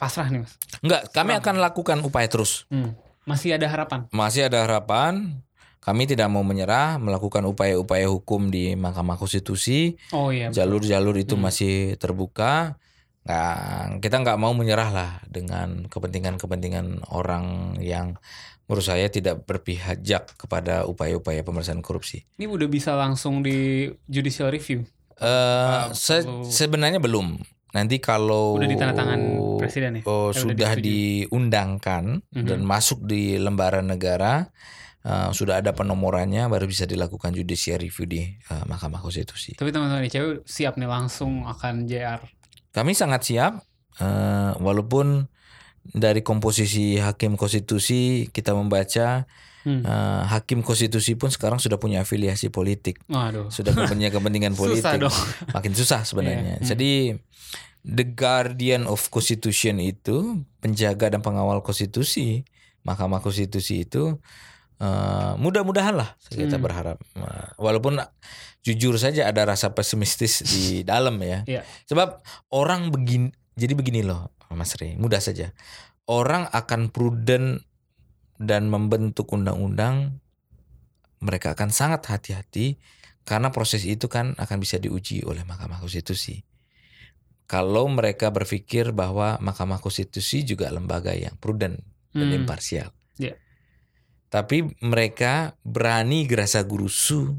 pasrah 0.00 0.32
nih 0.32 0.42
mas? 0.42 0.56
Enggak, 0.82 1.12
kami 1.12 1.36
akan 1.38 1.60
lakukan 1.60 1.98
upaya 2.02 2.26
terus. 2.26 2.66
Hmm. 2.72 2.96
Masih 3.22 3.54
ada 3.54 3.70
harapan? 3.70 4.10
Masih 4.10 4.50
ada 4.50 4.66
harapan. 4.66 5.38
Kami 5.82 6.06
tidak 6.06 6.30
mau 6.30 6.46
menyerah, 6.46 6.98
melakukan 7.02 7.42
upaya-upaya 7.42 8.06
hukum 8.06 8.54
di 8.54 8.78
Mahkamah 8.78 9.18
Konstitusi. 9.18 9.98
Oh 10.14 10.30
iya. 10.30 10.50
Jalur-jalur 10.50 11.14
itu 11.18 11.34
hmm. 11.34 11.42
masih 11.42 11.74
terbuka. 11.98 12.78
Nggak, 13.22 14.02
kita 14.02 14.16
nggak 14.22 14.38
mau 14.38 14.50
menyerah 14.50 14.90
lah 14.90 15.10
dengan 15.30 15.86
kepentingan-kepentingan 15.86 17.06
orang 17.14 17.78
yang 17.78 18.18
menurut 18.66 18.86
saya 18.86 19.06
tidak 19.10 19.46
berpihak 19.46 20.02
kepada 20.38 20.86
upaya-upaya 20.86 21.42
pemerintahan 21.42 21.82
korupsi. 21.82 22.26
Ini 22.38 22.46
udah 22.50 22.68
bisa 22.70 22.94
langsung 22.94 23.42
di 23.42 23.90
judicial 24.06 24.50
review? 24.50 24.86
Uh, 25.22 25.90
se 25.94 26.26
sebenarnya 26.50 26.98
belum. 26.98 27.42
Nanti 27.72 27.96
kalau 28.04 28.60
udah 28.60 28.68
ditandatangan 28.68 29.20
presiden 29.56 30.00
ya? 30.00 30.02
Oh, 30.04 30.28
eh, 30.28 30.36
sudah 30.36 30.72
diundangkan 30.76 32.20
mm 32.20 32.32
-hmm. 32.36 32.46
dan 32.48 32.60
masuk 32.68 33.08
di 33.08 33.40
lembaran 33.40 33.88
negara, 33.88 34.52
uh, 35.08 35.30
sudah 35.32 35.64
ada 35.64 35.72
penomorannya 35.72 36.46
baru 36.52 36.68
bisa 36.68 36.84
dilakukan 36.84 37.32
judicial 37.32 37.80
review 37.80 38.04
di 38.04 38.22
uh, 38.52 38.64
Mahkamah 38.68 39.00
Konstitusi. 39.00 39.56
Tapi 39.56 39.72
teman-teman 39.72 40.04
ICW 40.04 40.44
siap 40.44 40.76
nih 40.76 40.88
langsung 40.90 41.48
akan 41.48 41.88
JR. 41.88 42.20
Kami 42.72 42.92
sangat 42.92 43.24
siap 43.24 43.52
uh, 44.00 44.52
walaupun 44.60 45.28
dari 45.82 46.22
komposisi 46.22 47.00
hakim 47.00 47.34
konstitusi 47.34 48.30
kita 48.30 48.54
membaca 48.54 49.26
Hmm. 49.62 49.86
Uh, 49.86 50.26
hakim 50.26 50.66
konstitusi 50.66 51.14
pun 51.14 51.30
sekarang 51.30 51.62
sudah 51.62 51.78
punya 51.78 52.02
afiliasi 52.02 52.50
politik, 52.50 52.98
Aduh. 53.06 53.46
sudah 53.46 53.70
punya 53.86 54.10
kepentingan 54.10 54.54
politik, 54.60 54.82
susah 54.82 54.98
dong. 54.98 55.16
makin 55.54 55.72
susah 55.78 56.00
sebenarnya. 56.02 56.58
Yeah. 56.58 56.58
Hmm. 56.58 56.68
Jadi 56.74 56.92
the 57.86 58.06
guardian 58.06 58.90
of 58.90 59.06
constitution 59.14 59.78
itu 59.78 60.42
penjaga 60.58 61.14
dan 61.14 61.22
pengawal 61.22 61.62
konstitusi, 61.62 62.42
Mahkamah 62.82 63.22
Konstitusi 63.22 63.86
itu 63.86 64.18
uh, 64.82 65.32
mudah-mudahan 65.38 65.94
lah 65.94 66.18
kita 66.30 66.58
hmm. 66.58 66.64
berharap. 66.64 66.98
Uh, 67.14 67.48
walaupun 67.62 68.02
jujur 68.62 68.98
saja 68.98 69.30
ada 69.30 69.46
rasa 69.46 69.74
pesimistis 69.74 70.42
di 70.42 70.64
dalam 70.90 71.18
ya. 71.22 71.46
Yeah. 71.46 71.64
Sebab 71.86 72.22
orang 72.50 72.90
begini, 72.90 73.30
jadi 73.54 73.74
begini 73.78 74.02
loh, 74.02 74.34
Mas 74.50 74.74
Rey, 74.78 74.98
mudah 74.98 75.22
saja. 75.22 75.54
Orang 76.10 76.50
akan 76.50 76.90
prudent 76.90 77.62
dan 78.42 78.66
membentuk 78.66 79.30
undang-undang 79.30 80.18
mereka 81.22 81.54
akan 81.54 81.70
sangat 81.70 82.10
hati-hati 82.10 82.76
karena 83.22 83.54
proses 83.54 83.86
itu 83.86 84.10
kan 84.10 84.34
akan 84.34 84.58
bisa 84.58 84.82
diuji 84.82 85.22
oleh 85.22 85.46
Mahkamah 85.46 85.78
Konstitusi. 85.78 86.42
Kalau 87.46 87.86
mereka 87.86 88.34
berpikir 88.34 88.90
bahwa 88.90 89.38
Mahkamah 89.38 89.78
Konstitusi 89.78 90.42
juga 90.42 90.66
lembaga 90.74 91.14
yang 91.14 91.38
prudent 91.38 91.78
dan 92.10 92.28
hmm. 92.32 92.38
imparsial. 92.42 92.90
Yeah. 93.20 93.38
Tapi 94.32 94.64
mereka 94.82 95.54
berani 95.62 96.26
gerasa 96.26 96.64
gurusu 96.64 97.30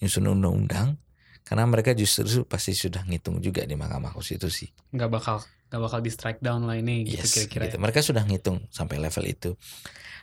nyusun 0.00 0.30
undang-undang 0.30 0.96
karena 1.42 1.68
mereka 1.68 1.92
justru 1.92 2.46
pasti 2.46 2.72
sudah 2.72 3.04
ngitung 3.04 3.42
juga 3.44 3.66
di 3.66 3.76
Mahkamah 3.76 4.14
Konstitusi. 4.14 4.70
Nggak 4.94 5.10
bakal 5.10 5.36
nggak 5.68 5.82
bakal 5.82 6.00
di 6.04 6.10
strike 6.12 6.40
down 6.40 6.64
lah 6.64 6.78
ini 6.78 7.04
gitu 7.04 7.26
kira-kira. 7.26 7.62
Gitu. 7.68 7.76
Mereka 7.82 8.00
sudah 8.00 8.22
ngitung 8.24 8.62
sampai 8.70 8.96
level 9.02 9.24
itu. 9.26 9.50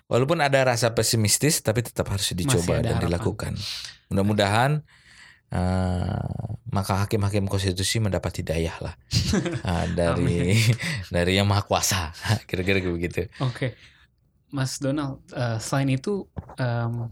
Walaupun 0.09 0.41
ada 0.41 0.65
rasa 0.65 0.97
pesimistis, 0.97 1.61
tapi 1.61 1.85
tetap 1.85 2.09
harus 2.09 2.33
dicoba 2.33 2.81
dan 2.81 2.97
harapan. 2.97 3.03
dilakukan. 3.05 3.53
Mudah-mudahan 4.09 4.81
uh, 5.53 6.49
maka 6.69 7.05
hakim-hakim 7.05 7.45
konstitusi 7.49 8.01
mendapat 8.01 8.41
hidayah 8.41 8.73
lah 8.81 8.93
uh, 9.65 9.85
dari 9.99 10.57
dari 11.15 11.31
yang 11.37 11.45
maha 11.45 11.61
kuasa, 11.65 12.09
kira-kira 12.49 12.81
begitu. 12.81 13.29
Oke. 13.41 13.53
Okay. 13.53 13.71
Mas 14.49 14.81
Donald, 14.81 15.21
uh, 15.37 15.61
selain 15.61 15.93
itu 15.93 16.25
um, 16.57 17.05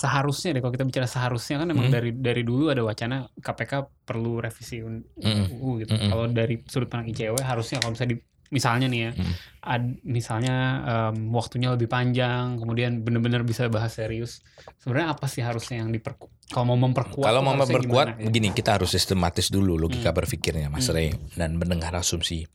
seharusnya 0.00 0.56
deh 0.56 0.64
kalau 0.64 0.72
kita 0.72 0.88
bicara 0.88 1.04
seharusnya 1.04 1.60
kan 1.60 1.68
memang 1.68 1.92
mm. 1.92 1.92
dari 1.92 2.10
dari 2.16 2.40
dulu 2.40 2.72
ada 2.72 2.80
wacana 2.80 3.28
KPK 3.36 3.84
perlu 4.08 4.40
revisi 4.40 4.80
UU 4.80 4.96
mm. 5.20 5.78
gitu. 5.84 5.92
Mm. 5.92 6.08
Kalau 6.08 6.24
dari 6.32 6.56
sudut 6.64 6.88
pandang 6.88 7.12
ICW 7.12 7.36
harusnya 7.44 7.84
kalau 7.84 7.92
misalnya 7.92 8.16
di 8.16 8.18
misalnya 8.50 8.90
nih 8.90 9.00
ya, 9.00 9.10
hmm. 9.14 9.34
ad, 9.62 9.84
misalnya 10.02 10.56
um, 10.82 11.30
waktunya 11.32 11.70
lebih 11.70 11.86
panjang, 11.86 12.58
kemudian 12.58 13.06
benar-benar 13.06 13.46
bisa 13.46 13.70
bahas 13.70 13.94
serius. 13.94 14.42
Sebenarnya 14.82 15.14
apa 15.14 15.30
sih 15.30 15.40
harusnya 15.40 15.86
yang 15.86 15.94
diper 15.94 16.18
kalau 16.50 16.74
mau 16.74 16.78
memperkuat? 16.90 17.26
Kalau 17.30 17.40
mau 17.46 17.54
memperkuat, 17.54 18.06
gimana, 18.18 18.22
ya? 18.22 18.26
begini 18.26 18.48
kita 18.50 18.74
harus 18.74 18.90
sistematis 18.90 19.54
dulu 19.54 19.78
logika 19.78 20.10
hmm. 20.10 20.18
berpikirnya, 20.18 20.66
Mas 20.66 20.90
hmm. 20.90 20.94
Rey, 20.98 21.10
dan 21.38 21.54
mendengar 21.54 21.94
asumsi. 21.94 22.50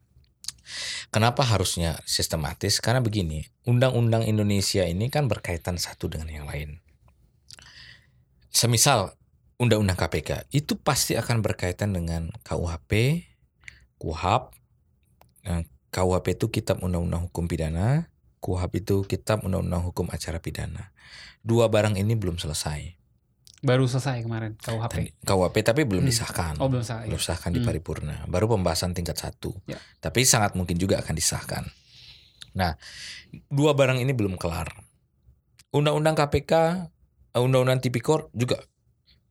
Kenapa 1.14 1.48
harusnya 1.48 2.04
sistematis? 2.04 2.84
Karena 2.84 3.00
begini, 3.00 3.48
undang-undang 3.64 4.28
Indonesia 4.28 4.84
ini 4.84 5.08
kan 5.08 5.32
berkaitan 5.32 5.80
satu 5.80 6.12
dengan 6.12 6.28
yang 6.28 6.46
lain. 6.50 6.84
Semisal 8.52 9.16
undang-undang 9.56 9.96
KPK 9.96 10.52
itu 10.52 10.76
pasti 10.76 11.16
akan 11.16 11.40
berkaitan 11.40 11.96
dengan 11.96 12.36
KUHP, 12.44 13.24
KUHAP, 13.96 14.44
eh, 15.48 15.64
KUHP 15.96 16.36
itu 16.36 16.52
Kitab 16.52 16.84
Undang-Undang 16.84 17.32
Hukum 17.32 17.48
Pidana, 17.48 18.12
KUHP 18.44 18.84
itu 18.84 19.08
Kitab 19.08 19.48
Undang-Undang 19.48 19.88
Hukum 19.88 20.12
Acara 20.12 20.44
Pidana. 20.44 20.92
Dua 21.40 21.72
barang 21.72 21.96
ini 21.96 22.20
belum 22.20 22.36
selesai. 22.36 23.00
Baru 23.64 23.88
selesai 23.88 24.20
kemarin 24.20 24.60
KUHP. 24.60 25.24
KUHP 25.24 25.56
tapi 25.64 25.88
belum 25.88 26.04
hmm. 26.04 26.12
disahkan. 26.12 26.54
Oh 26.60 26.68
belum 26.68 26.84
disahkan. 26.84 27.08
Belum 27.08 27.22
disahkan 27.24 27.50
hmm. 27.50 27.58
di 27.58 27.62
paripurna. 27.64 28.16
Baru 28.28 28.52
pembahasan 28.52 28.92
tingkat 28.92 29.16
satu. 29.16 29.56
Ya. 29.72 29.80
Tapi 30.04 30.28
sangat 30.28 30.60
mungkin 30.60 30.76
juga 30.76 31.00
akan 31.00 31.16
disahkan. 31.16 31.64
Nah, 32.60 32.76
dua 33.48 33.72
barang 33.72 34.04
ini 34.04 34.12
belum 34.12 34.36
kelar. 34.36 34.76
Undang-undang 35.72 36.20
KPK, 36.20 36.52
eh, 37.36 37.40
Undang-Undang 37.40 37.80
Tipikor 37.80 38.28
juga 38.36 38.60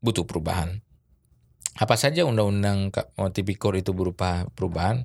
butuh 0.01 0.25
perubahan. 0.25 0.81
Apa 1.77 2.01
saja 2.01 2.25
Undang-Undang 2.25 2.89
Tipikor 3.37 3.77
itu 3.77 3.93
berupa 3.93 4.49
perubahan? 4.57 5.05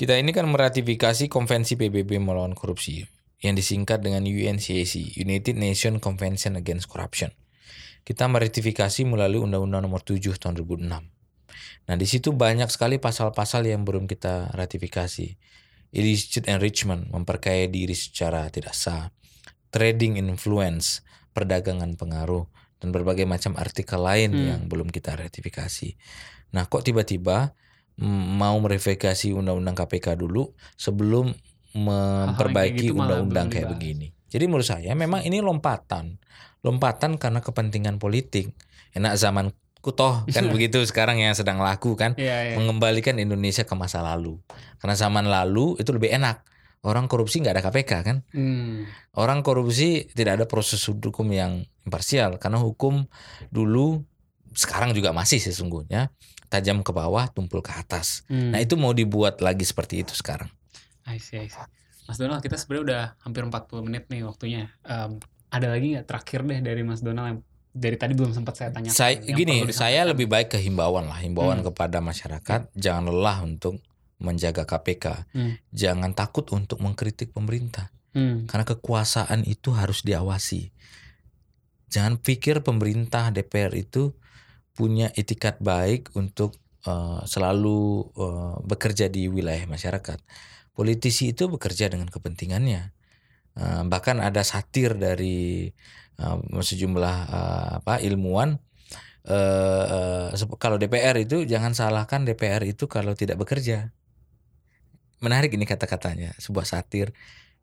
Kita 0.00 0.16
ini 0.16 0.32
kan 0.32 0.48
meratifikasi 0.48 1.28
Konvensi 1.28 1.76
PBB 1.76 2.16
melawan 2.24 2.56
korupsi 2.56 3.04
yang 3.44 3.52
disingkat 3.52 4.00
dengan 4.00 4.24
UNCAC, 4.24 5.20
United 5.20 5.60
Nations 5.60 6.00
Convention 6.00 6.56
Against 6.56 6.88
Corruption. 6.88 7.28
Kita 8.00 8.24
meratifikasi 8.24 9.04
melalui 9.04 9.44
Undang-Undang 9.44 9.84
Nomor 9.84 10.00
7 10.00 10.40
tahun 10.40 10.56
2006. 10.56 11.04
Nah, 11.84 11.96
di 12.00 12.06
situ 12.08 12.32
banyak 12.32 12.72
sekali 12.72 12.96
pasal-pasal 12.96 13.68
yang 13.68 13.84
belum 13.84 14.08
kita 14.08 14.56
ratifikasi. 14.56 15.36
illicit 15.90 16.46
enrichment, 16.46 17.10
memperkaya 17.10 17.66
diri 17.66 17.98
secara 17.98 18.46
tidak 18.46 18.78
sah, 18.78 19.10
trading 19.74 20.22
influence, 20.22 21.02
perdagangan 21.34 21.98
pengaruh, 21.98 22.46
dan 22.78 22.94
berbagai 22.94 23.26
macam 23.26 23.58
artikel 23.58 23.98
lain 23.98 24.30
Hmm. 24.30 24.46
yang 24.48 24.60
belum 24.70 24.88
kita 24.94 25.18
ratifikasi. 25.18 25.98
Nah, 26.54 26.70
kok 26.70 26.86
tiba-tiba 26.86 27.58
mau 28.08 28.56
merevokasi 28.56 29.36
undang-undang 29.36 29.76
KPK 29.76 30.16
dulu 30.16 30.56
sebelum 30.80 31.36
memperbaiki 31.76 32.90
gitu 32.90 32.98
undang-undang 32.98 33.52
kayak 33.52 33.68
dibahas. 33.68 33.76
begini. 33.76 34.06
Jadi 34.30 34.44
menurut 34.48 34.66
saya 34.66 34.92
memang 34.96 35.20
ini 35.22 35.38
lompatan. 35.44 36.16
Lompatan 36.64 37.20
karena 37.20 37.44
kepentingan 37.44 38.00
politik. 38.00 38.56
Enak 38.96 39.14
zaman 39.20 39.52
kutoh 39.84 40.24
kan 40.28 40.44
begitu 40.54 40.82
sekarang 40.82 41.20
yang 41.20 41.32
sedang 41.36 41.60
laku 41.60 41.96
kan 41.96 42.12
Iya, 42.16 42.52
iya. 42.52 42.56
mengembalikan 42.56 43.20
Indonesia 43.20 43.62
ke 43.68 43.74
masa 43.76 44.00
lalu. 44.00 44.40
Karena 44.80 44.96
zaman 44.96 45.28
lalu 45.28 45.76
itu 45.78 45.90
lebih 45.92 46.10
enak. 46.10 46.42
Orang 46.80 47.12
korupsi 47.12 47.44
nggak 47.44 47.60
ada 47.60 47.64
KPK 47.68 47.92
kan. 48.00 48.16
Hmm. 48.32 48.88
Orang 49.12 49.44
korupsi 49.44 50.08
tidak 50.16 50.40
ada 50.40 50.44
proses 50.48 50.80
hukum 50.88 51.28
yang 51.28 51.68
imparsial 51.84 52.40
karena 52.40 52.56
hukum 52.56 53.04
dulu 53.52 54.00
sekarang 54.56 54.90
juga 54.96 55.14
masih 55.14 55.38
sesungguhnya 55.38 56.10
tajam 56.50 56.82
ke 56.82 56.90
bawah, 56.90 57.30
tumpul 57.30 57.62
ke 57.62 57.70
atas. 57.70 58.26
Hmm. 58.26 58.50
Nah, 58.52 58.58
itu 58.58 58.74
mau 58.74 58.90
dibuat 58.90 59.38
lagi 59.38 59.62
seperti 59.62 60.02
itu 60.02 60.12
sekarang. 60.12 60.50
I 61.06 61.22
see, 61.22 61.38
I 61.38 61.48
see. 61.48 61.62
Mas 62.04 62.18
Donald, 62.18 62.42
kita 62.42 62.58
sebenarnya 62.58 62.84
udah 62.84 63.02
hampir 63.22 63.46
40 63.46 63.86
menit 63.86 64.10
nih 64.10 64.26
waktunya. 64.26 64.66
Em, 64.82 65.22
ada 65.48 65.66
lagi 65.70 65.94
nggak 65.94 66.06
terakhir 66.10 66.42
deh 66.42 66.58
dari 66.58 66.82
Mas 66.82 67.00
Donald 67.00 67.26
yang 67.30 67.38
dari 67.70 67.94
tadi 67.94 68.18
belum 68.18 68.34
sempat 68.34 68.58
saya 68.58 68.74
tanyakan. 68.74 68.98
Saya 68.98 69.14
gini, 69.22 69.62
saya 69.70 70.02
lebih 70.02 70.26
baik 70.26 70.50
ke 70.50 70.58
himbauan 70.58 71.06
lah, 71.06 71.22
himbauan 71.22 71.62
Hmm. 71.62 71.70
kepada 71.70 72.02
masyarakat 72.02 72.74
jangan 72.74 73.14
lelah 73.14 73.46
untuk 73.46 73.78
menjaga 74.18 74.66
KPK. 74.66 75.30
Hmm. 75.30 75.54
Jangan 75.70 76.10
takut 76.18 76.50
untuk 76.50 76.82
mengkritik 76.82 77.30
pemerintah. 77.30 77.94
Hmm. 78.10 78.50
Karena 78.50 78.66
kekuasaan 78.66 79.46
itu 79.46 79.70
harus 79.70 80.02
diawasi. 80.02 80.74
Jangan 81.90 82.18
pikir 82.18 82.62
pemerintah 82.62 83.30
DPR 83.30 83.70
itu 83.74 84.14
punya 84.80 85.06
itikat 85.20 85.56
baik 85.70 86.02
untuk 86.20 86.50
eh, 86.88 87.20
selalu 87.34 87.68
eh, 88.24 88.54
bekerja 88.70 89.06
di 89.14 89.22
wilayah 89.36 89.66
masyarakat. 89.74 90.18
Politisi 90.76 91.24
itu 91.32 91.44
bekerja 91.54 91.84
dengan 91.92 92.08
kepentingannya. 92.14 92.80
Eh, 93.60 93.82
bahkan 93.92 94.18
ada 94.28 94.42
satir 94.52 94.90
dari 95.04 95.68
eh, 96.20 96.36
sejumlah 96.70 97.16
eh, 97.36 97.68
apa 97.80 97.94
ilmuwan 98.06 98.50
eh, 99.28 100.26
sep- 100.40 100.58
kalau 100.62 100.76
DPR 100.82 101.16
itu 101.24 101.36
jangan 101.52 101.72
salahkan 101.80 102.20
DPR 102.28 102.64
itu 102.72 102.84
kalau 102.94 103.12
tidak 103.20 103.36
bekerja. 103.42 103.76
Menarik 105.24 105.50
ini 105.56 105.64
kata-katanya, 105.68 106.32
sebuah 106.40 106.64
satir. 106.72 107.12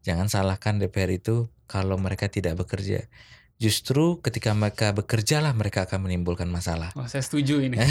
Jangan 0.08 0.28
salahkan 0.34 0.76
DPR 0.82 1.12
itu 1.20 1.50
kalau 1.70 1.98
mereka 2.06 2.26
tidak 2.36 2.54
bekerja. 2.62 3.10
Justru 3.58 4.22
ketika 4.22 4.54
mereka 4.54 4.94
bekerja 4.94 5.42
lah 5.42 5.50
mereka 5.58 5.90
akan 5.90 6.06
menimbulkan 6.06 6.46
masalah. 6.46 6.94
Wah, 6.94 7.10
saya 7.10 7.26
setuju 7.26 7.58
ini. 7.58 7.82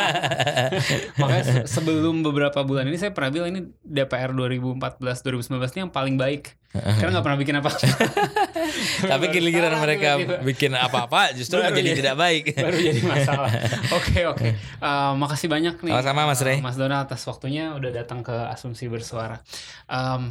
Makanya 1.20 1.44
se- 1.44 1.80
sebelum 1.80 2.20
beberapa 2.20 2.60
bulan 2.68 2.84
ini 2.84 3.00
saya 3.00 3.16
pernah 3.16 3.32
bilang 3.32 3.48
ini 3.56 3.60
DPR 3.80 4.36
2014-2019 4.36 5.56
ini 5.72 5.80
yang 5.88 5.94
paling 5.94 6.20
baik. 6.20 6.60
Karena 6.72 7.10
nggak 7.14 7.24
pernah 7.24 7.38
bikin 7.38 7.56
apa-apa. 7.56 7.78
Tapi 9.12 9.24
giliran 9.30 9.78
mereka 9.78 10.10
bikin 10.42 10.72
apa-apa 10.72 11.32
justru 11.32 11.58
Baru 11.58 11.72
jadi- 11.72 11.96
tidak 11.96 12.14
baik. 12.14 12.44
baru 12.66 12.76
jadi 12.76 13.00
masalah. 13.02 13.50
Oke 13.96 14.26
oke. 14.26 14.48
Eh, 14.56 15.12
makasih 15.14 15.48
banyak 15.48 15.80
nih. 15.80 15.92
Sama-sama, 15.92 16.28
Mas 16.28 16.40
Rey. 16.40 16.56
eh, 16.56 16.60
Mas 16.60 16.76
Donald 16.76 17.06
atas 17.06 17.24
waktunya 17.24 17.72
udah 17.72 17.90
datang 17.90 18.20
ke 18.20 18.34
Asumsi 18.48 18.86
Bersuara. 18.86 19.40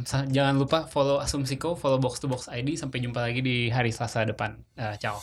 Sa- 0.04 0.26
jangan 0.26 0.54
lupa 0.54 0.86
follow 0.86 1.18
Asumsiko, 1.18 1.74
follow 1.74 1.98
Box 1.98 2.20
to 2.20 2.26
Box 2.26 2.46
ID. 2.46 2.76
Sampai 2.76 3.02
jumpa 3.02 3.18
lagi 3.18 3.40
di 3.40 3.66
hari 3.68 3.90
Selasa 3.90 4.22
depan. 4.22 4.54
Eh, 4.74 4.94
ciao. 4.96 5.18